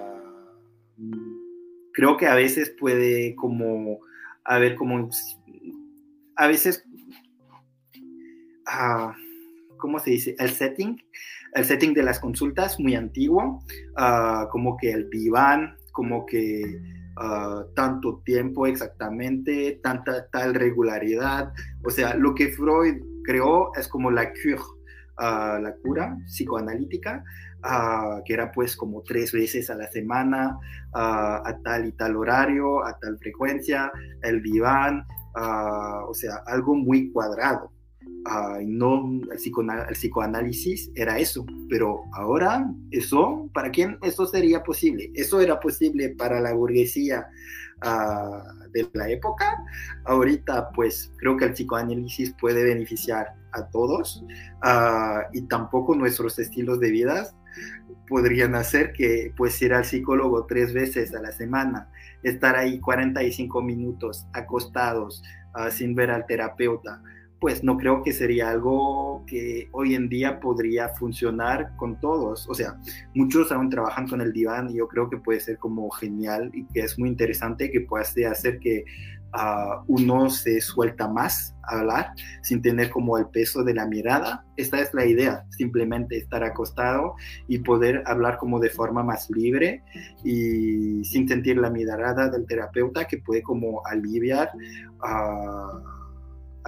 creo 1.93 2.17
que 2.17 2.27
a 2.27 2.37
veces 2.37 2.71
puede 2.79 3.35
como 3.35 4.01
haber 4.45 4.77
como, 4.77 5.11
a 6.37 6.47
veces... 6.47 6.85
Uh, 8.69 9.28
¿cómo 9.79 9.99
se 9.99 10.11
dice? 10.11 10.37
El 10.39 10.51
setting, 10.51 11.01
el 11.55 11.65
setting 11.65 11.95
de 11.95 12.03
las 12.03 12.21
consultas 12.21 12.79
muy 12.79 12.95
antiguo, 12.95 13.65
uh, 13.97 14.49
como 14.51 14.77
que 14.77 14.91
el 14.91 15.09
diván, 15.09 15.77
como 15.93 16.27
que 16.27 16.81
uh, 17.17 17.73
tanto 17.75 18.21
tiempo 18.25 18.67
exactamente, 18.67 19.81
tanta 19.83 20.29
tal 20.29 20.55
regularidad, 20.55 21.53
o 21.85 21.91
sea, 21.91 22.15
lo 22.15 22.35
que 22.35 22.49
Freud 22.49 22.97
creó 23.25 23.75
es 23.75 23.89
como 23.89 24.11
la 24.11 24.31
cure, 24.33 24.61
uh, 25.19 25.63
la 25.63 25.75
cura 25.83 26.17
psicoanalítica, 26.27 27.25
que 28.25 28.33
era 28.33 28.53
pues 28.53 28.77
como 28.77 29.03
tres 29.03 29.33
veces 29.33 29.69
a 29.69 29.75
la 29.75 29.89
semana, 29.89 30.57
a 30.95 31.59
tal 31.65 31.87
y 31.87 31.93
tal 31.93 32.15
horario, 32.17 32.85
a 32.85 32.97
tal 33.01 33.19
frecuencia, 33.19 33.91
el 34.23 34.41
diván, 34.43 35.05
o 35.35 36.15
sea, 36.15 36.37
algo 36.47 36.77
muy 36.77 37.11
cuadrado 37.11 37.73
no, 38.65 39.21
el, 39.31 39.95
psicoanálisis 39.95 40.91
era 40.95 41.19
eso, 41.19 41.47
pero 41.69 42.03
ahora 42.13 42.71
eso, 42.91 43.49
¿para 43.55 43.71
quién 43.71 43.99
eso 44.03 44.27
sería 44.27 44.63
posible? 44.63 45.11
Eso 45.15 45.41
era 45.41 45.59
posible 45.61 46.11
para 46.11 46.41
la 46.41 46.53
burguesía 46.53 47.29
uh, 47.85 48.71
de 48.71 48.89
la 48.93 49.09
época. 49.09 49.57
Ahorita, 50.05 50.71
pues 50.71 51.13
creo 51.17 51.37
que 51.37 51.47
el 51.47 51.53
psicoanálisis 51.53 52.35
puede 52.41 52.65
beneficiar 52.65 53.35
a 53.53 53.67
todos 53.69 54.25
uh, 54.65 55.21
y 55.33 55.43
tampoco 55.43 55.95
nuestros 55.95 56.39
estilos 56.39 56.81
de 56.81 56.91
vida 56.91 57.31
podrían 58.09 58.55
hacer 58.55 58.93
que 58.93 59.33
pues 59.37 59.61
ir 59.63 59.75
al 59.75 59.85
psicólogo 59.85 60.47
tres 60.47 60.73
veces 60.73 61.15
a 61.15 61.21
la 61.21 61.33
semana, 61.33 61.91
estar 62.23 62.57
ahí 62.57 62.81
45 62.81 63.63
minutos 63.63 64.27
acostados 64.33 65.23
uh, 65.55 65.71
sin 65.71 65.95
ver 65.95 66.11
al 66.11 66.27
terapeuta 66.27 67.03
pues 67.41 67.63
no 67.63 67.77
creo 67.77 68.03
que 68.03 68.13
sería 68.13 68.51
algo 68.51 69.25
que 69.27 69.69
hoy 69.73 69.95
en 69.95 70.09
día 70.09 70.41
podría 70.41 70.89
funcionar 70.91 71.77
con 71.77 72.01
todos. 72.01 72.49
O 72.49 72.55
sea, 72.55 72.77
muchos 73.15 73.53
aún 73.53 73.71
trabajan 73.71 74.09
con 74.09 74.21
el 74.21 74.33
diván 74.33 74.71
y 74.71 74.79
yo 74.79 74.89
creo 74.89 75.09
que 75.09 75.19
puede 75.19 75.41
ser 75.41 75.59
como 75.59 75.89
genial 75.91 76.51
y 76.53 76.67
que 76.67 76.81
es 76.81 76.99
muy 76.99 77.09
interesante 77.09 77.71
que 77.71 77.83
pueda 77.83 78.05
hacer 78.31 78.59
que 78.59 78.85
uh, 79.35 79.85
uno 79.87 80.31
se 80.31 80.61
suelta 80.61 81.07
más 81.07 81.55
a 81.63 81.79
hablar 81.79 82.13
sin 82.43 82.61
tener 82.61 82.91
como 82.91 83.17
el 83.19 83.27
peso 83.29 83.63
de 83.63 83.75
la 83.75 83.87
mirada. 83.87 84.45
Esta 84.57 84.81
es 84.81 84.93
la 84.93 85.07
idea, 85.07 85.45
simplemente 85.51 86.17
estar 86.17 86.43
acostado 86.43 87.15
y 87.47 87.59
poder 87.59 88.03
hablar 88.07 88.39
como 88.39 88.59
de 88.59 88.71
forma 88.71 89.05
más 89.05 89.31
libre 89.31 89.85
y 90.25 91.05
sin 91.05 91.29
sentir 91.29 91.59
la 91.59 91.71
mirada 91.71 92.29
del 92.31 92.47
terapeuta 92.47 93.05
que 93.07 93.19
puede 93.19 93.43
como 93.43 93.81
aliviar. 93.87 94.51
Uh, 95.05 95.98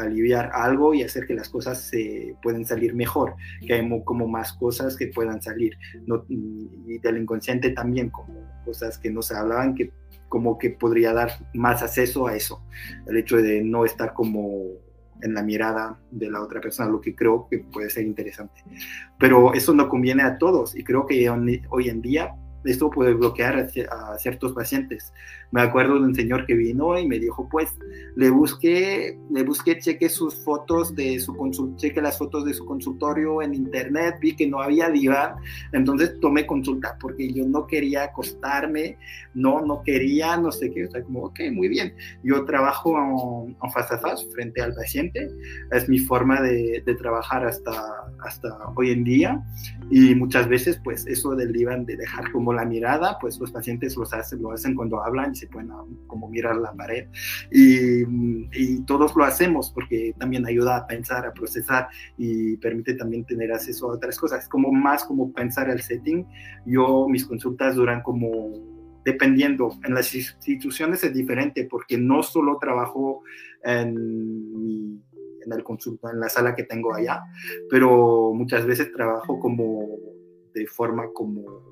aliviar 0.03 0.51
algo 0.53 0.95
y 0.95 1.03
hacer 1.03 1.27
que 1.27 1.35
las 1.35 1.49
cosas 1.49 1.81
se 1.81 2.35
pueden 2.43 2.65
salir 2.65 2.95
mejor, 2.95 3.35
que 3.67 3.75
hay 3.75 4.03
como 4.05 4.27
más 4.27 4.53
cosas 4.55 4.97
que 4.97 5.09
puedan 5.09 5.41
salir, 5.43 5.77
no, 6.07 6.25
y 6.29 6.99
del 6.99 7.19
inconsciente 7.19 7.71
también, 7.71 8.11
como 8.11 8.41
cosas 8.65 8.99
que 8.99 9.11
no 9.11 9.23
se 9.23 9.37
hablaban, 9.37 9.75
que 9.75 9.93
como 10.29 10.59
que 10.59 10.71
podría 10.71 11.13
dar 11.13 11.31
más 11.55 11.83
acceso 11.83 12.27
a 12.27 12.37
eso, 12.37 12.63
el 13.07 13.17
hecho 13.17 13.37
de 13.37 13.63
no 13.63 13.85
estar 13.85 14.15
como 14.15 14.63
en 15.23 15.35
la 15.35 15.43
mirada 15.43 15.99
de 16.11 16.31
la 16.31 16.41
otra 16.41 16.61
persona, 16.61 16.89
lo 16.89 17.01
que 17.01 17.15
creo 17.15 17.47
que 17.51 17.59
puede 17.59 17.91
ser 17.91 18.05
interesante. 18.05 18.63
Pero 19.19 19.53
eso 19.53 19.75
no 19.75 19.89
conviene 19.89 20.23
a 20.23 20.39
todos 20.39 20.75
y 20.75 20.85
creo 20.85 21.07
que 21.07 21.29
hoy 21.29 21.89
en 21.89 22.01
día 22.01 22.35
esto 22.65 22.91
puede 22.91 23.15
bloquear 23.15 23.69
a, 23.91 24.19
ciertos 24.19 24.53
pacientes. 24.53 25.13
Me 25.51 25.63
acuerdo 25.63 25.95
de 25.95 26.07
un 26.07 26.15
señor 26.15 26.47
que 26.47 26.55
vino 26.55 26.99
y 26.99 27.07
me 27.07 27.19
dijo, 27.19 27.49
pues, 27.49 27.75
le 28.15 28.31
busqué, 28.31 29.19
le 29.31 29.43
busqué, 29.43 29.79
cheque 29.79 30.09
sus 30.09 30.35
fotos 30.45 30.95
de 30.95 31.19
su 31.19 31.35
cheque 31.77 32.01
las 32.01 32.19
fotos 32.19 32.45
de 32.45 32.55
su 32.55 32.65
consultorio 32.65 33.43
en 33.43 33.55
internet, 33.55 34.17
vi 34.21 34.37
que 34.37 34.47
no 34.47 34.61
había 34.61 34.91
diván, 34.91 35.35
entonces 35.73 36.19
tomé 36.21 36.47
consulta 36.47 36.97
porque 37.01 37.33
yo 37.33 37.47
no 37.47 37.67
quería 37.67 38.05
acostarme, 38.05 38.99
no, 39.35 39.65
no 39.65 39.83
quería, 39.83 40.37
no 40.37 40.53
sé 40.53 40.71
qué, 40.71 40.85
o 40.85 40.91
sea, 40.91 41.03
como, 41.03 41.25
ok, 41.25 41.41
muy 41.53 41.69
bien. 41.69 41.95
Yo 42.23 42.45
trabajo 42.45 42.97
en, 42.99 43.57
faz 43.73 43.91
a 43.91 43.99
faz 43.99 44.27
frente 44.33 44.61
al 44.63 44.75
paciente, 44.75 45.31
es 45.73 45.89
mi 45.89 45.99
forma 45.99 46.41
de, 46.41 46.83
de 46.85 46.95
trabajar 46.95 47.45
hasta, 47.45 47.73
hasta 48.25 48.57
hoy 48.77 48.91
en 48.91 49.05
día 49.05 49.43
y 49.91 50.15
muchas 50.15 50.49
veces, 50.49 50.81
pues, 50.85 51.07
eso 51.07 51.35
del 51.35 51.53
diván 51.53 51.87
de 51.87 51.97
dejar 51.97 52.31
como 52.33 52.50
la 52.53 52.65
mirada, 52.65 53.19
pues 53.21 53.39
los 53.39 53.51
pacientes 53.51 53.97
los 53.97 54.13
hacen, 54.13 54.43
lo 54.43 54.53
hacen 54.53 54.75
cuando 54.75 55.03
hablan 55.03 55.33
y 55.33 55.37
se 55.37 55.47
pueden 55.47 55.71
ah, 55.71 55.85
como 56.07 56.29
mirar 56.29 56.57
la 56.57 56.73
pared. 56.73 57.09
Y, 57.51 58.03
y, 58.53 58.83
todos 58.87 59.15
lo 59.15 59.25
hacemos 59.25 59.71
porque 59.71 60.15
también 60.19 60.47
ayuda 60.47 60.77
a 60.77 60.87
pensar, 60.87 61.27
a 61.27 61.33
procesar 61.33 61.89
y 62.17 62.57
permite 62.57 62.95
también 62.95 63.25
tener 63.25 63.53
acceso 63.53 63.91
a 63.91 63.95
otras 63.95 64.19
cosas. 64.19 64.45
Es 64.45 64.49
como 64.49 64.73
más 64.73 65.05
como 65.05 65.33
pensar 65.33 65.71
el 65.71 65.81
setting. 65.81 66.27
Yo, 66.67 67.07
mis 67.09 67.27
consultas 67.27 67.77
duran 67.77 68.03
como 68.03 68.53
dependiendo. 69.05 69.71
En 69.85 69.95
las 69.95 70.15
instituciones 70.15 71.03
es 71.05 71.15
diferente 71.15 71.67
porque 71.71 71.99
no 71.99 72.23
solo 72.23 72.59
trabajo 72.59 73.23
en 73.65 75.01
en 75.45 75.53
el 75.53 75.65
consulto, 75.65 76.11
en 76.11 76.21
la 76.21 76.29
sala 76.29 76.55
que 76.55 76.65
tengo 76.65 76.95
allá, 76.95 77.25
pero 77.69 78.33
muchas 78.35 78.67
veces 78.67 78.93
trabajo 78.93 79.39
como 79.39 79.99
de 80.55 80.67
forma 80.67 81.13
como 81.13 81.70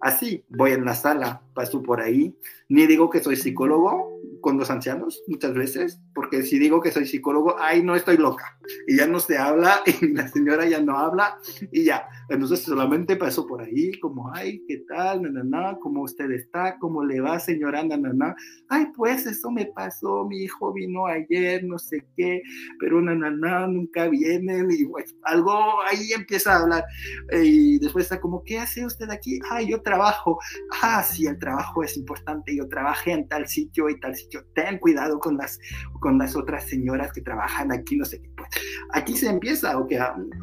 así, 0.00 0.44
voy 0.48 0.72
en 0.72 0.84
la 0.84 0.94
sala, 0.94 1.42
paso 1.54 1.82
por 1.82 2.00
ahí, 2.00 2.34
ni 2.68 2.86
digo 2.86 3.10
que 3.10 3.22
soy 3.22 3.36
psicólogo 3.36 4.18
con 4.40 4.58
los 4.58 4.70
ancianos 4.70 5.22
muchas 5.26 5.54
veces, 5.54 6.00
porque 6.20 6.42
si 6.42 6.58
digo 6.58 6.82
que 6.82 6.90
soy 6.90 7.06
psicólogo, 7.06 7.56
ay, 7.58 7.82
no 7.82 7.96
estoy 7.96 8.18
loca, 8.18 8.58
y 8.86 8.98
ya 8.98 9.06
no 9.06 9.20
se 9.20 9.38
habla, 9.38 9.80
y 10.02 10.08
la 10.08 10.28
señora 10.28 10.68
ya 10.68 10.78
no 10.78 10.98
habla, 10.98 11.38
y 11.72 11.84
ya, 11.84 12.06
entonces 12.28 12.60
solamente 12.62 13.16
paso 13.16 13.46
por 13.46 13.62
ahí, 13.62 13.98
como, 14.00 14.30
ay, 14.34 14.62
¿qué 14.68 14.84
tal? 14.86 15.22
Na, 15.32 15.78
¿Cómo 15.80 16.02
usted 16.02 16.30
está? 16.32 16.76
¿Cómo 16.78 17.02
le 17.02 17.22
va, 17.22 17.38
señora? 17.38 17.82
Na, 17.82 18.36
Ay, 18.68 18.88
pues 18.94 19.24
eso 19.24 19.50
me 19.50 19.64
pasó, 19.64 20.26
mi 20.28 20.42
hijo 20.42 20.74
vino 20.74 21.06
ayer, 21.06 21.64
no 21.64 21.78
sé 21.78 22.04
qué, 22.18 22.42
pero 22.78 23.00
na, 23.00 23.66
nunca 23.66 24.06
vienen, 24.08 24.70
y 24.70 24.84
pues 24.84 25.16
algo 25.22 25.80
ahí 25.90 26.12
empieza 26.12 26.52
a 26.52 26.60
hablar, 26.60 26.84
y 27.32 27.78
después 27.78 28.04
está 28.04 28.20
como, 28.20 28.44
¿qué 28.44 28.58
hace 28.58 28.84
usted 28.84 29.08
aquí? 29.08 29.40
Ay, 29.50 29.70
yo 29.70 29.80
trabajo, 29.80 30.38
ah, 30.82 31.02
sí, 31.02 31.26
el 31.26 31.38
trabajo 31.38 31.82
es 31.82 31.96
importante, 31.96 32.54
yo 32.54 32.68
trabajé 32.68 33.12
en 33.12 33.26
tal 33.26 33.48
sitio 33.48 33.88
y 33.88 33.98
tal 33.98 34.14
sitio, 34.14 34.44
ten 34.54 34.76
cuidado 34.76 35.18
con 35.18 35.38
las, 35.38 35.58
con 36.00 36.09
las 36.18 36.36
otras 36.36 36.64
señoras 36.64 37.12
que 37.12 37.20
trabajan 37.20 37.72
aquí, 37.72 37.96
no 37.96 38.04
sé 38.04 38.20
qué. 38.20 38.30
Pues, 38.36 38.48
aquí 38.92 39.16
se 39.16 39.28
empieza, 39.28 39.78
o, 39.78 39.86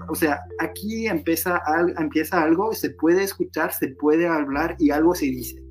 o 0.10 0.16
sea, 0.16 0.40
aquí 0.60 1.08
empieza, 1.08 1.62
empieza 1.98 2.42
algo, 2.42 2.74
se 2.74 2.92
puede 2.92 3.24
escuchar, 3.24 3.74
se 3.74 3.90
puede 3.90 4.28
hablar 4.28 4.76
y 4.80 4.92
algo 4.92 5.16
se 5.16 5.26
dice. 5.26 5.62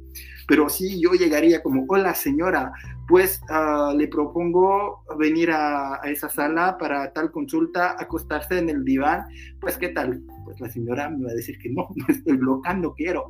Pero 0.48 0.68
si 0.68 1.00
yo 1.00 1.12
llegaría 1.12 1.62
como, 1.62 1.84
hola 1.88 2.14
señora, 2.14 2.72
pues 3.08 3.40
ah, 3.48 3.92
le 3.96 4.06
propongo 4.08 5.02
venir 5.18 5.50
a, 5.50 5.96
a, 5.96 6.10
esa 6.10 6.28
sala 6.28 6.78
para 6.78 7.12
tal 7.12 7.32
consulta, 7.32 7.96
acostarse 7.98 8.58
en 8.58 8.68
el 8.68 8.84
diván, 8.84 9.24
pues 9.60 9.76
qué 9.76 9.88
tal, 9.88 10.22
pues 10.44 10.60
la 10.60 10.68
señora 10.68 11.10
me 11.10 11.24
va 11.24 11.30
a 11.30 11.34
decir 11.34 11.58
que 11.58 11.70
no, 11.70 11.88
no 11.94 12.06
estoy 12.08 12.38
loca, 12.38 12.74
no 12.74 12.94
quiero. 12.94 13.26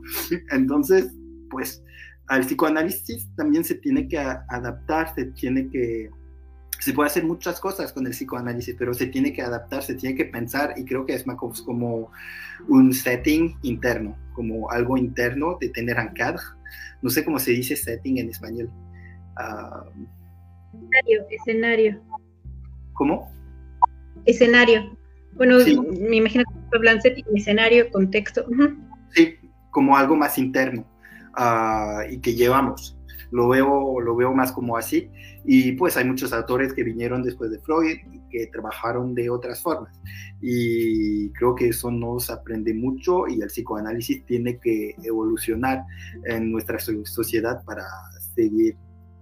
Entonces, 0.50 1.10
pues 1.50 1.82
al 2.28 2.42
psicoanálisis 2.42 3.28
también 3.36 3.64
se 3.64 3.76
tiene 3.76 4.08
que 4.08 4.18
adaptar, 4.18 5.14
se 5.14 5.26
tiene 5.26 5.68
que 5.70 6.10
se 6.86 6.92
puede 6.92 7.08
hacer 7.08 7.24
muchas 7.24 7.58
cosas 7.58 7.92
con 7.92 8.06
el 8.06 8.12
psicoanálisis, 8.12 8.76
pero 8.78 8.94
se 8.94 9.08
tiene 9.08 9.32
que 9.32 9.42
adaptar, 9.42 9.82
se 9.82 9.96
tiene 9.96 10.14
que 10.14 10.24
pensar 10.24 10.72
y 10.76 10.84
creo 10.84 11.04
que 11.04 11.14
es 11.14 11.26
más 11.26 11.36
como 11.36 12.12
un 12.68 12.94
setting 12.94 13.56
interno, 13.62 14.16
como 14.34 14.70
algo 14.70 14.96
interno 14.96 15.58
de 15.60 15.70
tener 15.70 15.96
cadre. 16.14 16.40
No 17.02 17.10
sé 17.10 17.24
cómo 17.24 17.40
se 17.40 17.50
dice 17.50 17.74
setting 17.74 18.18
en 18.18 18.30
español. 18.30 18.70
Uh, 19.36 20.06
escenario, 20.76 21.26
escenario. 21.28 22.02
¿Cómo? 22.92 23.32
Escenario. 24.24 24.96
Bueno, 25.32 25.56
me 26.08 26.18
imagino 26.18 26.44
que 26.44 26.76
hablan 26.76 27.02
setting, 27.02 27.24
escenario, 27.34 27.90
contexto. 27.90 28.46
Sí, 29.12 29.34
como 29.72 29.96
algo 29.96 30.14
más 30.14 30.38
interno 30.38 30.86
uh, 31.36 32.08
y 32.08 32.20
que 32.20 32.36
llevamos 32.36 32.96
lo 33.30 33.48
veo, 33.48 34.00
lo 34.00 34.16
veo 34.16 34.32
más 34.32 34.52
como 34.52 34.76
así. 34.76 35.10
Y 35.46 35.72
pues 35.72 35.96
hay 35.96 36.04
muchos 36.04 36.32
autores 36.32 36.72
que 36.74 36.82
vinieron 36.82 37.22
después 37.22 37.50
de 37.50 37.60
Freud 37.60 37.98
y 38.12 38.20
que 38.30 38.48
trabajaron 38.48 39.14
de 39.14 39.30
otras 39.30 39.62
formas. 39.62 39.98
Y 40.40 41.30
creo 41.30 41.54
que 41.54 41.68
eso 41.68 41.90
nos 41.90 42.30
aprende 42.30 42.74
mucho 42.74 43.28
y 43.28 43.40
el 43.40 43.48
psicoanálisis 43.48 44.26
tiene 44.26 44.58
que 44.58 44.94
evolucionar 45.04 45.84
en 46.24 46.50
nuestra 46.50 46.78
sociedad 46.78 47.62
para 47.64 47.84
seguir 48.34 48.76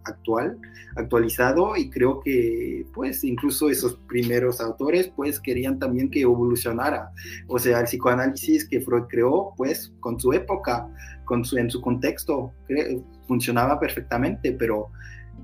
actual, 0.05 0.59
actualizado 0.97 1.77
y 1.77 1.91
creo 1.91 2.21
que 2.21 2.87
pues 2.95 3.25
incluso 3.25 3.71
esos 3.71 3.97
primeros 4.07 4.61
autores 4.61 5.11
pues 5.17 5.41
querían 5.41 5.79
también 5.79 6.11
que 6.11 6.21
evolucionara, 6.23 7.11
o 7.49 7.59
sea, 7.59 7.81
el 7.81 7.87
psicoanálisis 7.87 8.69
que 8.69 8.81
Freud 8.81 9.05
creó 9.09 9.55
pues 9.57 9.93
con 10.01 10.21
su 10.21 10.33
época, 10.33 10.89
con 11.25 11.45
su, 11.45 11.57
en 11.57 11.71
su 11.71 11.81
contexto, 11.81 12.53
funcionaba 13.27 13.81
perfectamente, 13.81 14.53
pero 14.53 14.91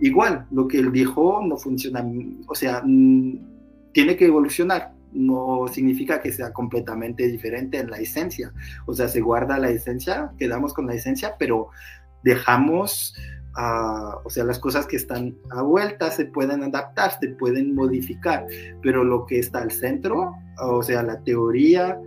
igual, 0.00 0.46
lo 0.50 0.66
que 0.66 0.78
él 0.78 0.92
dijo 0.92 1.42
no 1.46 1.56
funciona, 1.56 2.04
o 2.46 2.54
sea, 2.54 2.82
mm, 2.84 3.92
tiene 3.92 4.16
que 4.16 4.26
evolucionar, 4.26 4.92
no 5.12 5.66
significa 5.68 6.20
que 6.20 6.32
sea 6.32 6.52
completamente 6.52 7.26
diferente 7.26 7.78
en 7.78 7.90
la 7.90 7.98
esencia, 7.98 8.52
o 8.86 8.94
sea, 8.94 9.08
se 9.08 9.20
guarda 9.20 9.58
la 9.58 9.70
esencia, 9.70 10.32
quedamos 10.38 10.72
con 10.72 10.86
la 10.86 10.94
esencia, 10.94 11.34
pero 11.38 11.68
dejamos, 12.22 13.14
uh, 13.56 14.18
o 14.24 14.30
sea, 14.30 14.44
las 14.44 14.58
cosas 14.58 14.86
que 14.86 14.96
están 14.96 15.36
a 15.50 15.62
vuelta 15.62 16.10
se 16.10 16.26
pueden 16.26 16.62
adaptar, 16.62 17.18
se 17.18 17.28
pueden 17.28 17.74
modificar, 17.74 18.46
pero 18.82 19.04
lo 19.04 19.26
que 19.26 19.38
está 19.38 19.62
al 19.62 19.70
centro, 19.70 20.32
o 20.62 20.82
sea, 20.82 21.02
la 21.02 21.22
teoría, 21.22 21.98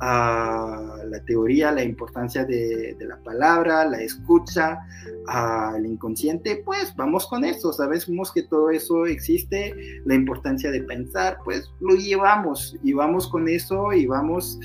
a 0.00 0.96
la 1.08 1.20
teoría, 1.24 1.72
la 1.72 1.82
importancia 1.82 2.44
de, 2.44 2.96
la 3.00 3.16
palabra, 3.18 3.84
la 3.84 4.00
escucha, 4.00 4.78
al 5.26 5.84
inconsciente, 5.84 6.62
pues 6.64 6.94
vamos 6.96 7.26
con 7.26 7.44
eso, 7.44 7.72
sabemos 7.72 8.32
que 8.32 8.42
todo 8.44 8.70
eso 8.70 9.06
existe, 9.06 9.74
la 10.04 10.14
importancia 10.14 10.70
de 10.70 10.82
pensar, 10.82 11.38
pues 11.44 11.70
lo 11.80 11.94
llevamos 11.96 12.76
y 12.82 12.92
vamos 12.92 13.28
con 13.28 13.48
eso 13.48 13.92
y 13.92 14.06
vamos 14.06 14.58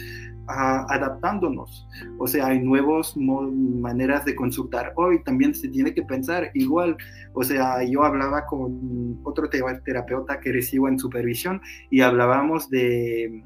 adaptándonos. 0.48 1.88
O 2.18 2.28
sea, 2.28 2.48
hay 2.48 2.60
nuevas 2.60 3.16
maneras 3.16 4.26
de 4.26 4.36
consultar. 4.36 4.92
Hoy 4.98 5.24
también 5.24 5.56
se 5.56 5.70
tiene 5.70 5.94
que 5.94 6.04
pensar 6.04 6.52
igual. 6.54 6.98
O 7.34 7.44
sea, 7.44 7.82
yo 7.84 8.04
hablaba 8.04 8.46
con 8.46 9.20
otro 9.24 9.50
terapeuta 9.50 10.42
que 10.42 10.52
recibo 10.52 10.90
en 10.90 11.00
supervisión 11.00 11.62
y 11.90 12.02
hablábamos 12.02 12.70
de 12.70 13.42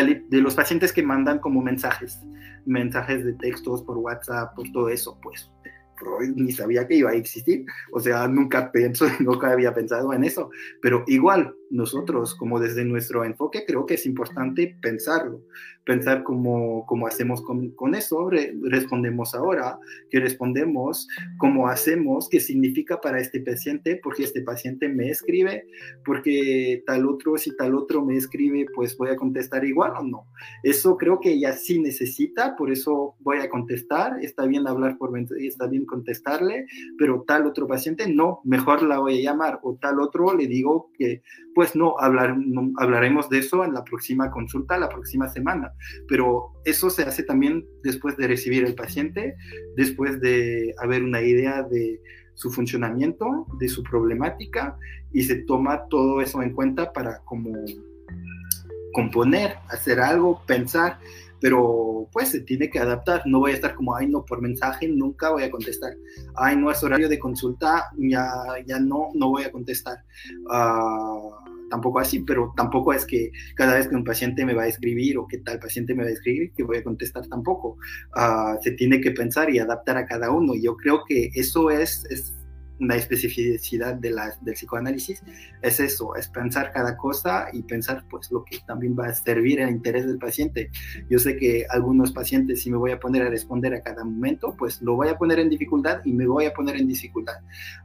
de, 0.00 0.24
los 0.40 0.54
pacientes 0.54 0.92
que 0.92 1.02
mandan 1.02 1.38
como 1.38 1.60
mensajes, 1.60 2.20
mensajes 2.64 3.24
de 3.24 3.34
textos 3.34 3.82
por 3.82 3.98
WhatsApp, 3.98 4.54
por 4.54 4.70
todo 4.72 4.88
eso, 4.88 5.18
pues 5.22 5.51
Freud 6.02 6.34
ni 6.36 6.52
sabía 6.52 6.86
que 6.86 6.96
iba 6.96 7.10
a 7.10 7.14
existir, 7.14 7.64
o 7.92 8.00
sea, 8.00 8.26
nunca 8.26 8.72
pensó, 8.72 9.06
nunca 9.20 9.52
había 9.52 9.72
pensado 9.72 10.12
en 10.12 10.24
eso, 10.24 10.50
pero 10.80 11.04
igual 11.06 11.54
nosotros, 11.70 12.34
como 12.34 12.60
desde 12.60 12.84
nuestro 12.84 13.24
enfoque, 13.24 13.64
creo 13.66 13.86
que 13.86 13.94
es 13.94 14.04
importante 14.04 14.76
pensarlo, 14.82 15.40
pensar 15.84 16.22
cómo, 16.22 16.84
cómo 16.86 17.06
hacemos 17.06 17.40
con, 17.42 17.70
con 17.70 17.94
eso, 17.94 18.28
respondemos 18.28 19.34
ahora, 19.34 19.78
qué 20.10 20.20
respondemos, 20.20 21.08
cómo 21.38 21.68
hacemos, 21.68 22.28
qué 22.28 22.40
significa 22.40 23.00
para 23.00 23.20
este 23.20 23.40
paciente, 23.40 23.98
porque 24.02 24.24
este 24.24 24.42
paciente 24.42 24.88
me 24.88 25.08
escribe, 25.08 25.66
porque 26.04 26.82
tal 26.86 27.08
otro, 27.08 27.38
si 27.38 27.56
tal 27.56 27.74
otro 27.74 28.04
me 28.04 28.16
escribe, 28.16 28.66
pues 28.74 28.96
voy 28.96 29.08
a 29.08 29.16
contestar 29.16 29.64
igual 29.64 29.92
o 29.98 30.02
no. 30.02 30.26
Eso 30.62 30.96
creo 30.98 31.20
que 31.20 31.32
ella 31.32 31.52
sí 31.52 31.80
necesita, 31.80 32.54
por 32.54 32.70
eso 32.70 33.16
voy 33.20 33.38
a 33.38 33.48
contestar, 33.48 34.22
está 34.22 34.44
bien 34.46 34.66
hablar 34.66 34.98
por 34.98 35.12
está 35.18 35.66
bien 35.66 35.84
contestarle, 35.92 36.66
pero 36.98 37.24
tal 37.26 37.46
otro 37.46 37.66
paciente 37.66 38.08
no, 38.08 38.40
mejor 38.44 38.82
la 38.82 38.98
voy 38.98 39.18
a 39.18 39.30
llamar, 39.30 39.60
o 39.62 39.76
tal 39.76 40.00
otro 40.00 40.34
le 40.34 40.46
digo 40.46 40.90
que 40.96 41.22
pues 41.54 41.76
no, 41.76 41.96
hablar, 41.98 42.34
hablaremos 42.78 43.28
de 43.28 43.38
eso 43.38 43.62
en 43.64 43.74
la 43.74 43.84
próxima 43.84 44.30
consulta, 44.30 44.78
la 44.78 44.88
próxima 44.88 45.28
semana. 45.28 45.72
Pero 46.08 46.52
eso 46.64 46.88
se 46.88 47.02
hace 47.02 47.22
también 47.22 47.66
después 47.82 48.16
de 48.16 48.26
recibir 48.26 48.64
el 48.64 48.74
paciente, 48.74 49.34
después 49.76 50.20
de 50.20 50.74
haber 50.78 51.02
una 51.02 51.20
idea 51.20 51.62
de 51.62 52.00
su 52.34 52.50
funcionamiento, 52.50 53.46
de 53.60 53.68
su 53.68 53.82
problemática, 53.82 54.78
y 55.12 55.24
se 55.24 55.44
toma 55.44 55.86
todo 55.90 56.22
eso 56.22 56.40
en 56.42 56.54
cuenta 56.54 56.90
para 56.92 57.18
como 57.26 57.52
componer, 58.94 59.56
hacer 59.68 60.00
algo, 60.00 60.42
pensar 60.46 60.98
pero 61.42 62.08
pues 62.12 62.28
se 62.28 62.40
tiene 62.40 62.70
que 62.70 62.78
adaptar. 62.78 63.22
No 63.26 63.40
voy 63.40 63.50
a 63.50 63.54
estar 63.54 63.74
como, 63.74 63.96
ay, 63.96 64.08
no, 64.08 64.24
por 64.24 64.40
mensaje 64.40 64.88
nunca 64.88 65.30
voy 65.30 65.42
a 65.42 65.50
contestar. 65.50 65.92
Ay, 66.36 66.56
no 66.56 66.70
es 66.70 66.82
horario 66.84 67.08
de 67.08 67.18
consulta, 67.18 67.88
ya, 67.98 68.32
ya 68.64 68.78
no, 68.78 69.08
no 69.14 69.30
voy 69.30 69.42
a 69.42 69.50
contestar. 69.50 69.98
Uh, 70.44 71.32
tampoco 71.68 71.98
así, 71.98 72.20
pero 72.20 72.52
tampoco 72.56 72.92
es 72.92 73.04
que 73.04 73.32
cada 73.56 73.74
vez 73.74 73.88
que 73.88 73.96
un 73.96 74.04
paciente 74.04 74.46
me 74.46 74.54
va 74.54 74.62
a 74.62 74.68
escribir 74.68 75.18
o 75.18 75.26
que 75.26 75.38
tal 75.38 75.58
paciente 75.58 75.94
me 75.94 76.04
va 76.04 76.10
a 76.10 76.12
escribir, 76.12 76.52
que 76.52 76.62
voy 76.62 76.76
a 76.76 76.84
contestar 76.84 77.26
tampoco. 77.26 77.76
Uh, 78.14 78.62
se 78.62 78.70
tiene 78.72 79.00
que 79.00 79.10
pensar 79.10 79.50
y 79.50 79.58
adaptar 79.58 79.96
a 79.96 80.06
cada 80.06 80.30
uno. 80.30 80.54
Yo 80.54 80.76
creo 80.76 81.02
que 81.08 81.30
eso 81.34 81.70
es, 81.70 82.04
es 82.08 82.32
la 82.82 82.96
especificidad 82.96 83.94
de 83.94 84.10
la, 84.10 84.34
del 84.40 84.54
psicoanálisis 84.54 85.22
es 85.62 85.80
eso, 85.80 86.16
es 86.16 86.28
pensar 86.28 86.72
cada 86.72 86.96
cosa 86.96 87.46
y 87.52 87.62
pensar 87.62 88.04
pues 88.10 88.30
lo 88.30 88.44
que 88.44 88.58
también 88.66 88.96
va 88.98 89.06
a 89.06 89.14
servir 89.14 89.60
el 89.60 89.70
interés 89.70 90.06
del 90.06 90.18
paciente. 90.18 90.70
Yo 91.08 91.18
sé 91.18 91.36
que 91.36 91.64
algunos 91.70 92.12
pacientes 92.12 92.62
si 92.62 92.70
me 92.70 92.76
voy 92.76 92.90
a 92.90 92.98
poner 92.98 93.22
a 93.22 93.30
responder 93.30 93.72
a 93.74 93.82
cada 93.82 94.04
momento, 94.04 94.56
pues 94.58 94.82
lo 94.82 94.96
voy 94.96 95.08
a 95.08 95.16
poner 95.16 95.38
en 95.38 95.48
dificultad 95.48 96.00
y 96.04 96.12
me 96.12 96.26
voy 96.26 96.46
a 96.46 96.52
poner 96.52 96.76
en 96.76 96.88
dificultad 96.88 97.36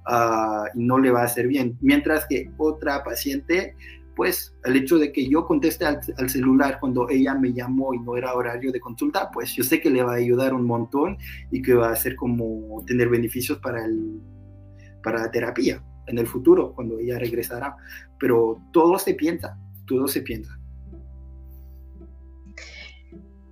uh, 0.08 0.66
y 0.74 0.84
no 0.84 0.98
le 0.98 1.12
va 1.12 1.22
a 1.22 1.26
hacer 1.26 1.48
bien. 1.48 1.78
Mientras 1.82 2.26
que 2.28 2.50
otra 2.58 3.04
paciente 3.04 3.76
pues 4.16 4.56
el 4.64 4.76
hecho 4.76 4.98
de 4.98 5.12
que 5.12 5.30
yo 5.30 5.46
conteste 5.46 5.86
al, 5.86 6.00
al, 6.18 6.28
celular 6.28 6.80
cuando 6.80 7.08
ella 7.08 7.36
me 7.36 7.54
llamó 7.54 7.94
y 7.94 8.00
no 8.00 8.18
era 8.18 8.34
horario 8.34 8.72
de 8.72 8.80
consulta, 8.80 9.30
pues 9.32 9.54
yo 9.54 9.64
sé 9.64 9.80
que 9.80 9.92
le 9.92 10.02
va 10.02 10.14
a 10.14 10.16
ayudar 10.16 10.56
un 10.56 10.66
montón 10.66 11.20
y 11.52 11.62
que 11.62 11.76
va 11.76 11.92
a 11.92 11.96
ser 11.96 12.16
como 12.16 12.84
tener 12.88 13.10
beneficios 13.10 13.60
para 13.60 13.86
el 13.86 14.20
para 15.08 15.22
la 15.22 15.32
terapia 15.32 15.82
en 16.08 16.18
el 16.18 16.28
futuro, 16.28 16.74
cuando 16.76 17.00
ella 17.00 17.18
regresará. 17.18 17.78
Pero 18.20 18.60
todo 18.74 19.00
se 19.00 19.14
piensa, 19.14 19.58
todo 19.86 20.06
se 20.06 20.22
piensa. 20.22 20.60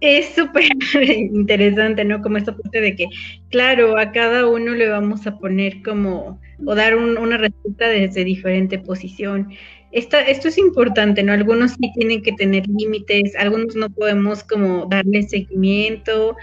Es 0.01 0.36
súper 0.36 0.66
interesante, 1.32 2.03
¿no? 2.03 2.22
Como 2.22 2.36
esta 2.36 2.53
parte 2.53 2.82
de 2.82 2.93
que, 2.93 3.08
claro, 3.51 3.97
a 3.97 4.12
cada 4.12 4.49
uno 4.49 4.74
le 4.74 4.89
vamos 4.89 5.26
a 5.28 5.38
poner 5.39 5.82
como, 5.82 6.41
o 6.66 6.76
dar 6.76 6.97
una 6.97 7.38
respuesta 7.38 7.88
desde 7.88 8.26
diferente 8.26 8.78
posición. 8.80 9.53
Esta, 9.93 10.20
esto 10.20 10.49
es 10.49 10.58
importante, 10.58 11.24
¿no? 11.24 11.32
Algunos 11.32 11.72
sí 11.72 11.89
tienen 11.95 12.22
que 12.22 12.34
tener 12.34 12.68
límites, 12.68 13.34
algunos 13.38 13.78
no 13.78 13.89
podemos 13.89 14.43
como 14.43 14.88
darle 14.88 15.24
seguimiento 15.24 16.36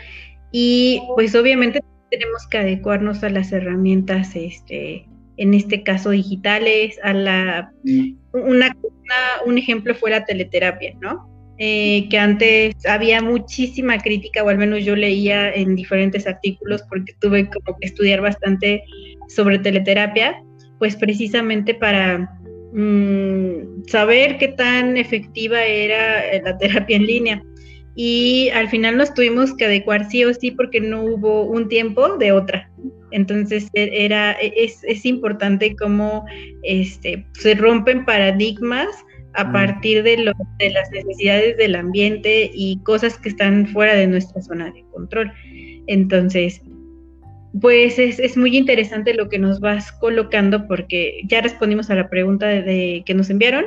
y 0.52 1.02
pues 1.16 1.34
obviamente 1.34 1.82
tenemos 2.12 2.46
que 2.46 2.58
adecuarnos 2.58 3.24
a 3.24 3.30
las 3.30 3.52
herramientas, 3.52 4.36
este, 4.36 5.06
en 5.38 5.54
este 5.54 5.82
caso 5.82 6.10
digitales, 6.10 6.98
a 7.02 7.14
la... 7.14 7.72
Mm. 7.84 8.16
Una, 8.34 8.76
un 9.46 9.58
ejemplo 9.58 9.94
fue 9.94 10.10
la 10.10 10.26
teleterapia, 10.26 10.94
¿no? 11.00 11.28
Eh, 11.58 12.08
que 12.10 12.18
antes 12.18 12.74
había 12.86 13.22
muchísima 13.22 13.98
crítica, 13.98 14.44
o 14.44 14.50
al 14.50 14.58
menos 14.58 14.84
yo 14.84 14.94
leía 14.94 15.50
en 15.54 15.74
diferentes 15.74 16.26
artículos, 16.26 16.82
porque 16.88 17.14
tuve 17.18 17.48
como 17.48 17.78
que 17.78 17.86
estudiar 17.86 18.20
bastante 18.20 18.84
sobre 19.28 19.58
teleterapia, 19.58 20.42
pues 20.78 20.96
precisamente 20.96 21.74
para 21.74 22.28
mm, 22.74 23.84
saber 23.86 24.36
qué 24.36 24.48
tan 24.48 24.98
efectiva 24.98 25.62
era 25.64 26.42
la 26.42 26.58
terapia 26.58 26.96
en 26.96 27.06
línea 27.06 27.42
y 27.94 28.48
al 28.50 28.68
final 28.68 28.96
nos 28.96 29.12
tuvimos 29.14 29.54
que 29.54 29.66
adecuar 29.66 30.10
sí 30.10 30.24
o 30.24 30.32
sí 30.32 30.50
porque 30.50 30.80
no 30.80 31.02
hubo 31.04 31.44
un 31.44 31.68
tiempo 31.68 32.16
de 32.16 32.32
otra. 32.32 32.70
Entonces 33.10 33.68
e, 33.74 34.04
era, 34.04 34.32
e, 34.40 34.52
es, 34.56 34.82
es 34.84 35.04
importante 35.04 35.76
cómo 35.76 36.24
este, 36.62 37.26
se 37.32 37.54
rompen 37.54 38.04
paradigmas 38.04 38.88
a 39.34 39.44
mm. 39.44 39.52
partir 39.52 40.02
de, 40.02 40.18
lo, 40.18 40.32
de 40.58 40.70
las 40.70 40.90
necesidades 40.90 41.56
del 41.56 41.76
ambiente 41.76 42.50
y 42.54 42.78
cosas 42.82 43.18
que 43.18 43.28
están 43.28 43.66
fuera 43.68 43.94
de 43.94 44.06
nuestra 44.06 44.40
zona 44.42 44.70
de 44.70 44.84
control. 44.92 45.32
Entonces, 45.86 46.62
pues 47.60 47.98
es, 47.98 48.36
muy 48.36 48.56
interesante 48.56 49.14
lo 49.14 49.28
que 49.28 49.38
nos 49.38 49.60
vas 49.60 49.92
colocando 49.92 50.66
porque 50.66 51.20
ya 51.26 51.42
respondimos 51.42 51.90
a 51.90 51.94
la 51.94 52.08
pregunta 52.08 52.46
de, 52.46 53.02
que 53.04 53.14
nos 53.14 53.28
enviaron, 53.28 53.66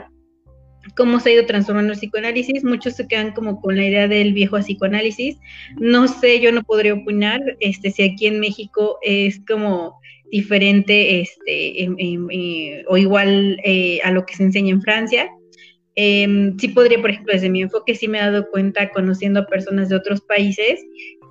cómo 0.95 1.19
se 1.19 1.29
ha 1.29 1.33
ido 1.33 1.45
transformando 1.45 1.93
el 1.93 1.99
psicoanálisis. 1.99 2.63
Muchos 2.63 2.95
se 2.95 3.07
quedan 3.07 3.31
como 3.31 3.59
con 3.61 3.75
la 3.75 3.85
idea 3.85 4.07
del 4.07 4.33
viejo 4.33 4.57
psicoanálisis. 4.57 5.37
No 5.79 6.07
sé, 6.07 6.39
yo 6.39 6.51
no 6.51 6.63
podría 6.63 6.93
opinar 6.93 7.41
este, 7.59 7.91
si 7.91 8.03
aquí 8.03 8.27
en 8.27 8.39
México 8.39 8.99
es 9.01 9.41
como 9.47 9.99
diferente 10.31 11.21
este, 11.21 11.83
eh, 11.83 12.83
o 12.87 12.97
igual 12.97 13.59
eh, 13.63 13.99
a 14.03 14.11
lo 14.11 14.25
que 14.25 14.35
se 14.35 14.43
enseña 14.43 14.71
en 14.71 14.81
Francia. 14.81 15.29
Em, 15.95 16.57
sí 16.59 16.67
podría, 16.69 16.99
por 16.99 17.09
ejemplo, 17.09 17.33
desde 17.33 17.49
mi 17.49 17.61
enfoque, 17.61 17.95
sí 17.95 18.07
me 18.07 18.17
he 18.17 18.21
dado 18.21 18.49
cuenta 18.49 18.89
conociendo 18.89 19.39
a 19.39 19.47
personas 19.47 19.87
de 19.87 19.95
otros 19.95 20.21
países 20.21 20.81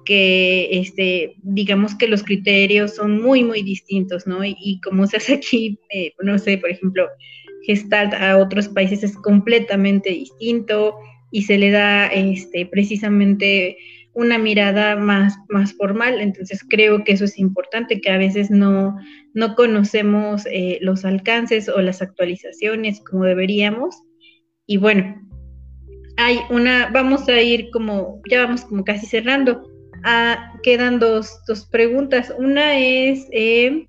que, 0.05 0.69
este, 0.71 1.35
digamos 1.43 1.95
que 1.97 2.09
los 2.09 2.23
criterios 2.23 2.95
son 2.95 3.21
muy, 3.21 3.43
muy 3.45 3.63
distintos, 3.63 4.27
¿no? 4.27 4.45
Y, 4.45 4.81
como 4.83 5.07
se 5.07 5.17
hace 5.19 5.35
aquí, 5.35 5.79
eh, 5.91 6.13
no 6.23 6.39
sé, 6.39 6.59
por 6.59 6.71
ejemplo, 6.71 7.09
Gestalt 7.67 8.15
a 8.15 8.39
otros 8.39 8.69
países 8.69 9.03
es 9.03 9.17
completamente 9.17 10.11
distinto 10.11 10.97
y 11.31 11.43
se 11.43 11.59
le 11.59 11.71
da, 11.71 12.07
este, 12.07 12.67
precisamente 12.67 13.77
una 14.15 14.39
mirada 14.39 14.97
más, 14.97 15.37
más 15.49 15.73
formal. 15.75 16.21
Entonces 16.21 16.65
creo 16.69 17.05
que 17.05 17.13
eso 17.13 17.25
es 17.25 17.39
importante, 17.39 18.01
que 18.01 18.11
a 18.11 18.19
veces 18.19 18.51
no, 18.51 18.97
no 19.35 19.55
conocemos 19.55 20.47
eh, 20.47 20.79
los 20.81 21.05
alcances 21.05 21.69
o 21.69 21.81
las 21.81 22.01
actualizaciones 22.01 23.01
como 23.01 23.25
deberíamos. 23.25 23.97
Y 24.67 24.77
bueno, 24.79 25.21
hay 26.17 26.39
una, 26.51 26.91
vamos 26.93 27.29
a 27.29 27.41
ir 27.41 27.71
como, 27.71 28.23
ya 28.31 28.45
vamos 28.45 28.65
como 28.65 28.85
casi 28.85 29.07
cerrando. 29.07 29.69
Ah, 30.05 30.53
quedan 30.63 30.99
dos, 30.99 31.41
dos, 31.47 31.67
preguntas. 31.67 32.33
Una 32.39 32.79
es, 32.79 33.27
eh, 33.33 33.89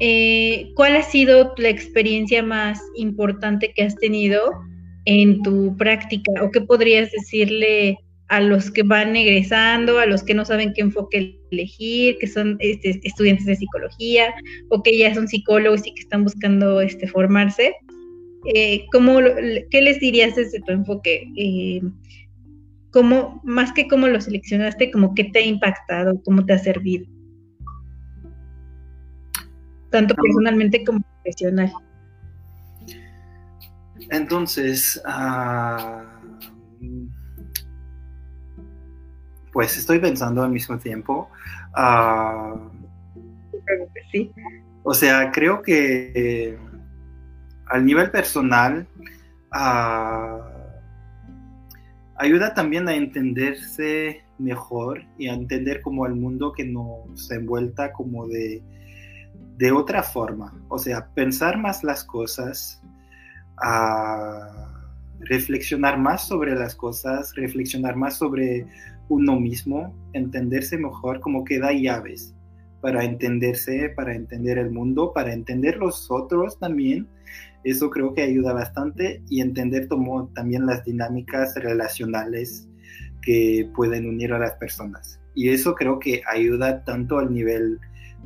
eh, 0.00 0.72
¿cuál 0.74 0.96
ha 0.96 1.02
sido 1.02 1.54
la 1.58 1.68
experiencia 1.68 2.42
más 2.42 2.80
importante 2.96 3.72
que 3.74 3.82
has 3.82 3.96
tenido 3.96 4.50
en 5.04 5.42
tu 5.42 5.76
práctica? 5.76 6.32
¿O 6.42 6.50
qué 6.50 6.60
podrías 6.62 7.10
decirle 7.12 7.98
a 8.28 8.40
los 8.40 8.70
que 8.70 8.82
van 8.82 9.16
egresando, 9.16 9.98
a 9.98 10.06
los 10.06 10.22
que 10.22 10.34
no 10.34 10.44
saben 10.44 10.72
qué 10.72 10.82
enfoque 10.82 11.38
elegir, 11.50 12.16
que 12.18 12.26
son 12.26 12.56
este, 12.60 13.00
estudiantes 13.02 13.46
de 13.46 13.56
psicología 13.56 14.34
o 14.68 14.82
que 14.82 14.96
ya 14.96 15.14
son 15.14 15.28
psicólogos 15.28 15.86
y 15.86 15.94
que 15.94 16.02
están 16.02 16.24
buscando 16.24 16.80
este, 16.80 17.06
formarse? 17.06 17.74
Eh, 18.54 18.86
¿Qué 19.70 19.82
les 19.82 20.00
dirías 20.00 20.34
desde 20.34 20.60
tu 20.60 20.72
enfoque? 20.72 21.28
cómo, 22.90 23.40
más 23.44 23.72
que 23.72 23.86
cómo 23.88 24.08
lo 24.08 24.20
seleccionaste, 24.20 24.90
como 24.90 25.14
qué 25.14 25.24
te 25.24 25.40
ha 25.40 25.44
impactado, 25.44 26.20
cómo 26.24 26.44
te 26.44 26.52
ha 26.54 26.58
servido. 26.58 27.06
Tanto 29.90 30.14
ah. 30.16 30.22
personalmente 30.22 30.84
como 30.84 31.00
profesional. 31.22 31.72
Entonces, 34.10 35.00
ah, 35.04 36.04
pues 39.52 39.76
estoy 39.76 39.98
pensando 39.98 40.42
al 40.42 40.50
mismo 40.50 40.78
tiempo. 40.78 41.28
Uh, 41.76 42.70
sí. 44.10 44.32
O 44.82 44.94
sea, 44.94 45.30
creo 45.30 45.62
que 45.62 46.12
eh, 46.14 46.58
al 47.66 47.84
nivel 47.84 48.10
personal, 48.10 48.86
ayuda 52.16 52.54
también 52.54 52.88
a 52.88 52.94
entenderse 52.94 54.22
mejor 54.38 55.02
y 55.18 55.28
a 55.28 55.34
entender 55.34 55.82
como 55.82 56.06
el 56.06 56.14
mundo 56.14 56.52
que 56.52 56.64
nos 56.64 57.30
envuelta 57.30 57.92
como 57.92 58.26
de, 58.26 58.62
de 59.60 59.70
otra 59.70 60.02
forma. 60.02 60.52
O 60.68 60.78
sea, 60.78 61.06
pensar 61.14 61.56
más 61.56 61.84
las 61.84 62.02
cosas, 62.02 62.82
a 63.58 64.48
reflexionar 65.20 65.98
más 65.98 66.26
sobre 66.26 66.56
las 66.56 66.74
cosas, 66.74 67.32
reflexionar 67.36 67.94
más 67.94 68.16
sobre 68.16 68.66
uno 69.08 69.38
mismo, 69.38 69.94
entenderse 70.14 70.76
mejor, 70.76 71.20
como 71.20 71.44
que 71.44 71.60
da 71.60 71.72
llaves 71.72 72.34
para 72.80 73.04
entenderse, 73.04 73.90
para 73.94 74.14
entender 74.14 74.58
el 74.58 74.70
mundo, 74.70 75.12
para 75.14 75.32
entender 75.32 75.76
los 75.76 76.10
otros 76.10 76.58
también 76.58 77.06
eso 77.64 77.90
creo 77.90 78.14
que 78.14 78.22
ayuda 78.22 78.52
bastante 78.52 79.22
y 79.28 79.40
entender 79.40 79.88
también 80.34 80.66
las 80.66 80.84
dinámicas 80.84 81.54
relacionales 81.56 82.68
que 83.22 83.70
pueden 83.74 84.06
unir 84.08 84.32
a 84.32 84.38
las 84.38 84.52
personas. 84.52 85.20
Y 85.34 85.50
eso 85.50 85.74
creo 85.74 85.98
que 85.98 86.22
ayuda 86.26 86.84
tanto 86.84 87.18
al 87.18 87.32
nivel 87.32 87.78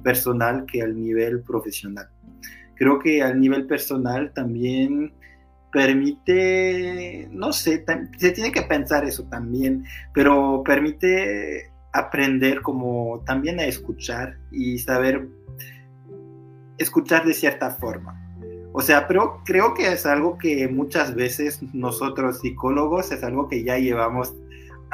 personal 0.02 0.64
que 0.66 0.82
al 0.82 0.94
nivel 1.00 1.42
profesional. 1.42 2.08
Creo 2.76 2.98
que 2.98 3.22
al 3.22 3.40
nivel 3.40 3.66
personal 3.66 4.32
también 4.34 5.12
permite, 5.72 7.28
no 7.30 7.52
sé, 7.52 7.84
se 8.18 8.30
tiene 8.30 8.52
que 8.52 8.62
pensar 8.62 9.04
eso 9.04 9.24
también, 9.24 9.84
pero 10.12 10.62
permite 10.64 11.70
aprender 11.92 12.62
como 12.62 13.22
también 13.26 13.60
a 13.60 13.64
escuchar 13.64 14.36
y 14.50 14.78
saber 14.78 15.28
escuchar 16.78 17.24
de 17.24 17.34
cierta 17.34 17.70
forma 17.70 18.20
o 18.76 18.82
sea, 18.82 19.06
pero 19.06 19.40
creo 19.44 19.72
que 19.72 19.92
es 19.92 20.04
algo 20.04 20.36
que 20.36 20.66
muchas 20.66 21.14
veces 21.14 21.60
nosotros 21.72 22.40
psicólogos 22.40 23.12
es 23.12 23.22
algo 23.22 23.48
que 23.48 23.62
ya 23.62 23.78
llevamos 23.78 24.34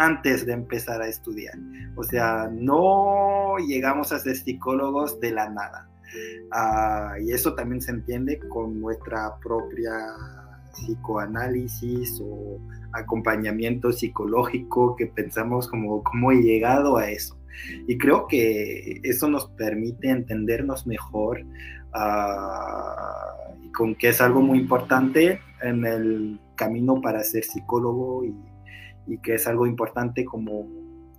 antes 0.01 0.46
de 0.46 0.55
empezar 0.55 1.03
a 1.03 1.09
estudiar. 1.09 1.55
O 1.94 2.03
sea, 2.03 2.51
no 2.51 3.59
llegamos 3.59 4.12
a 4.12 4.18
ser 4.18 4.34
psicólogos 4.34 5.20
de 5.20 5.30
la 5.30 5.51
nada. 5.51 5.90
Ah, 6.53 7.16
y 7.22 7.32
eso 7.32 7.55
también 7.55 7.82
se 7.82 7.90
entiende 7.90 8.38
con 8.48 8.80
nuestra 8.80 9.36
propia 9.42 9.92
psicoanálisis 10.72 12.18
o 12.24 12.59
acompañamiento 12.92 13.92
psicológico 13.92 14.96
que 14.96 15.07
pensamos 15.07 15.68
como 15.68 16.03
cómo 16.03 16.32
he 16.32 16.36
llegado 16.36 16.96
a 16.96 17.11
eso. 17.11 17.38
Y 17.86 17.98
creo 17.98 18.26
que 18.26 19.01
eso 19.05 19.28
nos 19.28 19.48
permite 19.48 20.09
entendernos 20.09 20.86
mejor, 20.86 21.42
uh, 21.94 23.62
y 23.62 23.70
con 23.72 23.94
que 23.96 24.09
es 24.09 24.20
algo 24.22 24.40
muy 24.40 24.61
importante 24.61 25.40
en 25.61 25.84
el 25.84 26.40
camino 26.55 27.03
para 27.03 27.22
ser 27.22 27.44
psicólogo 27.44 28.24
y, 28.24 28.34
y 29.07 29.18
que 29.18 29.34
es 29.34 29.46
algo 29.46 29.66
importante 29.66 30.24
como 30.24 30.68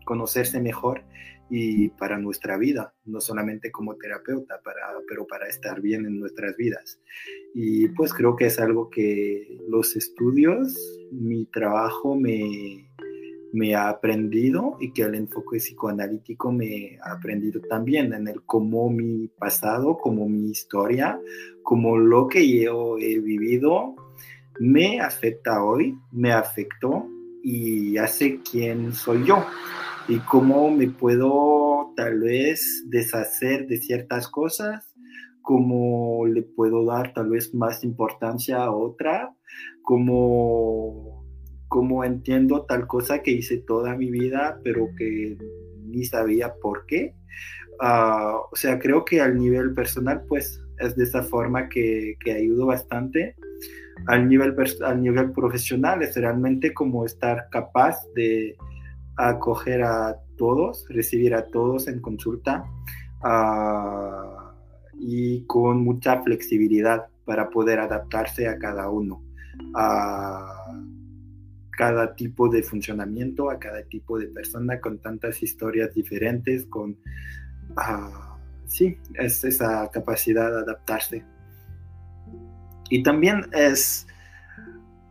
conocerse 0.05 0.59
mejor 0.59 1.03
y 1.49 1.89
para 1.89 2.17
nuestra 2.17 2.57
vida, 2.57 2.93
no 3.05 3.19
solamente 3.19 3.71
como 3.71 3.95
terapeuta, 3.95 4.61
para, 4.63 4.87
pero 5.07 5.27
para 5.27 5.47
estar 5.49 5.81
bien 5.81 6.05
en 6.05 6.19
nuestras 6.19 6.55
vidas. 6.55 6.99
Y 7.53 7.89
pues 7.89 8.13
creo 8.13 8.37
que 8.37 8.45
es 8.45 8.57
algo 8.59 8.89
que 8.89 9.59
los 9.67 9.97
estudios, 9.97 10.73
mi 11.11 11.45
trabajo 11.45 12.15
me, 12.15 12.87
me 13.51 13.75
ha 13.75 13.89
aprendido 13.89 14.77
y 14.79 14.93
que 14.93 15.01
el 15.01 15.15
enfoque 15.15 15.57
psicoanalítico 15.57 16.53
me 16.53 16.97
ha 17.03 17.11
aprendido 17.11 17.59
también 17.61 18.13
en 18.13 18.29
el 18.29 18.41
cómo 18.43 18.89
mi 18.89 19.27
pasado, 19.27 19.97
como 19.97 20.29
mi 20.29 20.51
historia, 20.51 21.19
como 21.63 21.97
lo 21.97 22.27
que 22.27 22.47
yo 22.61 22.97
he 22.97 23.19
vivido 23.19 23.95
me 24.59 24.99
afecta 24.99 25.63
hoy, 25.63 25.97
me 26.11 26.31
afectó 26.31 27.07
y 27.43 27.97
hace 27.97 28.39
quién 28.41 28.93
soy 28.93 29.25
yo 29.25 29.45
y 30.07 30.19
cómo 30.19 30.71
me 30.71 30.87
puedo 30.87 31.93
tal 31.95 32.19
vez 32.19 32.83
deshacer 32.87 33.67
de 33.67 33.77
ciertas 33.77 34.27
cosas, 34.27 34.93
cómo 35.41 36.25
le 36.25 36.43
puedo 36.43 36.85
dar 36.85 37.13
tal 37.13 37.29
vez 37.29 37.53
más 37.53 37.83
importancia 37.83 38.63
a 38.63 38.71
otra, 38.71 39.33
cómo 39.83 41.21
como 41.67 42.03
entiendo 42.03 42.65
tal 42.65 42.85
cosa 42.85 43.21
que 43.21 43.31
hice 43.31 43.59
toda 43.59 43.95
mi 43.95 44.11
vida, 44.11 44.59
pero 44.61 44.89
que 44.97 45.37
ni 45.85 46.03
sabía 46.03 46.53
por 46.61 46.85
qué. 46.85 47.15
Ah, 47.79 48.39
o 48.51 48.55
sea, 48.57 48.77
creo 48.77 49.05
que 49.05 49.21
al 49.21 49.37
nivel 49.39 49.73
personal, 49.73 50.25
pues 50.27 50.61
es 50.79 50.97
de 50.97 51.05
esa 51.05 51.23
forma 51.23 51.69
que, 51.69 52.17
que 52.19 52.33
ayudo 52.33 52.65
bastante. 52.65 53.35
Al 54.07 54.27
nivel, 54.27 54.55
al 54.83 55.01
nivel 55.01 55.31
profesional 55.31 56.01
es 56.01 56.15
realmente 56.15 56.73
como 56.73 57.05
estar 57.05 57.47
capaz 57.49 57.97
de 58.15 58.55
acoger 59.15 59.83
a 59.83 60.17
todos, 60.37 60.85
recibir 60.89 61.35
a 61.35 61.45
todos 61.45 61.87
en 61.87 62.01
consulta 62.01 62.63
ah, 63.23 64.53
y 64.99 65.45
con 65.45 65.83
mucha 65.83 66.21
flexibilidad 66.21 67.07
para 67.25 67.49
poder 67.49 67.79
adaptarse 67.79 68.47
a 68.47 68.57
cada 68.57 68.89
uno. 68.89 69.23
Uh, 69.73 71.01
cada 71.71 72.15
tipo 72.15 72.49
de 72.49 72.61
funcionamiento, 72.61 73.49
a 73.49 73.57
cada 73.57 73.83
tipo 73.83 74.19
de 74.19 74.27
persona 74.27 74.79
con 74.79 74.99
tantas 74.99 75.41
historias 75.41 75.93
diferentes, 75.93 76.65
con, 76.65 76.91
uh, 76.91 78.37
sí, 78.67 78.97
es 79.15 79.43
esa 79.43 79.89
capacidad 79.91 80.51
de 80.51 80.59
adaptarse. 80.59 81.25
Y 82.91 83.03
también 83.03 83.45
es, 83.53 84.05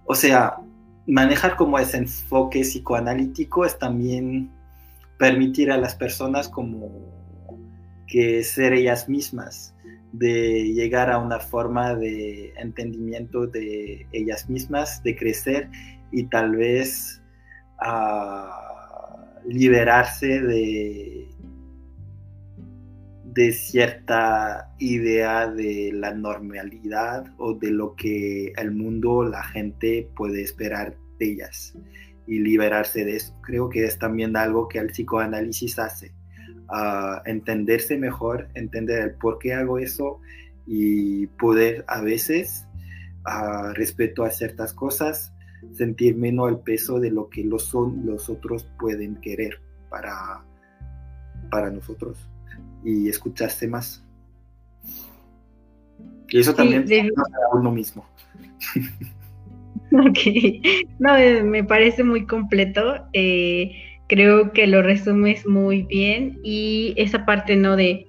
o 0.05 0.15
sea, 0.15 0.59
manejar 1.07 1.57
como 1.57 1.79
ese 1.79 1.97
enfoque 1.97 2.61
psicoanalítico 2.61 3.65
es 3.65 3.79
también 3.79 4.51
permitir 5.19 5.73
a 5.73 5.79
las 5.79 5.95
personas 5.95 6.51
como 6.51 6.91
que 8.07 8.45
ser 8.45 8.75
ellas 8.75 9.09
mismas, 9.09 9.75
de 10.13 10.75
llegar 10.75 11.11
a 11.11 11.17
una 11.17 11.41
forma 11.41 11.95
de 11.95 12.53
entendimiento 12.59 13.47
de 13.47 14.07
ellas 14.13 14.51
mismas, 14.51 15.03
de 15.03 15.17
crecer 15.17 15.71
y 16.13 16.25
tal 16.25 16.57
vez 16.57 17.23
a 17.79 19.41
liberarse 19.47 20.43
de, 20.43 21.30
de 23.35 23.53
cierta 23.53 24.75
idea 24.79 25.47
de 25.47 25.93
la 25.95 26.13
normalidad 26.13 27.33
o 27.39 27.55
de 27.55 27.71
lo 27.71 27.95
que 27.95 28.53
el 28.57 28.73
mundo, 28.73 29.23
la 29.23 29.45
gente 29.45 30.09
puede 30.17 30.43
esperar 30.43 30.97
de 31.19 31.33
ellas 31.33 31.75
y 32.27 32.41
liberarse 32.41 33.05
de 33.05 33.17
eso. 33.17 33.35
Creo 33.43 33.69
que 33.69 33.85
es 33.85 33.99
también 33.99 34.37
algo 34.37 34.69
que 34.69 34.79
el 34.79 34.89
psicoanálisis 34.89 35.79
hace 35.79 36.13
entenderse 37.25 37.99
mejor, 37.99 38.49
entender 38.55 39.03
el 39.03 39.15
por 39.15 39.39
qué 39.39 39.55
hago 39.55 39.79
eso 39.79 40.21
y 40.67 41.27
poder 41.27 41.85
a 41.89 42.01
veces, 42.01 42.67
respecto 43.75 44.25
a 44.25 44.31
ciertas 44.31 44.73
cosas, 44.73 45.33
sentir 45.73 46.17
menos 46.17 46.49
el 46.49 46.61
peso 46.61 46.99
de 46.99 47.11
lo 47.11 47.29
que 47.29 47.45
los, 47.45 47.65
son, 47.65 48.07
los 48.07 48.29
otros 48.29 48.69
pueden 48.79 49.17
querer 49.21 49.61
para, 49.89 50.45
para 51.51 51.71
nosotros 51.71 52.31
y 52.85 53.09
escucharse 53.09 53.69
más. 53.69 54.05
Y 56.29 56.39
eso 56.39 56.55
también 56.55 57.11
a 57.17 57.57
uno 57.57 57.71
mismo. 57.71 58.07
Ok, 59.93 60.19
no, 61.01 61.15
me 61.45 61.65
parece 61.65 62.05
muy 62.05 62.25
completo. 62.25 63.09
Eh, 63.13 63.73
creo 64.07 64.53
que 64.53 64.69
lo 64.69 64.83
resumes 64.83 65.45
muy 65.49 65.83
bien 65.83 66.39
y 66.45 66.95
esa 66.97 67.27
parte, 67.27 67.57
¿no? 67.57 67.75
De, 67.75 68.07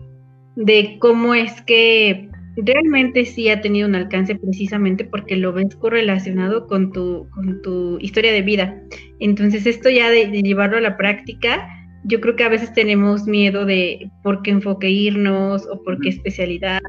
de 0.56 0.98
cómo 1.00 1.34
es 1.34 1.60
que 1.64 2.30
realmente 2.56 3.26
sí 3.26 3.50
ha 3.50 3.62
tenido 3.62 3.88
un 3.88 3.96
alcance 3.96 4.36
precisamente 4.36 5.06
porque 5.06 5.36
lo 5.36 5.54
ves 5.54 5.76
correlacionado 5.76 6.68
con 6.68 6.92
tu, 6.92 7.28
con 7.32 7.62
tu 7.62 7.98
historia 8.00 8.34
de 8.34 8.42
vida. 8.42 8.82
Entonces 9.20 9.66
esto 9.66 9.90
ya 9.90 10.10
de, 10.10 10.28
llevarlo 10.28 10.78
a 10.78 10.82
la 10.82 10.98
práctica, 10.98 11.68
yo 12.04 12.20
creo 12.20 12.36
que 12.36 12.44
a 12.44 12.50
veces 12.50 12.74
tenemos 12.74 13.26
miedo 13.26 13.66
de 13.66 14.10
por 14.24 14.42
qué 14.42 14.52
enfoque 14.52 14.90
irnos 14.90 15.68
o 15.68 15.82
por 15.84 16.00
qué 16.00 16.10
especialidad 16.10 16.82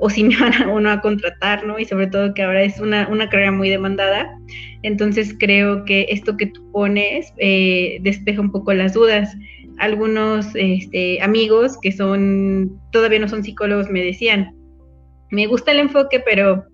o 0.00 0.08
si 0.08 0.24
me 0.24 0.36
van 0.36 0.54
a, 0.54 0.72
o 0.72 0.80
no 0.80 0.90
a 0.90 1.00
contratar, 1.00 1.64
¿no? 1.66 1.78
Y 1.78 1.84
sobre 1.84 2.06
todo 2.06 2.34
que 2.34 2.42
ahora 2.42 2.62
es 2.62 2.80
una, 2.80 3.06
una 3.08 3.28
carrera 3.28 3.52
muy 3.52 3.68
demandada. 3.68 4.28
Entonces 4.82 5.34
creo 5.38 5.84
que 5.84 6.06
esto 6.08 6.36
que 6.36 6.46
tú 6.46 6.72
pones 6.72 7.32
eh, 7.36 7.98
despeja 8.00 8.40
un 8.40 8.50
poco 8.50 8.72
las 8.72 8.94
dudas. 8.94 9.36
Algunos 9.78 10.48
este, 10.54 11.20
amigos 11.22 11.78
que 11.80 11.92
son, 11.92 12.80
todavía 12.92 13.18
no 13.18 13.28
son 13.28 13.44
psicólogos, 13.44 13.90
me 13.90 14.02
decían, 14.02 14.54
me 15.30 15.46
gusta 15.46 15.72
el 15.72 15.80
enfoque, 15.80 16.20
pero 16.20 16.64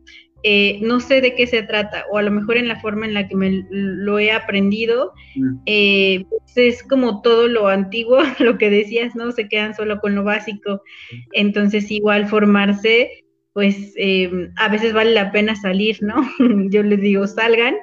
eh, 0.49 0.78
no 0.80 1.01
sé 1.01 1.20
de 1.20 1.34
qué 1.34 1.49
se 1.49 1.64
trata, 1.64 2.05
o 2.09 2.18
a 2.18 2.22
lo 2.22 2.30
mejor 2.30 2.57
en 2.57 2.68
la 2.68 2.78
forma 2.78 3.05
en 3.05 3.14
la 3.14 3.26
que 3.26 3.34
me 3.34 3.64
lo 3.68 4.20
he 4.20 4.30
aprendido, 4.30 5.12
mm. 5.34 5.57
eh, 5.66 6.24
pues 6.30 6.57
es 6.57 6.82
como 6.84 7.20
todo 7.20 7.49
lo 7.49 7.66
antiguo, 7.66 8.18
lo 8.38 8.57
que 8.57 8.70
decías, 8.70 9.16
¿no? 9.16 9.32
Se 9.32 9.49
quedan 9.49 9.74
solo 9.74 9.99
con 9.99 10.14
lo 10.14 10.22
básico. 10.22 10.82
Entonces, 11.32 11.90
igual 11.90 12.28
formarse, 12.28 13.24
pues 13.55 13.92
eh, 13.97 14.30
a 14.55 14.68
veces 14.68 14.92
vale 14.92 15.14
la 15.14 15.32
pena 15.32 15.57
salir, 15.57 15.99
¿no? 16.01 16.14
Yo 16.70 16.84
les 16.84 17.01
digo, 17.01 17.26
salgan 17.26 17.74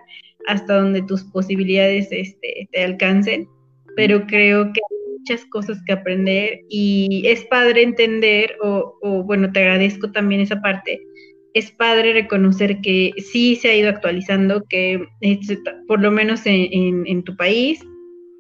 hasta 0.47 0.80
donde 0.80 1.01
tus 1.01 1.26
posibilidades 1.26 2.07
este, 2.11 2.70
te 2.72 2.82
alcancen, 2.82 3.45
pero 3.97 4.26
creo 4.26 4.72
que 4.72 4.80
hay 4.80 5.18
muchas 5.20 5.43
cosas 5.47 5.82
que 5.86 5.91
aprender 5.91 6.61
y 6.70 7.24
es 7.26 7.43
padre 7.43 7.84
entender, 7.84 8.55
o, 8.61 8.97
o 9.01 9.24
bueno, 9.24 9.51
te 9.51 9.59
agradezco 9.59 10.14
también 10.14 10.39
esa 10.39 10.61
parte 10.61 11.01
es 11.54 11.72
padre 11.72 12.14
reconocer 12.14 12.82
que 12.82 13.12
sí 13.18 13.56
se 13.56 13.70
ha 13.70 13.76
ido 13.76 13.89
actualizando, 13.89 14.64
que 14.70 15.06
por 15.88 16.01
lo 16.01 16.12
menos 16.12 16.41
en, 16.45 17.24
tu 17.24 17.36
país, 17.36 17.80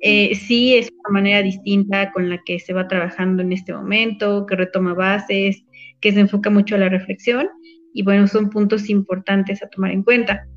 eh, 0.01 0.35
sí 0.35 0.75
es 0.75 0.89
una 0.91 1.19
manera 1.19 1.41
distinta 1.43 2.11
con 2.11 2.29
la 2.29 2.41
que 2.43 2.59
se 2.59 2.73
va 2.73 2.87
trabajando 2.87 3.43
en 3.43 3.53
este 3.53 3.73
momento, 3.73 4.45
que 4.45 4.55
retoma 4.55 4.93
bases, 4.93 5.63
que 6.01 6.11
se 6.11 6.21
enfoca 6.21 6.49
mucho 6.49 6.75
a 6.75 6.79
la 6.79 6.89
reflexión 6.89 7.47
y 7.93 8.01
bueno, 8.03 8.27
son 8.27 8.49
puntos 8.49 8.89
importantes 8.89 9.61
a 9.61 9.69
tomar 9.69 9.91
en 9.91 10.03
cuenta. 10.03 10.47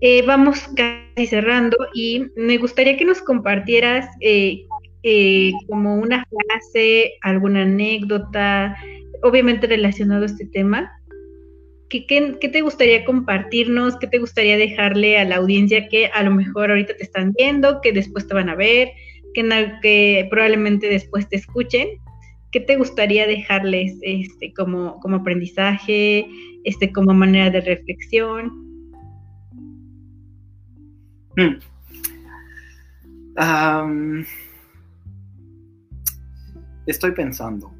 Eh, 0.00 0.22
vamos 0.26 0.68
casi 0.76 1.26
cerrando 1.26 1.76
y 1.94 2.26
me 2.36 2.58
gustaría 2.58 2.96
que 2.96 3.04
nos 3.04 3.20
compartieras 3.20 4.08
eh, 4.20 4.62
como 5.68 5.96
una 5.96 6.24
frase, 6.24 7.12
alguna 7.22 7.62
anécdota, 7.62 8.76
obviamente 9.22 9.66
relacionado 9.66 10.22
a 10.22 10.26
este 10.26 10.46
tema, 10.46 10.90
¿Qué, 12.00 12.38
te 12.40 12.60
gustaría 12.62 13.04
compartirnos? 13.04 13.98
¿Qué 13.98 14.06
te 14.06 14.18
gustaría 14.18 14.56
dejarle 14.56 15.18
a 15.18 15.26
la 15.26 15.36
audiencia 15.36 15.88
que 15.88 16.06
a 16.06 16.22
lo 16.22 16.30
mejor 16.30 16.70
ahorita 16.70 16.96
te 16.96 17.02
están 17.02 17.32
viendo, 17.36 17.82
que 17.82 17.92
después 17.92 18.26
te 18.26 18.32
van 18.32 18.48
a 18.48 18.54
ver, 18.54 18.92
que, 19.34 19.42
que 19.82 20.26
probablemente 20.30 20.88
después 20.88 21.28
te 21.28 21.36
escuchen? 21.36 21.88
¿Qué 22.50 22.60
te 22.60 22.76
gustaría 22.76 23.26
dejarles 23.26 23.98
este, 24.00 24.54
como, 24.54 24.98
como 25.00 25.16
aprendizaje, 25.16 26.26
este, 26.64 26.90
como 26.92 27.12
manera 27.12 27.50
de 27.50 27.60
reflexión? 27.60 28.62
Hmm. 31.36 31.56
estoy 36.86 37.12
pensando. 37.12 37.70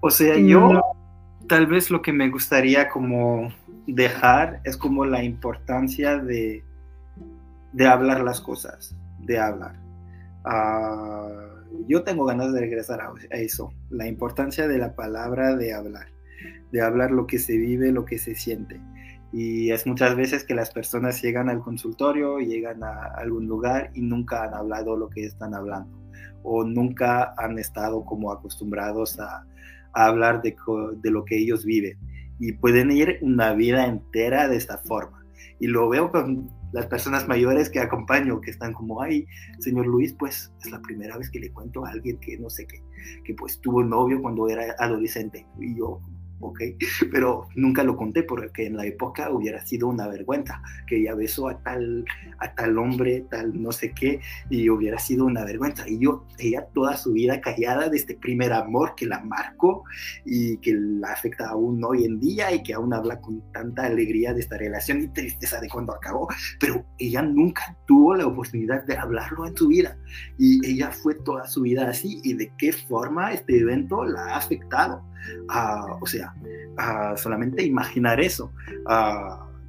o 0.00 0.10
sea, 0.10 0.36
yo 0.38 0.95
tal 1.48 1.66
vez 1.66 1.90
lo 1.90 2.02
que 2.02 2.12
me 2.12 2.28
gustaría 2.30 2.88
como 2.88 3.52
dejar 3.86 4.60
es 4.64 4.76
como 4.76 5.04
la 5.04 5.22
importancia 5.22 6.18
de, 6.18 6.64
de 7.72 7.86
hablar 7.86 8.22
las 8.22 8.40
cosas, 8.40 8.96
de 9.20 9.38
hablar. 9.38 9.76
Ah, 10.44 11.28
yo 11.88 12.02
tengo 12.02 12.24
ganas 12.24 12.52
de 12.52 12.60
regresar 12.60 13.00
a, 13.00 13.12
eso, 13.36 13.72
la 13.90 14.06
importancia 14.06 14.66
de 14.68 14.78
la 14.78 14.94
palabra 14.94 15.56
de 15.56 15.72
hablar, 15.74 16.06
de 16.72 16.80
hablar 16.80 17.10
lo 17.10 17.26
que 17.26 17.38
se 17.38 17.56
vive, 17.56 17.92
lo 17.92 18.04
que 18.04 18.18
se 18.18 18.34
siente. 18.34 18.80
Y 19.32 19.70
es 19.70 19.86
muchas 19.86 20.14
veces 20.16 20.44
que 20.44 20.54
las 20.54 20.70
personas 20.70 21.20
llegan 21.20 21.48
al 21.48 21.60
consultorio, 21.60 22.38
llegan 22.38 22.82
a 22.82 23.12
algún 23.16 23.46
lugar 23.46 23.90
y 23.94 24.00
nunca 24.00 24.44
han 24.44 24.54
hablado 24.54 24.96
lo 24.96 25.10
que 25.10 25.24
están 25.24 25.54
hablando 25.54 25.96
o 26.48 26.62
nunca 26.62 27.34
han 27.36 27.58
estado 27.58 28.04
como 28.04 28.30
acostumbrados 28.30 29.18
a, 29.18 29.44
hablar 30.04 30.42
de, 30.42 30.54
de 31.02 31.10
lo 31.10 31.24
que 31.24 31.38
ellos 31.38 31.64
viven 31.64 31.98
y 32.38 32.52
pueden 32.52 32.90
ir 32.90 33.18
una 33.22 33.54
vida 33.54 33.86
entera 33.86 34.48
de 34.48 34.56
esta 34.56 34.78
forma. 34.78 35.24
Y 35.58 35.68
lo 35.68 35.88
veo 35.88 36.10
con 36.10 36.50
las 36.72 36.86
personas 36.86 37.26
mayores 37.26 37.70
que 37.70 37.80
acompaño, 37.80 38.40
que 38.40 38.50
están 38.50 38.72
como, 38.72 39.00
ay, 39.00 39.26
señor 39.60 39.86
Luis, 39.86 40.14
pues 40.18 40.52
es 40.60 40.70
la 40.70 40.80
primera 40.82 41.16
vez 41.16 41.30
que 41.30 41.40
le 41.40 41.50
cuento 41.50 41.86
a 41.86 41.90
alguien 41.90 42.18
que 42.18 42.36
no 42.38 42.50
sé 42.50 42.66
qué, 42.66 42.82
que 43.24 43.34
pues 43.34 43.60
tuvo 43.60 43.82
novio 43.82 44.20
cuando 44.20 44.48
era 44.48 44.74
adolescente. 44.78 45.46
Y 45.58 45.76
yo, 45.78 46.00
¿ok? 46.40 46.60
Pero 47.10 47.48
nunca 47.54 47.82
lo 47.82 47.96
conté 47.96 48.22
porque 48.22 48.66
en 48.66 48.76
la 48.76 48.86
época 48.86 49.30
hubiera 49.30 49.64
sido 49.64 49.88
una 49.88 50.08
vergüenza 50.08 50.62
que 50.86 50.98
ella 50.98 51.14
besó 51.14 51.48
a 51.48 51.62
tal, 51.62 52.04
a 52.38 52.54
tal 52.54 52.78
hombre, 52.78 53.24
tal 53.30 53.60
no 53.60 53.72
sé 53.72 53.92
qué, 53.92 54.20
y 54.50 54.68
hubiera 54.68 54.98
sido 54.98 55.24
una 55.24 55.44
vergüenza. 55.44 55.88
Y 55.88 55.98
yo, 55.98 56.26
ella 56.38 56.66
toda 56.74 56.96
su 56.96 57.12
vida 57.12 57.40
callada 57.40 57.88
de 57.88 57.96
este 57.96 58.14
primer 58.14 58.52
amor 58.52 58.94
que 58.96 59.06
la 59.06 59.20
marcó 59.20 59.84
y 60.24 60.58
que 60.58 60.74
la 60.74 61.12
afecta 61.12 61.48
aún 61.48 61.82
hoy 61.84 62.04
en 62.04 62.20
día 62.20 62.52
y 62.52 62.62
que 62.62 62.74
aún 62.74 62.92
habla 62.92 63.20
con 63.20 63.42
tanta 63.52 63.86
alegría 63.86 64.34
de 64.34 64.40
esta 64.40 64.56
relación 64.56 65.02
y 65.02 65.08
tristeza 65.08 65.60
de 65.60 65.68
cuando 65.68 65.94
acabó, 65.94 66.28
pero 66.60 66.84
ella 66.98 67.22
nunca 67.22 67.76
tuvo 67.86 68.14
la 68.14 68.26
oportunidad 68.26 68.84
de 68.84 68.96
hablarlo 68.96 69.46
en 69.46 69.56
su 69.56 69.68
vida. 69.68 69.96
Y 70.38 70.64
ella 70.66 70.90
fue 70.90 71.14
toda 71.14 71.46
su 71.46 71.62
vida 71.62 71.88
así 71.88 72.20
y 72.22 72.34
de 72.34 72.52
qué 72.58 72.72
forma 72.72 73.32
este 73.32 73.58
evento 73.58 74.04
la 74.04 74.34
ha 74.34 74.36
afectado 74.36 75.02
o 76.00 76.06
sea, 76.06 76.34
solamente 77.16 77.64
imaginar 77.64 78.20
eso, 78.20 78.52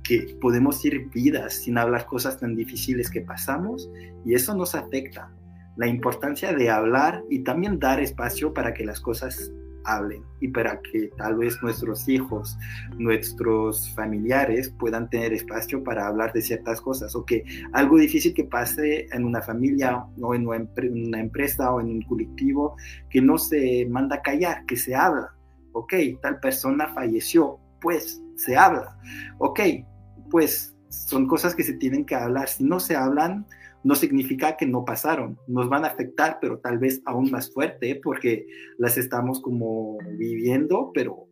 que 0.03 0.38
podemos 0.39 0.84
ir 0.86 1.10
vidas 1.10 1.53
sin 1.53 1.78
hablar 1.78 2.05
cosas 2.05 2.39
tan 2.39 2.55
difíciles 2.55 3.10
que 3.10 3.22
pasamos 3.22 3.89
y 4.26 4.36
eso 4.36 4.55
nos 4.55 4.74
afecta. 4.74 5.30
La 5.76 5.88
importancia 5.88 6.53
de 6.53 6.70
hablar 6.70 7.24
y 7.30 7.39
también 7.43 7.78
dar 7.78 7.99
espacio 7.99 8.53
para 8.53 8.74
que 8.74 8.86
las 8.86 8.99
cosas 8.99 9.51
hablen 9.84 10.24
y 10.41 10.49
para 10.49 10.82
que 10.82 11.10
tal 11.18 11.38
vez 11.38 11.62
nuestros 11.62 12.08
hijos, 12.10 12.58
nuestros 12.97 13.93
familiares 13.95 14.74
puedan 14.80 15.10
tener 15.10 15.34
espacio 15.34 15.84
para 15.84 16.08
hablar 16.08 16.34
de 16.34 16.41
ciertas 16.41 16.82
cosas 16.82 17.16
o 17.16 17.26
que 17.26 17.43
algo 17.74 17.97
difícil 17.97 18.34
que 18.34 18.43
pase 18.43 19.08
en 19.12 19.24
una 19.24 19.41
familia 19.41 20.05
o 20.22 20.36
en 20.36 20.47
una 20.47 21.20
empresa 21.20 21.74
o 21.74 21.80
en 21.80 21.88
un 21.88 22.01
colectivo, 22.01 22.76
que 23.10 23.22
no 23.22 23.38
se 23.38 23.88
manda 23.89 24.18
a 24.18 24.22
callar, 24.22 24.66
que 24.66 24.76
se 24.76 24.95
habla 24.95 25.36
ok, 25.78 25.93
tal 26.21 26.39
persona 26.39 26.93
falleció, 26.93 27.59
pues 27.82 28.21
se 28.36 28.55
habla, 28.55 28.97
ok, 29.39 29.59
pues 30.30 30.75
son 30.89 31.28
cosas 31.28 31.55
que 31.55 31.63
se 31.63 31.73
tienen 31.73 32.05
que 32.05 32.15
hablar, 32.15 32.47
si 32.47 32.63
no 32.63 32.80
se 32.80 32.95
hablan, 32.95 33.45
no 33.84 33.95
significa 33.95 34.57
que 34.57 34.65
no 34.65 34.84
pasaron, 34.84 35.38
nos 35.47 35.69
van 35.69 35.86
a 35.86 35.89
afectar, 35.89 36.39
pero 36.41 36.59
tal 36.59 36.80
vez 36.80 37.01
aún 37.05 37.32
más 37.32 37.53
fuerte, 37.53 37.99
porque 38.03 38.47
las 38.78 38.97
estamos 38.97 39.41
como 39.41 39.97
viviendo, 40.17 40.91
pero 40.93 41.28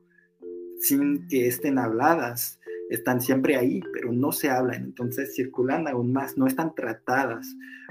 sin 0.79 1.27
que 1.27 1.47
estén 1.47 1.79
habladas, 1.79 2.59
están 2.89 3.19
siempre 3.19 3.55
ahí, 3.55 3.81
pero 3.93 4.11
no 4.11 4.31
se 4.31 4.49
hablan, 4.49 4.83
entonces 4.83 5.35
circulan 5.35 5.87
aún 5.87 6.13
más, 6.13 6.37
no 6.37 6.45
están 6.45 6.75
tratadas, 6.75 7.47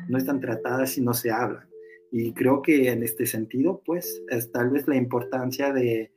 no 0.08 0.18
están 0.18 0.40
tratadas 0.40 0.96
y 0.96 1.00
no 1.00 1.14
se 1.14 1.30
hablan. 1.32 1.66
Y 2.12 2.32
creo 2.32 2.62
que 2.62 2.90
en 2.90 3.02
este 3.02 3.26
sentido, 3.26 3.82
pues, 3.84 4.22
es 4.28 4.52
tal 4.52 4.70
vez 4.70 4.86
la 4.86 4.94
importancia 4.94 5.72
de 5.72 6.12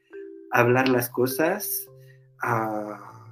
hablar 0.51 0.89
las 0.89 1.09
cosas 1.09 1.87
ah, 2.41 3.25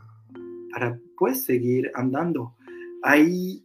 para, 0.71 0.99
pues, 1.17 1.43
seguir 1.45 1.91
andando. 1.95 2.55
Ahí 3.03 3.63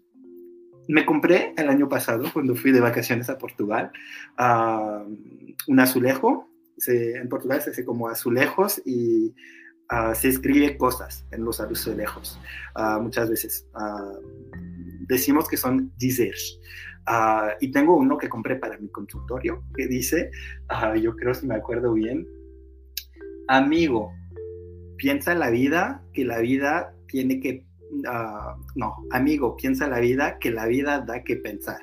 me 0.89 1.05
compré 1.07 1.55
el 1.57 1.69
año 1.69 1.89
pasado, 1.89 2.31
cuando 2.33 2.55
fui 2.55 2.73
de 2.73 2.81
vacaciones 2.81 3.31
a 3.31 3.39
Portugal, 3.39 3.91
ah, 4.37 5.05
un 5.67 5.81
azulejo. 5.81 6.49
en 6.87 7.29
Portugal 7.29 7.61
se 7.61 7.71
hace 7.71 7.85
como 7.85 8.09
azulejos 8.09 8.81
y 8.85 9.35
ah, 9.89 10.15
se 10.15 10.29
escribe 10.29 10.77
cosas 10.77 11.27
en 11.31 11.45
los 11.45 11.61
azulejos. 11.61 12.41
muchas 13.01 13.31
veces 13.31 13.67
decimos 15.07 15.49
que 15.49 15.57
son 15.57 15.93
dizeres. 15.99 16.59
Ah, 17.07 17.55
y 17.61 17.71
tengo 17.71 17.97
uno 17.97 18.19
que 18.19 18.29
compré 18.29 18.57
para 18.57 18.79
mi 18.79 18.89
consultorio 18.89 19.65
que 19.75 19.87
dice, 19.87 20.31
yo 21.03 21.17
creo 21.17 21.35
si 21.35 21.47
me 21.47 21.57
acuerdo 21.57 21.93
bien, 21.93 22.27
amigo, 23.51 24.13
piensa 24.97 25.35
la 25.35 25.51
vida 25.51 26.03
que 26.13 26.25
la 26.25 26.39
vida 26.39 26.95
tiene 27.09 27.41
que, 27.41 27.67
uh, 28.09 28.63
no, 28.77 28.97
amigo, 29.11 29.57
piensa 29.57 29.89
la 29.89 29.99
vida 29.99 30.39
que 30.39 30.51
la 30.53 30.67
vida 30.67 31.01
da 31.01 31.23
que 31.25 31.37
pensar. 31.37 31.81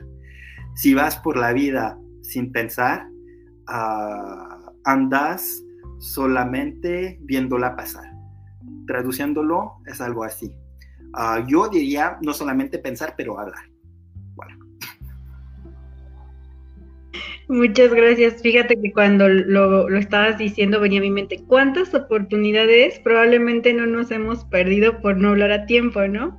Si 0.75 0.93
vas 0.93 1.17
por 1.17 1.37
la 1.37 1.51
vida 1.53 1.99
sin 2.21 2.51
pensar, 2.51 3.07
andas 4.85 5.61
solamente 5.99 7.19
viéndola 7.23 7.75
pasar. 7.75 8.13
Traduciéndolo 8.85 9.73
es 9.87 9.99
algo 9.99 10.23
así. 10.23 10.55
yo 11.47 11.67
diría 11.67 12.17
no 12.21 12.33
solamente 12.33 12.79
pensar, 12.79 13.15
pero 13.17 13.39
hablar. 13.39 13.65
Muchas 17.49 17.93
gracias. 17.93 18.41
Fíjate 18.41 18.75
que 18.81 18.91
cuando 18.91 19.29
lo, 19.29 19.87
estabas 19.97 20.37
diciendo 20.37 20.81
venía 20.81 20.99
a 20.99 21.03
mi 21.03 21.11
mente, 21.11 21.43
¿cuántas 21.47 21.93
oportunidades 21.93 22.99
probablemente 22.99 23.73
no 23.73 23.85
nos 23.85 24.11
hemos 24.11 24.43
perdido 24.45 24.99
por 24.99 25.15
no 25.15 25.29
hablar 25.29 25.51
a 25.51 25.65
tiempo, 25.65 26.05
¿no? 26.07 26.37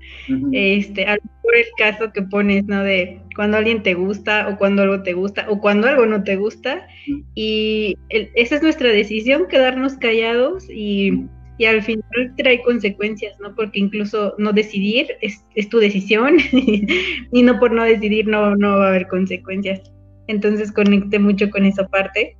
Este, 0.52 1.06
a 1.06 1.16
lo 1.16 1.22
mejor 1.22 1.56
el 1.56 1.66
caso 1.78 2.12
que 2.12 2.22
pones, 2.22 2.66
¿no? 2.66 2.82
De 2.82 3.22
cuando 3.34 3.56
alguien 3.56 3.82
te 3.82 3.94
gusta 3.94 4.48
o 4.48 4.58
cuando 4.58 4.82
algo 4.82 5.02
te 5.02 5.14
gusta 5.14 5.46
o 5.48 5.60
cuando 5.60 5.88
algo 5.88 6.04
no 6.04 6.24
te 6.24 6.36
gusta 6.36 6.86
y 7.34 7.96
esa 8.10 8.56
es 8.56 8.62
nuestra 8.62 8.90
decisión, 8.90 9.48
quedarnos 9.48 9.94
callados 9.94 10.68
y, 10.68 11.24
y, 11.56 11.64
al 11.64 11.82
final 11.82 12.04
trae 12.36 12.60
consecuencias, 12.62 13.40
¿no? 13.40 13.54
Porque 13.54 13.80
incluso 13.80 14.34
no 14.36 14.52
decidir 14.52 15.06
es, 15.22 15.42
es 15.54 15.70
tu 15.70 15.78
decisión 15.78 16.36
y 16.52 17.42
no 17.42 17.58
por 17.58 17.72
no 17.72 17.84
decidir 17.84 18.26
no, 18.26 18.54
no 18.56 18.76
va 18.76 18.86
a 18.86 18.88
haber 18.90 19.08
consecuencias 19.08 19.80
entonces 20.28 20.70
conecté 20.72 21.18
mucho 21.18 21.50
con 21.50 21.64
esa 21.64 21.86
parte, 21.88 22.36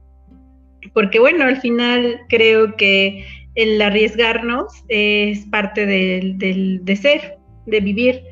porque 0.95 1.19
bueno, 1.19 1.45
al 1.45 1.61
final 1.61 2.21
creo 2.29 2.77
que 2.77 3.25
el 3.55 3.81
arriesgarnos 3.83 4.85
es 4.89 5.45
parte 5.47 5.85
del, 5.85 6.39
de 6.85 6.97
ser, 6.97 7.39
de 7.67 7.81
vivir. 7.81 8.23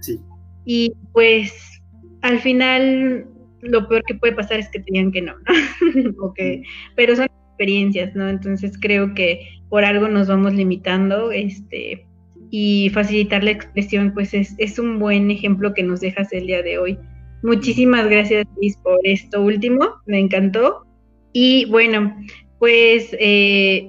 Sí. 0.00 0.20
Y 0.64 0.92
pues 1.12 1.82
al 2.22 2.38
final 2.38 3.26
lo 3.62 3.88
peor 3.88 4.04
que 4.06 4.14
puede 4.14 4.34
pasar 4.34 4.60
es 4.60 4.68
que 4.68 4.78
te 4.78 4.92
digan 4.92 5.10
que 5.10 5.22
no, 5.22 5.34
¿no? 5.38 6.34
pero 6.94 7.16
son 7.16 7.26
experiencias, 7.48 8.14
¿no? 8.14 8.28
Entonces 8.28 8.78
creo 8.80 9.14
que 9.14 9.40
por 9.68 9.84
algo 9.84 10.08
nos 10.08 10.28
vamos 10.28 10.54
limitando, 10.54 11.32
este, 11.32 12.06
y 12.50 12.90
facilitar 12.90 13.42
la 13.42 13.50
expresión, 13.50 14.12
pues 14.14 14.34
es, 14.34 14.54
es 14.58 14.78
un 14.78 14.98
buen 14.98 15.30
ejemplo 15.30 15.74
que 15.74 15.82
nos 15.82 16.00
dejas 16.00 16.32
el 16.32 16.46
día 16.46 16.62
de 16.62 16.78
hoy. 16.78 16.98
Muchísimas 17.46 18.10
gracias, 18.10 18.44
Luis, 18.56 18.76
por 18.78 18.98
esto 19.04 19.40
último, 19.40 20.02
me 20.04 20.18
encantó. 20.18 20.84
Y 21.32 21.66
bueno, 21.66 22.16
pues, 22.58 23.16
eh, 23.20 23.88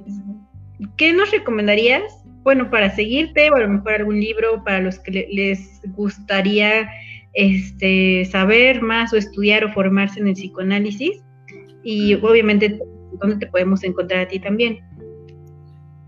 ¿qué 0.96 1.12
nos 1.12 1.32
recomendarías? 1.32 2.04
Bueno, 2.44 2.70
para 2.70 2.96
seguirte, 2.96 3.50
o 3.50 3.56
a 3.56 3.62
lo 3.62 3.70
mejor 3.70 3.94
algún 3.94 4.20
libro 4.20 4.64
para 4.64 4.80
los 4.80 5.00
que 5.00 5.28
les 5.32 5.82
gustaría 5.96 6.88
este, 7.34 8.26
saber 8.26 8.84
más 8.84 9.12
o 9.12 9.18
estudiar 9.18 9.66
o 9.66 9.74
formarse 9.74 10.20
en 10.20 10.28
el 10.28 10.34
psicoanálisis. 10.36 11.24
Y 11.84 12.14
obviamente, 12.14 12.80
¿dónde 13.20 13.38
te 13.38 13.48
podemos 13.48 13.84
encontrar 13.84 14.20
a 14.20 14.28
ti 14.28 14.40
también? 14.40 14.87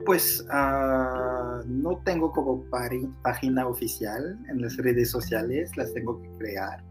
Pues 0.06 0.46
uh, 0.50 1.64
no 1.68 2.02
tengo 2.06 2.32
como 2.32 2.64
página 3.22 3.68
oficial 3.68 4.40
en 4.50 4.62
las 4.62 4.78
redes 4.78 5.12
sociales, 5.12 5.76
las 5.76 5.94
tengo 5.94 6.22
que 6.22 6.30
crear. 6.38 6.84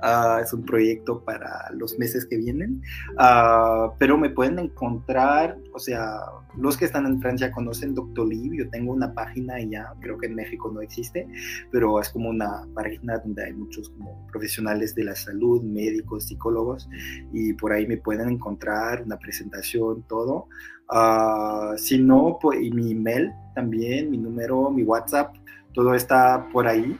Uh, 0.00 0.40
es 0.42 0.52
un 0.52 0.64
proyecto 0.64 1.24
para 1.24 1.70
los 1.72 1.98
meses 1.98 2.24
que 2.26 2.36
vienen, 2.36 2.80
uh, 3.18 3.92
pero 3.98 4.16
me 4.16 4.30
pueden 4.30 4.58
encontrar, 4.58 5.58
o 5.74 5.78
sea, 5.78 6.20
los 6.56 6.76
que 6.76 6.84
están 6.84 7.06
en 7.06 7.20
Francia 7.20 7.50
conocen 7.50 7.94
Doctolib, 7.94 8.52
yo 8.52 8.70
tengo 8.70 8.92
una 8.92 9.12
página 9.12 9.60
ya, 9.60 9.92
creo 10.00 10.18
que 10.18 10.26
en 10.26 10.34
México 10.34 10.70
no 10.72 10.82
existe, 10.82 11.26
pero 11.70 12.00
es 12.00 12.10
como 12.10 12.28
una 12.28 12.66
página 12.74 13.18
donde 13.18 13.44
hay 13.44 13.52
muchos 13.54 13.92
profesionales 14.30 14.94
de 14.94 15.04
la 15.04 15.16
salud, 15.16 15.62
médicos, 15.62 16.26
psicólogos, 16.26 16.88
y 17.32 17.54
por 17.54 17.72
ahí 17.72 17.86
me 17.86 17.96
pueden 17.96 18.28
encontrar 18.28 19.02
una 19.02 19.18
presentación, 19.18 20.02
todo. 20.08 20.46
Uh, 20.92 21.76
si 21.78 21.98
no, 21.98 22.38
pues, 22.40 22.60
y 22.60 22.70
mi 22.70 22.92
email 22.92 23.32
también, 23.54 24.10
mi 24.10 24.18
número, 24.18 24.70
mi 24.70 24.82
WhatsApp, 24.82 25.34
todo 25.72 25.94
está 25.94 26.48
por 26.52 26.66
ahí. 26.66 26.98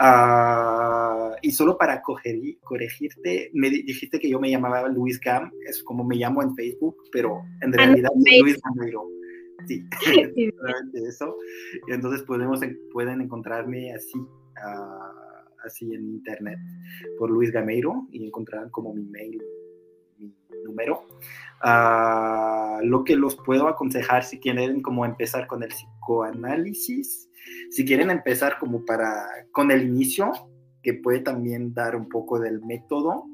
Uh, 0.00 1.34
y 1.42 1.52
solo 1.52 1.78
para 1.78 2.02
corregirte, 2.02 3.50
me 3.52 3.70
dijiste 3.70 4.18
que 4.18 4.28
yo 4.28 4.40
me 4.40 4.50
llamaba 4.50 4.88
Luis 4.88 5.20
Gam, 5.20 5.52
es 5.68 5.82
como 5.82 6.04
me 6.04 6.16
llamo 6.16 6.42
en 6.42 6.54
Facebook, 6.54 6.96
pero 7.12 7.42
en 7.60 7.72
ah, 7.74 7.76
realidad 7.76 8.10
soy 8.12 8.40
Luis 8.40 8.60
Gameiro. 8.62 9.06
Sí, 9.66 9.84
eso. 10.94 11.36
Y 11.88 11.92
entonces 11.92 12.22
podemos, 12.22 12.60
pueden 12.92 13.20
encontrarme 13.20 13.92
así, 13.92 14.18
uh, 14.18 15.64
así 15.64 15.92
en 15.94 16.08
internet 16.08 16.58
por 17.18 17.30
Luis 17.30 17.50
Gameiro 17.52 18.06
y 18.10 18.26
encontrarán 18.26 18.70
como 18.70 18.94
mi 18.94 19.04
mail, 19.04 19.42
número. 20.68 21.06
Uh, 21.64 22.84
lo 22.84 23.02
que 23.02 23.16
los 23.16 23.34
puedo 23.34 23.66
aconsejar 23.66 24.22
si 24.22 24.38
quieren 24.38 24.80
como 24.80 25.04
empezar 25.04 25.48
con 25.48 25.64
el 25.64 25.70
psicoanálisis, 25.70 27.28
si 27.70 27.84
quieren 27.84 28.10
empezar 28.10 28.58
como 28.60 28.84
para 28.84 29.26
con 29.50 29.70
el 29.70 29.82
inicio, 29.82 30.32
que 30.82 30.94
puede 30.94 31.20
también 31.20 31.74
dar 31.74 31.96
un 31.96 32.08
poco 32.08 32.38
del 32.38 32.62
método 32.62 33.24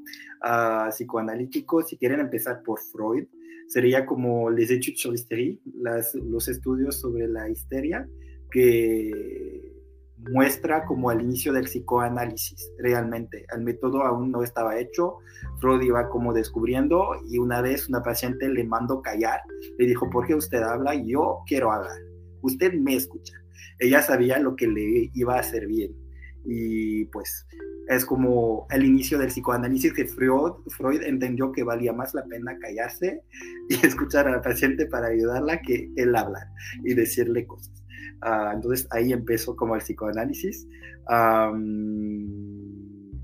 uh, 0.43 0.89
psicoanalítico, 0.91 1.83
si 1.83 1.99
quieren 1.99 2.21
empezar 2.21 2.63
por 2.63 2.81
Freud, 2.81 3.27
sería 3.69 4.07
como 4.07 4.51
Les 4.51 4.71
études 4.71 5.01
sur 5.01 5.15
los 6.25 6.49
estudios 6.49 7.01
sobre 7.01 7.29
la 7.29 7.49
histeria, 7.51 8.09
que 8.51 9.74
muestra 10.31 10.85
como 10.85 11.11
el 11.13 11.21
inicio 11.21 11.53
del 11.53 11.65
psicoanálisis, 11.65 12.71
realmente. 12.79 13.47
El 13.55 13.63
método 13.63 14.03
aún 14.03 14.31
no 14.31 14.43
estaba 14.43 14.79
hecho, 14.79 15.19
Freud 15.61 15.83
iba 15.83 16.09
como 16.09 16.33
descubriendo 16.33 17.15
y 17.29 17.39
una 17.39 17.61
vez 17.61 17.89
una 17.89 18.03
paciente 18.03 18.49
le 18.49 18.65
mandó 18.65 19.03
callar, 19.03 19.41
le 19.79 19.87
dijo, 19.87 20.09
¿por 20.11 20.27
qué 20.27 20.35
usted 20.35 20.63
habla? 20.63 20.95
Yo 20.95 21.41
quiero 21.47 21.73
hablar, 21.73 21.99
usted 22.43 22.73
me 22.75 22.97
escucha. 22.97 23.35
Ella 23.79 24.03
sabía 24.03 24.39
lo 24.39 24.57
que 24.57 24.69
le 24.69 25.11
iba 25.15 25.37
a 25.37 25.41
hacer 25.41 25.67
bien 25.67 25.95
y 26.45 27.07
pues 27.07 27.47
es 27.89 28.05
como 28.05 28.67
el 28.71 28.85
inicio 28.85 29.19
del 29.19 29.29
psicoanálisis 29.29 29.93
que 29.93 30.07
Freud, 30.07 30.53
Freud 30.69 31.03
entendió 31.03 31.53
que 31.53 31.63
valía 31.63 31.93
más 31.93 32.15
la 32.15 32.25
pena 32.25 32.59
callarse 32.59 33.23
y 33.69 33.87
escuchar 33.87 34.29
a 34.29 34.33
la 34.33 34.43
paciente 34.43 34.87
para 34.87 35.09
ayudarla 35.09 35.61
que 35.61 35.91
él 35.97 36.17
hablar 36.17 36.47
y 36.83 36.95
decirle 36.95 37.47
cosas. 37.47 37.84
Ah, 38.21 38.53
entonces 38.55 38.87
ahí 38.91 39.13
empezó 39.13 39.57
como 39.57 39.75
el 39.75 39.81
psicoanálisis. 39.81 40.67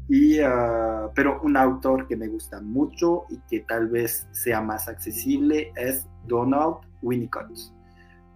y, 0.08 0.38
ah, 0.40 1.10
pero 1.14 1.40
un 1.42 1.56
autor 1.56 2.06
que 2.06 2.16
me 2.16 2.28
gusta 2.28 2.60
mucho 2.60 3.24
y 3.30 3.38
que 3.48 3.60
tal 3.60 3.88
vez 3.88 4.26
sea 4.32 4.60
más 4.60 4.88
accesible 4.88 5.72
es 5.76 6.06
Donald 6.26 6.76
Winnicott. 7.02 7.50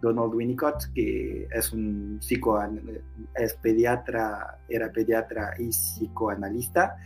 Donald 0.04 0.34
Winnicott, 0.34 0.92
que 0.94 1.48
es 1.50 1.72
un 1.72 2.20
es 3.36 3.54
pediatra, 3.54 4.58
era 4.68 4.92
pediatra 4.92 5.54
y 5.58 5.70
psicoanalista 5.70 6.96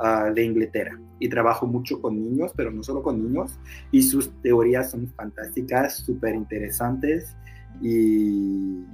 ah, 0.00 0.30
de 0.34 0.42
Inglaterra 0.42 0.98
y 1.20 1.28
trabajo 1.28 1.66
mucho 1.66 2.00
con 2.00 2.20
niños, 2.20 2.52
pero 2.56 2.70
no 2.70 2.82
solo 2.82 3.02
con 3.02 3.22
niños, 3.22 3.58
y 3.90 4.02
sus 4.02 4.30
teorías 4.42 4.90
son 4.90 5.08
fantásticas, 5.08 5.96
súper 5.96 6.34
interesantes 6.34 7.36
y 7.82 8.84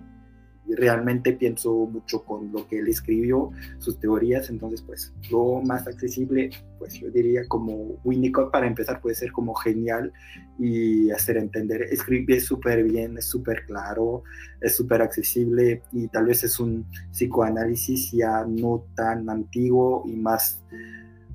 realmente 0.76 1.32
pienso 1.32 1.72
mucho 1.87 2.24
con 2.24 2.51
lo 2.53 2.66
que 2.68 2.78
él 2.78 2.89
escribió, 2.89 3.51
sus 3.78 3.99
teorías, 3.99 4.49
entonces 4.51 4.82
pues 4.82 5.12
lo 5.30 5.61
más 5.62 5.87
accesible, 5.87 6.51
pues 6.78 6.95
yo 6.95 7.11
diría 7.11 7.47
como 7.49 8.01
Winnicott 8.05 8.51
para 8.51 8.66
empezar 8.66 9.01
puede 9.01 9.14
ser 9.14 9.32
como 9.32 9.55
genial 9.55 10.12
y 10.59 11.11
hacer 11.11 11.37
entender, 11.37 11.82
escribe 11.82 12.41
súper 12.41 12.82
bien, 12.85 13.18
es 13.18 13.26
súper 13.26 13.64
claro, 13.66 14.22
es 14.61 14.74
súper 14.74 15.03
accesible 15.03 15.82
y 15.93 16.09
tal 16.09 16.26
vez 16.26 16.45
es 16.45 16.59
un 16.59 16.87
psicoanálisis 17.12 18.12
ya 18.12 18.45
no 18.47 18.87
tan 18.95 19.28
antiguo 19.28 20.05
y 20.07 20.16
más 20.16 20.62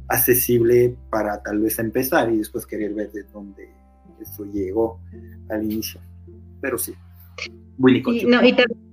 accesible 0.07 0.95
para 1.11 1.41
tal 1.43 1.59
vez 1.59 1.77
empezar 1.77 2.31
y 2.31 2.37
después 2.37 2.65
querer 2.65 2.93
ver 2.93 3.11
de 3.11 3.23
dónde 3.31 3.69
eso 4.19 4.43
llegó 4.45 4.99
al 5.49 5.63
inicio. 5.63 6.01
Pero 6.59 6.77
sí. 6.77 6.93
Winnicott. 7.79 8.15
Y, 8.15 8.25
no, 8.25 8.45
y 8.45 8.53
también 8.53 8.89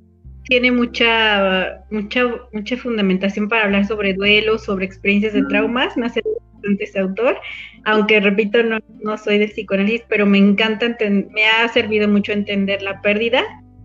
tiene 0.48 0.70
mucha, 0.70 1.84
mucha, 1.90 2.24
mucha 2.52 2.76
fundamentación 2.76 3.48
para 3.48 3.64
hablar 3.64 3.86
sobre 3.86 4.14
duelos, 4.14 4.64
sobre 4.64 4.86
experiencias 4.86 5.32
de 5.34 5.44
traumas. 5.44 5.96
Me 5.96 6.06
hace 6.06 6.22
bastante 6.54 6.84
ese 6.84 7.00
autor, 7.00 7.36
aunque 7.84 8.20
repito, 8.20 8.62
no, 8.62 8.78
no 9.02 9.18
soy 9.18 9.38
de 9.38 9.48
psicoanálisis, 9.48 10.04
pero 10.08 10.24
me 10.24 10.38
encanta, 10.38 10.96
me 11.00 11.44
ha 11.44 11.68
servido 11.68 12.08
mucho 12.08 12.32
entender 12.32 12.82
la 12.82 13.00
pérdida 13.02 13.42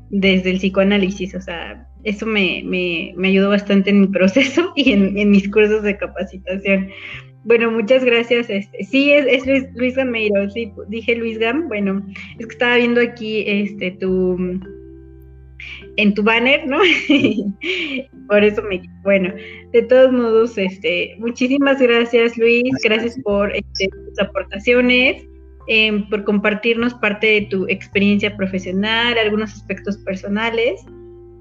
desde 0.09 0.51
el 0.51 0.57
psicoanálisis. 0.57 1.33
O 1.35 1.41
sea, 1.41 1.87
eso 2.03 2.25
me, 2.25 2.61
me, 2.65 3.13
me 3.17 3.29
ayudó 3.29 3.49
bastante 3.49 3.89
en 3.89 4.01
mi 4.01 4.07
proceso 4.07 4.71
y 4.75 4.91
en, 4.91 5.17
en, 5.17 5.31
mis 5.31 5.49
cursos 5.49 5.81
de 5.83 5.97
capacitación. 5.97 6.89
Bueno, 7.43 7.71
muchas 7.71 8.05
gracias. 8.05 8.51
Este, 8.51 8.83
sí, 8.83 9.11
es, 9.11 9.25
es 9.27 9.47
Luis, 9.47 9.65
Luis 9.73 9.95
Gameiro, 9.95 10.47
sí, 10.51 10.71
dije 10.89 11.15
Luis 11.15 11.39
Gam. 11.39 11.67
Bueno, 11.67 12.05
es 12.37 12.45
que 12.45 12.53
estaba 12.53 12.77
viendo 12.77 13.01
aquí 13.01 13.43
este 13.47 13.89
tu 13.91 14.37
en 15.97 16.13
tu 16.13 16.23
banner, 16.23 16.65
¿no? 16.67 16.79
por 18.27 18.43
eso 18.43 18.61
me, 18.63 18.81
bueno, 19.03 19.33
de 19.71 19.81
todos 19.83 20.11
modos, 20.11 20.57
este, 20.57 21.15
muchísimas 21.19 21.81
gracias 21.81 22.37
Luis, 22.37 22.73
gracias 22.83 23.19
por 23.23 23.55
este, 23.55 23.89
tus 23.89 24.19
aportaciones, 24.19 25.25
em, 25.67 26.07
por 26.09 26.23
compartirnos 26.23 26.93
parte 26.95 27.27
de 27.27 27.41
tu 27.41 27.65
experiencia 27.67 28.35
profesional, 28.37 29.17
algunos 29.17 29.53
aspectos 29.53 29.97
personales 29.97 30.81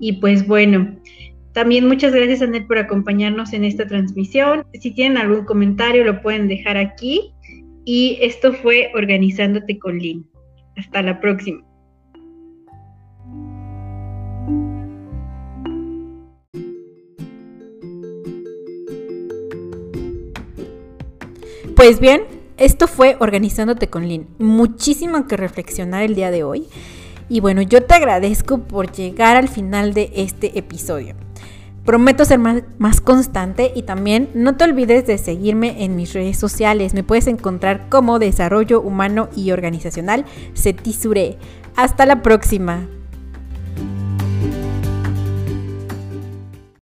y 0.01 0.15
pues 0.15 0.47
bueno, 0.47 0.97
también 1.53 1.87
muchas 1.87 2.13
gracias 2.13 2.43
Anet 2.43 2.67
por 2.67 2.79
acompañarnos 2.79 3.53
en 3.53 3.65
esta 3.65 3.87
transmisión. 3.87 4.65
Si 4.75 4.93
tienen 4.93 5.19
algún 5.19 5.45
comentario 5.45 6.05
lo 6.05 6.23
pueden 6.23 6.49
dejar 6.49 6.77
aquí 6.77 7.33
y 7.85 8.19
esto 8.21 8.53
fue 8.53 8.91
Organizándote 8.95 9.79
con 9.79 9.99
Lin. 9.99 10.27
Hasta 10.77 11.03
la 11.03 11.21
próxima. 11.21 11.70
Pues 21.81 21.99
bien, 21.99 22.25
esto 22.59 22.87
fue 22.87 23.17
Organizándote 23.21 23.89
con 23.89 24.07
Lin. 24.07 24.27
Muchísimo 24.39 25.27
que 25.27 25.39
reflexionar 25.39 26.03
el 26.03 26.15
día 26.15 26.31
de 26.31 26.45
hoy. 26.45 26.69
Y 27.31 27.41
bueno, 27.41 27.63
yo 27.63 27.83
te 27.83 27.95
agradezco 27.95 28.59
por 28.59 28.93
llegar 28.93 29.39
al 29.39 29.49
final 29.49 29.95
de 29.95 30.13
este 30.15 30.59
episodio. 30.59 31.15
Prometo 31.87 32.27
ser 32.27 32.39
más, 32.39 33.01
constante 33.01 33.73
y 33.75 33.85
también 33.85 34.29
no 34.35 34.59
te 34.59 34.65
olvides 34.65 35.07
de 35.07 35.17
seguirme 35.17 35.83
en 35.83 35.97
mis 35.97 36.13
redes 36.13 36.37
sociales. 36.37 36.93
Me 36.93 37.03
puedes 37.03 37.27
encontrar 37.29 37.89
como 37.89 38.19
Desarrollo 38.19 38.83
Humano 38.83 39.31
y 39.35 39.51
Organizacional 39.53 40.27
Cetisure. 40.55 41.39
Hasta 41.77 42.05
la 42.05 42.21
próxima. 42.21 42.89